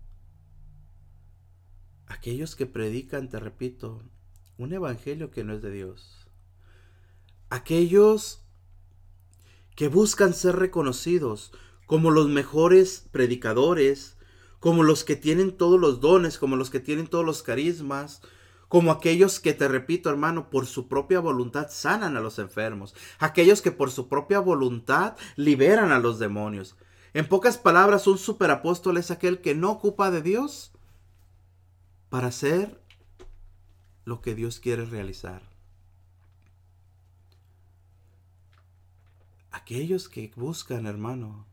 Aquellos 2.06 2.56
que 2.56 2.68
predican, 2.68 3.30
te 3.30 3.40
repito, 3.40 4.04
un 4.60 4.74
evangelio 4.74 5.32
que 5.32 5.44
no 5.44 5.56
es 5.56 5.64
de 5.64 5.72
Dios. 5.72 6.28
Aquellos 7.50 8.44
que 9.76 9.88
buscan 9.88 10.36
ser 10.36 10.58
reconocidos 10.58 11.52
como 11.88 12.12
los 12.12 12.30
mejores 12.30 13.08
predicadores, 13.12 14.17
como 14.60 14.84
los 14.84 15.04
que 15.04 15.16
tienen 15.16 15.56
todos 15.56 15.80
los 15.80 16.02
dones, 16.02 16.38
como 16.38 16.56
los 16.56 16.70
que 16.70 16.80
tienen 16.80 17.08
todos 17.08 17.26
los 17.26 17.44
carismas, 17.44 18.22
como 18.68 18.92
aquellos 18.92 19.40
que, 19.40 19.54
te 19.54 19.68
repito 19.68 20.10
hermano, 20.10 20.50
por 20.50 20.66
su 20.66 20.88
propia 20.88 21.20
voluntad 21.20 21.68
sanan 21.70 22.18
a 22.18 22.20
los 22.20 22.40
enfermos, 22.40 22.96
aquellos 23.20 23.62
que 23.62 23.72
por 23.72 23.92
su 23.92 24.08
propia 24.10 24.40
voluntad 24.40 25.16
liberan 25.36 25.92
a 25.92 26.00
los 26.00 26.20
demonios. 26.20 26.76
En 27.14 27.28
pocas 27.28 27.58
palabras, 27.58 28.08
un 28.08 28.18
superapóstol 28.18 28.98
es 28.98 29.10
aquel 29.10 29.42
que 29.42 29.56
no 29.56 29.72
ocupa 29.72 30.12
de 30.12 30.22
Dios 30.22 30.72
para 32.10 32.28
hacer 32.28 32.82
lo 34.06 34.22
que 34.22 34.36
Dios 34.36 34.60
quiere 34.60 34.86
realizar. 34.86 35.42
Aquellos 39.52 40.10
que 40.10 40.32
buscan, 40.36 40.86
hermano, 40.86 41.47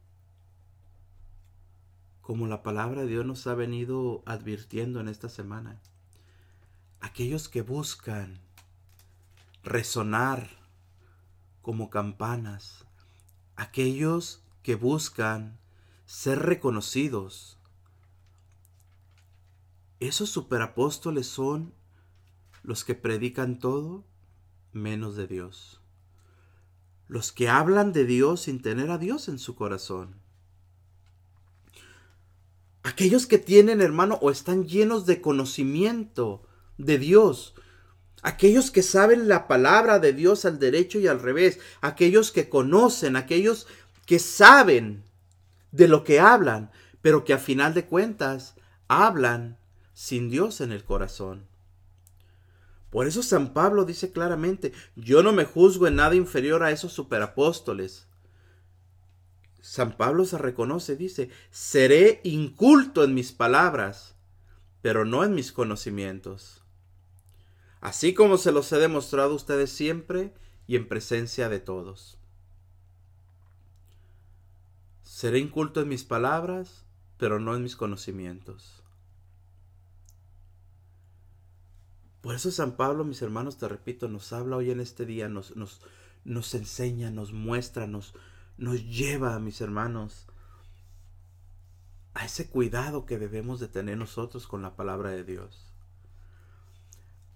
como 2.24 2.46
la 2.46 2.62
palabra 2.62 3.02
de 3.02 3.08
Dios 3.08 3.26
nos 3.26 3.46
ha 3.46 3.54
venido 3.54 4.22
advirtiendo 4.24 4.98
en 4.98 5.08
esta 5.08 5.28
semana, 5.28 5.78
aquellos 7.00 7.50
que 7.50 7.60
buscan 7.60 8.40
resonar 9.62 10.48
como 11.60 11.90
campanas, 11.90 12.86
aquellos 13.56 14.42
que 14.62 14.74
buscan 14.74 15.58
ser 16.06 16.38
reconocidos, 16.38 17.58
esos 20.00 20.30
superapóstoles 20.30 21.26
son 21.26 21.74
los 22.62 22.84
que 22.84 22.94
predican 22.94 23.58
todo 23.58 24.02
menos 24.72 25.14
de 25.14 25.26
Dios. 25.26 25.82
Los 27.06 27.32
que 27.32 27.50
hablan 27.50 27.92
de 27.92 28.06
Dios 28.06 28.40
sin 28.40 28.62
tener 28.62 28.90
a 28.90 28.96
Dios 28.96 29.28
en 29.28 29.38
su 29.38 29.54
corazón. 29.54 30.23
Aquellos 32.84 33.26
que 33.26 33.38
tienen, 33.38 33.80
hermano, 33.80 34.18
o 34.20 34.30
están 34.30 34.66
llenos 34.66 35.06
de 35.06 35.22
conocimiento 35.22 36.42
de 36.76 36.98
Dios. 36.98 37.54
Aquellos 38.22 38.70
que 38.70 38.82
saben 38.82 39.26
la 39.26 39.48
palabra 39.48 39.98
de 39.98 40.12
Dios 40.12 40.44
al 40.44 40.58
derecho 40.58 40.98
y 40.98 41.06
al 41.06 41.20
revés. 41.20 41.58
Aquellos 41.80 42.30
que 42.30 42.50
conocen, 42.50 43.16
aquellos 43.16 43.66
que 44.04 44.18
saben 44.18 45.02
de 45.72 45.88
lo 45.88 46.04
que 46.04 46.20
hablan, 46.20 46.70
pero 47.00 47.24
que 47.24 47.32
a 47.32 47.38
final 47.38 47.72
de 47.72 47.86
cuentas 47.86 48.54
hablan 48.86 49.56
sin 49.94 50.28
Dios 50.28 50.60
en 50.60 50.70
el 50.70 50.84
corazón. 50.84 51.46
Por 52.90 53.06
eso 53.06 53.22
San 53.22 53.54
Pablo 53.54 53.86
dice 53.86 54.12
claramente, 54.12 54.74
yo 54.94 55.22
no 55.22 55.32
me 55.32 55.46
juzgo 55.46 55.86
en 55.86 55.96
nada 55.96 56.14
inferior 56.16 56.62
a 56.62 56.70
esos 56.70 56.92
superapóstoles. 56.92 58.08
San 59.64 59.96
Pablo 59.96 60.26
se 60.26 60.36
reconoce, 60.36 60.94
dice, 60.94 61.30
seré 61.50 62.20
inculto 62.22 63.02
en 63.02 63.14
mis 63.14 63.32
palabras, 63.32 64.14
pero 64.82 65.06
no 65.06 65.24
en 65.24 65.34
mis 65.34 65.52
conocimientos. 65.52 66.62
Así 67.80 68.12
como 68.12 68.36
se 68.36 68.52
los 68.52 68.70
he 68.72 68.76
demostrado 68.76 69.32
a 69.32 69.36
ustedes 69.36 69.72
siempre 69.72 70.34
y 70.66 70.76
en 70.76 70.86
presencia 70.86 71.48
de 71.48 71.60
todos. 71.60 72.18
Seré 75.02 75.38
inculto 75.38 75.80
en 75.80 75.88
mis 75.88 76.04
palabras, 76.04 76.84
pero 77.16 77.40
no 77.40 77.56
en 77.56 77.62
mis 77.62 77.74
conocimientos. 77.74 78.82
Por 82.20 82.34
eso 82.34 82.50
San 82.50 82.76
Pablo, 82.76 83.04
mis 83.04 83.22
hermanos, 83.22 83.56
te 83.56 83.66
repito, 83.66 84.08
nos 84.08 84.30
habla 84.34 84.56
hoy 84.56 84.70
en 84.70 84.80
este 84.80 85.06
día, 85.06 85.30
nos, 85.30 85.56
nos, 85.56 85.80
nos 86.26 86.54
enseña, 86.54 87.10
nos 87.10 87.32
muestra, 87.32 87.86
nos, 87.86 88.12
nos 88.56 88.84
lleva, 88.84 89.38
mis 89.38 89.60
hermanos, 89.60 90.26
a 92.14 92.24
ese 92.24 92.48
cuidado 92.48 93.06
que 93.06 93.18
debemos 93.18 93.60
de 93.60 93.68
tener 93.68 93.98
nosotros 93.98 94.46
con 94.46 94.62
la 94.62 94.76
palabra 94.76 95.10
de 95.10 95.24
Dios. 95.24 95.66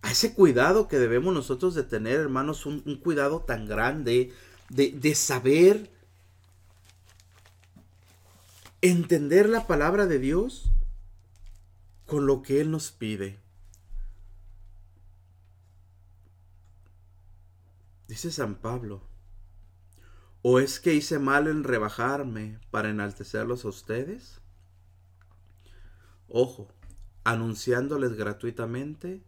A 0.03 0.13
ese 0.13 0.35
cuidado 0.35 0.87
que 0.87 0.99
debemos 0.99 1.35
nosotros 1.35 1.75
de 1.75 1.83
tener, 1.83 2.21
hermanos, 2.21 2.65
un, 2.67 2.81
cuidado 3.03 3.41
tan 3.41 3.67
grande 3.67 4.33
de, 4.69 4.93
de 4.93 5.15
saber 5.15 5.91
entender 8.81 9.49
la 9.49 9.67
palabra 9.67 10.07
de 10.07 10.21
Dios 10.21 10.71
con 12.07 12.27
lo 12.27 12.43
que 12.43 12.61
Él 12.61 12.71
nos 12.71 12.93
pide. 12.93 13.39
Dice 18.07 18.31
San 18.31 18.55
Pablo, 18.55 19.08
¿o 20.43 20.61
es 20.61 20.81
que 20.81 20.93
hice 20.95 21.19
mal 21.19 21.49
en 21.49 21.65
rebajarme 21.65 22.61
para 22.71 22.91
enaltecerlos 22.91 23.65
a 23.65 23.69
ustedes? 23.69 24.41
Ojo, 26.29 26.69
anunciándoles 27.25 28.13
gratuitamente 28.15 29.23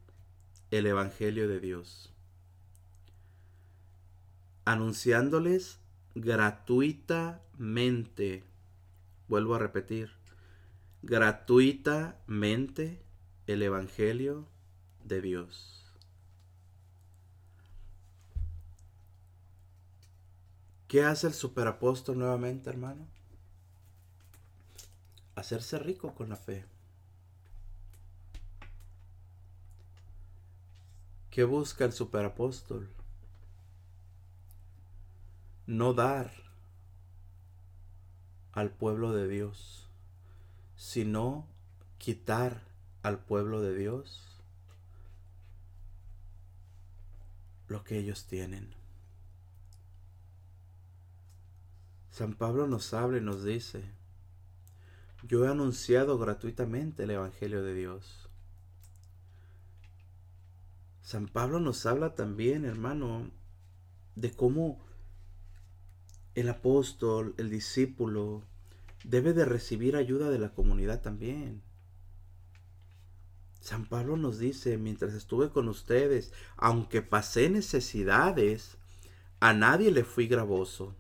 el 0.71 0.87
Evangelio 0.87 1.49
de 1.49 1.59
Dios. 1.61 2.13
Anunciándoles 4.65 5.81
gratuitamente 6.15 8.45
vuelvo 9.29 9.55
a 9.55 9.59
repetir, 9.59 10.11
gratuitamente 11.03 13.03
el 13.47 13.63
Evangelio 13.63 14.49
de 15.05 15.21
Dios. 15.21 15.80
¿Qué 20.91 21.05
hace 21.05 21.29
el 21.29 21.35
superapóstol 21.35 22.19
nuevamente, 22.19 22.69
hermano? 22.69 23.07
Hacerse 25.37 25.79
rico 25.79 26.17
con 26.17 26.31
la 26.31 26.35
fe. 26.35 26.65
¿Qué 31.31 31.45
busca 31.45 31.85
el 31.85 31.93
superapóstol? 31.93 32.91
No 35.69 35.95
dar 35.95 36.33
al 38.51 38.71
pueblo 38.71 39.13
de 39.13 39.29
Dios, 39.29 39.87
sino 40.75 41.47
quitar 41.99 42.65
al 43.05 43.21
pueblo 43.21 43.61
de 43.61 43.77
Dios 43.77 44.43
lo 47.69 47.85
que 47.85 47.97
ellos 47.97 48.25
tienen. 48.25 48.80
San 52.21 52.35
Pablo 52.35 52.67
nos 52.67 52.93
habla 52.93 53.17
y 53.17 53.23
nos 53.23 53.45
dice, 53.45 53.83
yo 55.23 55.47
he 55.47 55.49
anunciado 55.49 56.19
gratuitamente 56.19 57.05
el 57.05 57.13
Evangelio 57.13 57.63
de 57.63 57.73
Dios. 57.73 58.29
San 61.01 61.29
Pablo 61.29 61.61
nos 61.61 61.87
habla 61.87 62.15
también, 62.15 62.67
hermano, 62.67 63.31
de 64.17 64.33
cómo 64.33 64.85
el 66.35 66.51
apóstol, 66.51 67.35
el 67.39 67.49
discípulo, 67.49 68.43
debe 69.03 69.33
de 69.33 69.47
recibir 69.47 69.97
ayuda 69.97 70.29
de 70.29 70.41
la 70.41 70.51
comunidad 70.51 71.01
también. 71.01 71.63
San 73.63 73.87
Pablo 73.87 74.19
nos 74.19 74.39
dice, 74.39 74.77
mientras 74.77 75.15
estuve 75.15 75.49
con 75.49 75.71
ustedes, 75.71 76.35
aunque 76.59 77.01
pasé 77.01 77.49
necesidades, 77.49 78.77
a 79.41 79.55
nadie 79.55 79.91
le 79.91 80.05
fui 80.05 80.27
gravoso. 80.27 80.95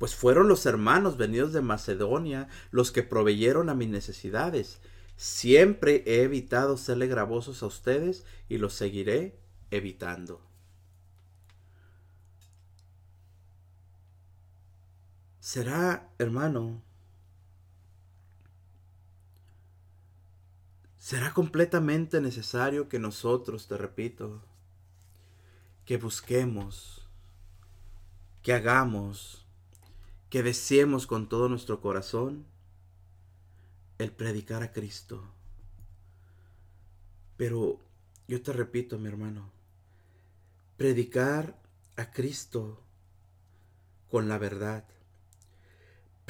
Pues 0.00 0.16
fueron 0.16 0.48
los 0.48 0.66
hermanos 0.66 1.16
venidos 1.16 1.52
de 1.52 1.62
Macedonia 1.62 2.48
los 2.72 2.90
que 2.90 3.04
proveyeron 3.04 3.68
a 3.68 3.76
mis 3.76 3.88
necesidades. 3.88 4.80
Siempre 5.14 6.02
he 6.06 6.22
evitado 6.22 6.76
serle 6.76 7.06
gravosos 7.06 7.62
a 7.62 7.66
ustedes 7.66 8.24
y 8.48 8.58
los 8.58 8.74
seguiré 8.74 9.38
evitando. 9.70 10.50
será, 15.50 16.12
hermano, 16.18 16.80
será 20.96 21.34
completamente 21.34 22.20
necesario 22.20 22.88
que 22.88 23.00
nosotros, 23.00 23.66
te 23.66 23.76
repito, 23.76 24.44
que 25.84 25.96
busquemos, 25.96 27.08
que 28.42 28.52
hagamos, 28.52 29.44
que 30.30 30.42
deseemos 30.42 31.06
con 31.06 31.28
todo 31.28 31.48
nuestro 31.48 31.80
corazón 31.80 32.46
el 33.98 34.12
predicar 34.12 34.62
a 34.62 34.72
Cristo. 34.72 35.34
Pero 37.36 37.80
yo 38.28 38.40
te 38.40 38.52
repito, 38.52 38.98
mi 38.98 39.08
hermano, 39.08 39.52
predicar 40.76 41.60
a 41.96 42.10
Cristo 42.10 42.82
con 44.08 44.28
la 44.28 44.38
verdad 44.38 44.84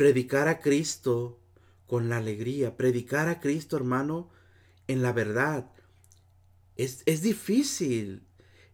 predicar 0.00 0.48
a 0.48 0.60
Cristo 0.60 1.38
con 1.86 2.08
la 2.08 2.16
alegría, 2.16 2.78
predicar 2.78 3.28
a 3.28 3.38
Cristo, 3.38 3.76
hermano, 3.76 4.30
en 4.86 5.02
la 5.02 5.12
verdad. 5.12 5.70
Es, 6.76 7.02
es 7.04 7.20
difícil, 7.20 8.22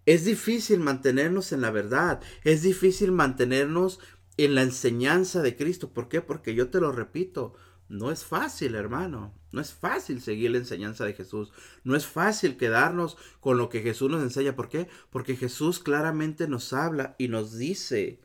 es 0.05 0.25
difícil 0.25 0.79
mantenernos 0.79 1.51
en 1.51 1.63
la 1.63 1.73
verdad, 1.73 2.23
es 2.45 2.63
difícil 2.63 3.11
mantenernos 3.11 3.99
en 4.37 4.55
la 4.55 4.63
enseñanza 4.63 5.43
de 5.43 5.57
Cristo. 5.57 5.93
¿Por 5.93 6.09
qué? 6.09 6.21
Porque 6.21 6.55
yo 6.55 6.71
te 6.71 6.81
lo 6.81 6.93
repito, 6.93 7.55
No 7.89 8.11
es 8.11 8.25
fácil, 8.25 8.75
hermano. 8.75 9.33
No 9.53 9.61
es 9.61 9.73
fácil 9.73 10.21
seguir 10.21 10.51
la 10.51 10.59
enseñanza 10.59 11.05
de 11.05 11.15
Jesús. 11.15 11.53
No 11.85 11.95
es 11.95 12.05
fácil 12.05 12.57
quedarnos 12.57 13.17
con 13.39 13.59
lo 13.59 13.69
que 13.69 13.81
Jesús 13.81 14.11
nos 14.11 14.23
enseña. 14.23 14.57
¿Por 14.57 14.69
qué? 14.69 14.89
Porque 15.09 15.37
Jesús 15.37 15.79
claramente 15.79 16.49
nos 16.49 16.73
habla 16.73 17.15
y 17.17 17.29
nos 17.29 17.57
dice 17.57 18.21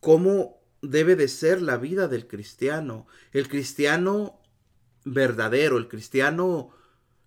cómo 0.00 0.62
debe 0.80 1.14
de 1.14 1.28
ser 1.28 1.60
la 1.60 1.76
vida 1.76 2.08
del 2.08 2.26
cristiano. 2.26 3.06
El 3.32 3.48
cristiano 3.48 4.40
verdadero, 5.04 5.76
el 5.76 5.88
cristiano 5.88 6.70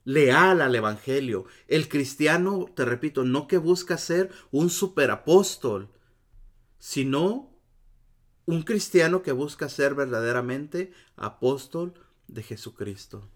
leal 0.06 0.62
al 0.62 0.76
Evangelio. 0.76 1.45
El 1.68 1.88
cristiano, 1.88 2.66
te 2.76 2.84
repito, 2.84 3.24
no 3.24 3.47
que 3.47 3.60
busca 3.60 3.97
ser 3.97 4.32
un 4.51 4.70
superapóstol, 4.70 5.89
sino 6.80 7.53
un 8.46 8.64
cristiano 8.64 9.24
que 9.24 9.32
busca 9.32 9.70
ser 9.70 9.96
verdaderamente 9.96 10.91
apóstol 11.16 11.94
de 12.28 12.44
Jesucristo. 12.44 13.28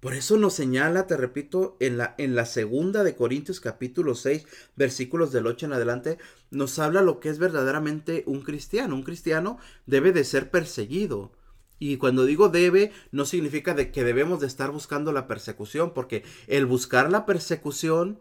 Por 0.00 0.12
eso 0.12 0.36
nos 0.36 0.52
señala, 0.52 1.06
te 1.06 1.16
repito, 1.16 1.78
en 1.80 1.96
la, 1.96 2.14
en 2.18 2.34
la 2.34 2.44
segunda 2.44 3.04
de 3.04 3.16
Corintios 3.16 3.58
capítulo 3.58 4.14
6, 4.14 4.46
versículos 4.76 5.32
del 5.32 5.46
8 5.46 5.64
en 5.64 5.72
adelante, 5.72 6.18
nos 6.50 6.78
habla 6.78 7.00
lo 7.00 7.20
que 7.20 7.30
es 7.30 7.38
verdaderamente 7.38 8.22
un 8.26 8.42
cristiano. 8.42 8.94
Un 8.94 9.02
cristiano 9.02 9.56
debe 9.86 10.12
de 10.12 10.24
ser 10.24 10.50
perseguido. 10.50 11.32
Y 11.78 11.96
cuando 11.96 12.26
digo 12.26 12.50
debe, 12.50 12.92
no 13.12 13.24
significa 13.24 13.72
de 13.72 13.90
que 13.90 14.04
debemos 14.04 14.40
de 14.40 14.46
estar 14.46 14.70
buscando 14.70 15.10
la 15.10 15.26
persecución, 15.26 15.94
porque 15.94 16.22
el 16.48 16.66
buscar 16.66 17.10
la 17.10 17.24
persecución 17.24 18.20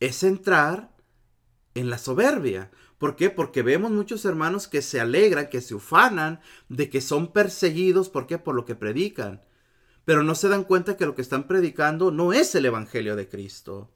es 0.00 0.24
entrar 0.24 0.90
en 1.74 1.90
la 1.90 1.98
soberbia. 1.98 2.70
¿Por 2.98 3.16
qué? 3.16 3.30
Porque 3.30 3.62
vemos 3.62 3.90
muchos 3.90 4.24
hermanos 4.24 4.68
que 4.68 4.82
se 4.82 5.00
alegran, 5.00 5.48
que 5.48 5.60
se 5.60 5.74
ufanan 5.74 6.40
de 6.68 6.90
que 6.90 7.00
son 7.00 7.32
perseguidos, 7.32 8.10
¿por 8.10 8.26
qué? 8.26 8.38
Por 8.38 8.54
lo 8.54 8.64
que 8.64 8.74
predican. 8.74 9.42
Pero 10.04 10.22
no 10.22 10.34
se 10.34 10.48
dan 10.48 10.64
cuenta 10.64 10.96
que 10.96 11.06
lo 11.06 11.14
que 11.14 11.22
están 11.22 11.46
predicando 11.46 12.10
no 12.10 12.32
es 12.32 12.54
el 12.54 12.66
Evangelio 12.66 13.16
de 13.16 13.28
Cristo. 13.28 13.90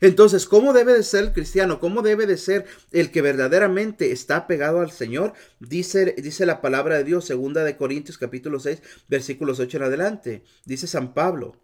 Entonces, 0.00 0.46
¿cómo 0.46 0.72
debe 0.72 0.92
de 0.92 1.02
ser 1.02 1.24
el 1.24 1.32
cristiano? 1.32 1.80
¿Cómo 1.80 2.02
debe 2.02 2.26
de 2.26 2.36
ser 2.36 2.66
el 2.92 3.10
que 3.10 3.22
verdaderamente 3.22 4.12
está 4.12 4.46
pegado 4.46 4.80
al 4.80 4.92
Señor? 4.92 5.32
Dice, 5.58 6.14
dice 6.18 6.46
la 6.46 6.60
palabra 6.60 6.98
de 6.98 7.04
Dios, 7.04 7.24
segunda 7.24 7.64
de 7.64 7.76
Corintios 7.76 8.16
capítulo 8.16 8.60
6, 8.60 8.80
versículos 9.08 9.58
8 9.58 9.78
en 9.78 9.82
adelante. 9.82 10.44
Dice 10.64 10.86
San 10.86 11.14
Pablo. 11.14 11.56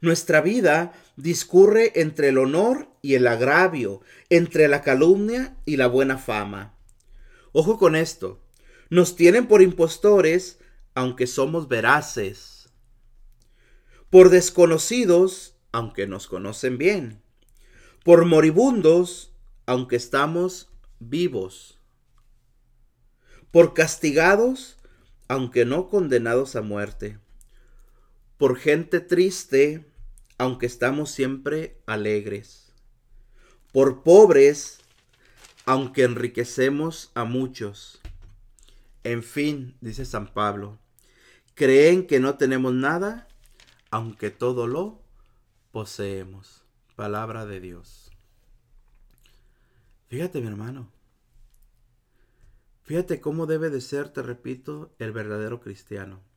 Nuestra 0.00 0.40
vida 0.40 0.92
discurre 1.16 2.00
entre 2.00 2.28
el 2.28 2.38
honor 2.38 2.88
y 3.02 3.14
el 3.14 3.26
agravio, 3.26 4.00
entre 4.30 4.68
la 4.68 4.82
calumnia 4.82 5.56
y 5.64 5.76
la 5.76 5.88
buena 5.88 6.18
fama. 6.18 6.74
Ojo 7.52 7.78
con 7.78 7.96
esto. 7.96 8.40
Nos 8.90 9.16
tienen 9.16 9.48
por 9.48 9.60
impostores, 9.60 10.58
aunque 10.94 11.26
somos 11.26 11.66
veraces. 11.68 12.68
Por 14.08 14.30
desconocidos, 14.30 15.56
aunque 15.72 16.06
nos 16.06 16.28
conocen 16.28 16.78
bien. 16.78 17.20
Por 18.04 18.24
moribundos, 18.24 19.32
aunque 19.66 19.96
estamos 19.96 20.70
vivos. 21.00 21.78
Por 23.50 23.74
castigados, 23.74 24.78
aunque 25.26 25.64
no 25.64 25.88
condenados 25.88 26.54
a 26.54 26.62
muerte 26.62 27.18
por 28.38 28.56
gente 28.56 29.00
triste, 29.00 29.84
aunque 30.38 30.66
estamos 30.66 31.10
siempre 31.10 31.76
alegres, 31.86 32.72
por 33.72 34.04
pobres, 34.04 34.78
aunque 35.66 36.04
enriquecemos 36.04 37.10
a 37.14 37.24
muchos. 37.24 38.00
En 39.02 39.24
fin, 39.24 39.76
dice 39.80 40.04
San 40.04 40.32
Pablo, 40.32 40.78
creen 41.54 42.06
que 42.06 42.20
no 42.20 42.36
tenemos 42.36 42.72
nada, 42.72 43.26
aunque 43.90 44.30
todo 44.30 44.68
lo 44.68 45.02
poseemos. 45.72 46.62
Palabra 46.94 47.44
de 47.44 47.60
Dios. 47.60 48.10
Fíjate, 50.08 50.40
mi 50.40 50.46
hermano. 50.46 50.90
Fíjate 52.84 53.20
cómo 53.20 53.46
debe 53.46 53.68
de 53.68 53.80
ser, 53.80 54.08
te 54.08 54.22
repito, 54.22 54.94
el 54.98 55.12
verdadero 55.12 55.60
cristiano 55.60 56.27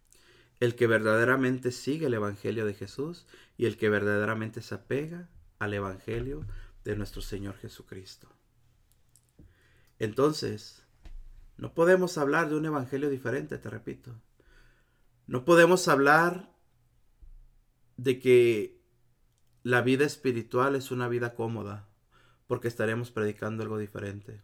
el 0.61 0.75
que 0.75 0.85
verdaderamente 0.85 1.71
sigue 1.71 2.05
el 2.05 2.13
Evangelio 2.13 2.67
de 2.67 2.75
Jesús 2.75 3.25
y 3.57 3.65
el 3.65 3.77
que 3.77 3.89
verdaderamente 3.89 4.61
se 4.61 4.75
apega 4.75 5.27
al 5.57 5.73
Evangelio 5.73 6.45
de 6.83 6.95
nuestro 6.95 7.23
Señor 7.23 7.57
Jesucristo. 7.57 8.29
Entonces, 9.97 10.85
no 11.57 11.73
podemos 11.73 12.19
hablar 12.19 12.49
de 12.49 12.57
un 12.57 12.65
Evangelio 12.67 13.09
diferente, 13.09 13.57
te 13.57 13.71
repito. 13.71 14.21
No 15.25 15.45
podemos 15.45 15.87
hablar 15.87 16.53
de 17.97 18.19
que 18.19 18.79
la 19.63 19.81
vida 19.81 20.05
espiritual 20.05 20.75
es 20.75 20.91
una 20.91 21.07
vida 21.07 21.33
cómoda, 21.33 21.89
porque 22.45 22.67
estaremos 22.67 23.09
predicando 23.09 23.63
algo 23.63 23.79
diferente. 23.79 24.41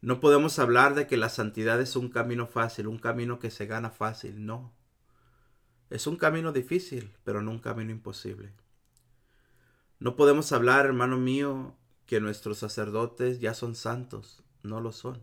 No 0.00 0.20
podemos 0.20 0.58
hablar 0.58 0.94
de 0.94 1.06
que 1.06 1.18
la 1.18 1.28
santidad 1.28 1.82
es 1.82 1.96
un 1.96 2.08
camino 2.08 2.46
fácil, 2.46 2.86
un 2.86 2.98
camino 2.98 3.38
que 3.38 3.50
se 3.50 3.66
gana 3.66 3.90
fácil, 3.90 4.46
no. 4.46 4.72
Es 5.90 6.06
un 6.06 6.16
camino 6.16 6.52
difícil, 6.52 7.12
pero 7.24 7.42
no 7.42 7.50
un 7.50 7.58
camino 7.58 7.90
imposible. 7.90 8.52
No 9.98 10.16
podemos 10.16 10.52
hablar, 10.52 10.86
hermano 10.86 11.18
mío, 11.18 11.76
que 12.06 12.20
nuestros 12.20 12.58
sacerdotes 12.58 13.40
ya 13.40 13.54
son 13.54 13.74
santos. 13.74 14.42
No 14.62 14.80
lo 14.80 14.92
son. 14.92 15.22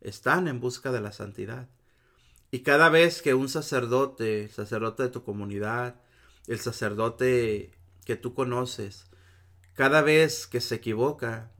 Están 0.00 0.48
en 0.48 0.60
busca 0.60 0.92
de 0.92 1.00
la 1.00 1.12
santidad. 1.12 1.68
Y 2.50 2.60
cada 2.60 2.88
vez 2.88 3.22
que 3.22 3.34
un 3.34 3.48
sacerdote, 3.48 4.44
el 4.44 4.50
sacerdote 4.50 5.04
de 5.04 5.08
tu 5.10 5.22
comunidad, 5.22 6.00
el 6.46 6.58
sacerdote 6.58 7.72
que 8.04 8.16
tú 8.16 8.34
conoces, 8.34 9.06
cada 9.74 10.02
vez 10.02 10.46
que 10.46 10.60
se 10.60 10.76
equivoca, 10.76 11.52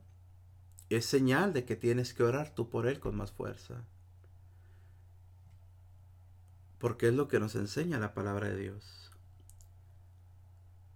es 0.89 1.05
señal 1.05 1.53
de 1.53 1.65
que 1.65 1.75
tienes 1.75 2.13
que 2.13 2.23
orar 2.23 2.53
tú 2.53 2.69
por 2.69 2.87
él 2.87 2.99
con 2.99 3.15
más 3.15 3.31
fuerza 3.31 3.85
porque 6.79 7.09
es 7.09 7.13
lo 7.13 7.27
que 7.27 7.39
nos 7.39 7.55
enseña 7.55 7.99
la 7.99 8.13
palabra 8.13 8.49
de 8.49 8.57
Dios. 8.57 9.11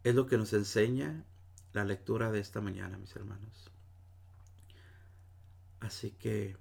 Es 0.03 0.15
lo 0.15 0.27
que 0.27 0.37
nos 0.37 0.53
enseña 0.53 1.25
la 1.73 1.83
lectura 1.83 2.31
de 2.31 2.39
esta 2.39 2.61
mañana, 2.61 2.97
mis 2.97 3.15
hermanos. 3.15 3.69
Así 5.81 6.11
que 6.11 6.55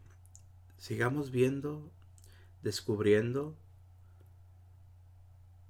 sigamos 0.77 1.31
viendo, 1.31 1.93
descubriendo 2.63 3.57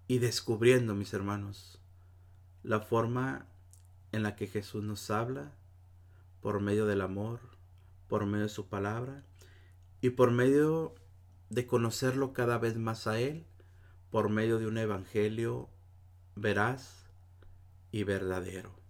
y 0.09 0.18
descubriendo, 0.18 0.94
mis 0.94 1.12
hermanos, 1.12 1.78
la 2.62 2.80
forma 2.80 3.46
en 4.12 4.22
la 4.22 4.36
que 4.36 4.46
Jesús 4.46 4.82
nos 4.82 5.11
habla 5.11 5.53
por 6.40 6.61
medio 6.61 6.86
del 6.86 7.03
amor, 7.03 7.40
por 8.09 8.24
medio 8.24 8.44
de 8.44 8.50
su 8.50 8.68
palabra 8.68 9.24
y 10.00 10.11
por 10.11 10.30
medio 10.30 10.94
de 11.53 11.66
conocerlo 11.66 12.32
cada 12.32 12.57
vez 12.57 12.78
más 12.78 13.07
a 13.07 13.20
Él 13.20 13.44
por 14.11 14.30
medio 14.30 14.59
de 14.59 14.66
un 14.66 14.78
evangelio 14.78 15.68
veraz 16.34 17.11
y 17.90 18.05
verdadero. 18.05 18.82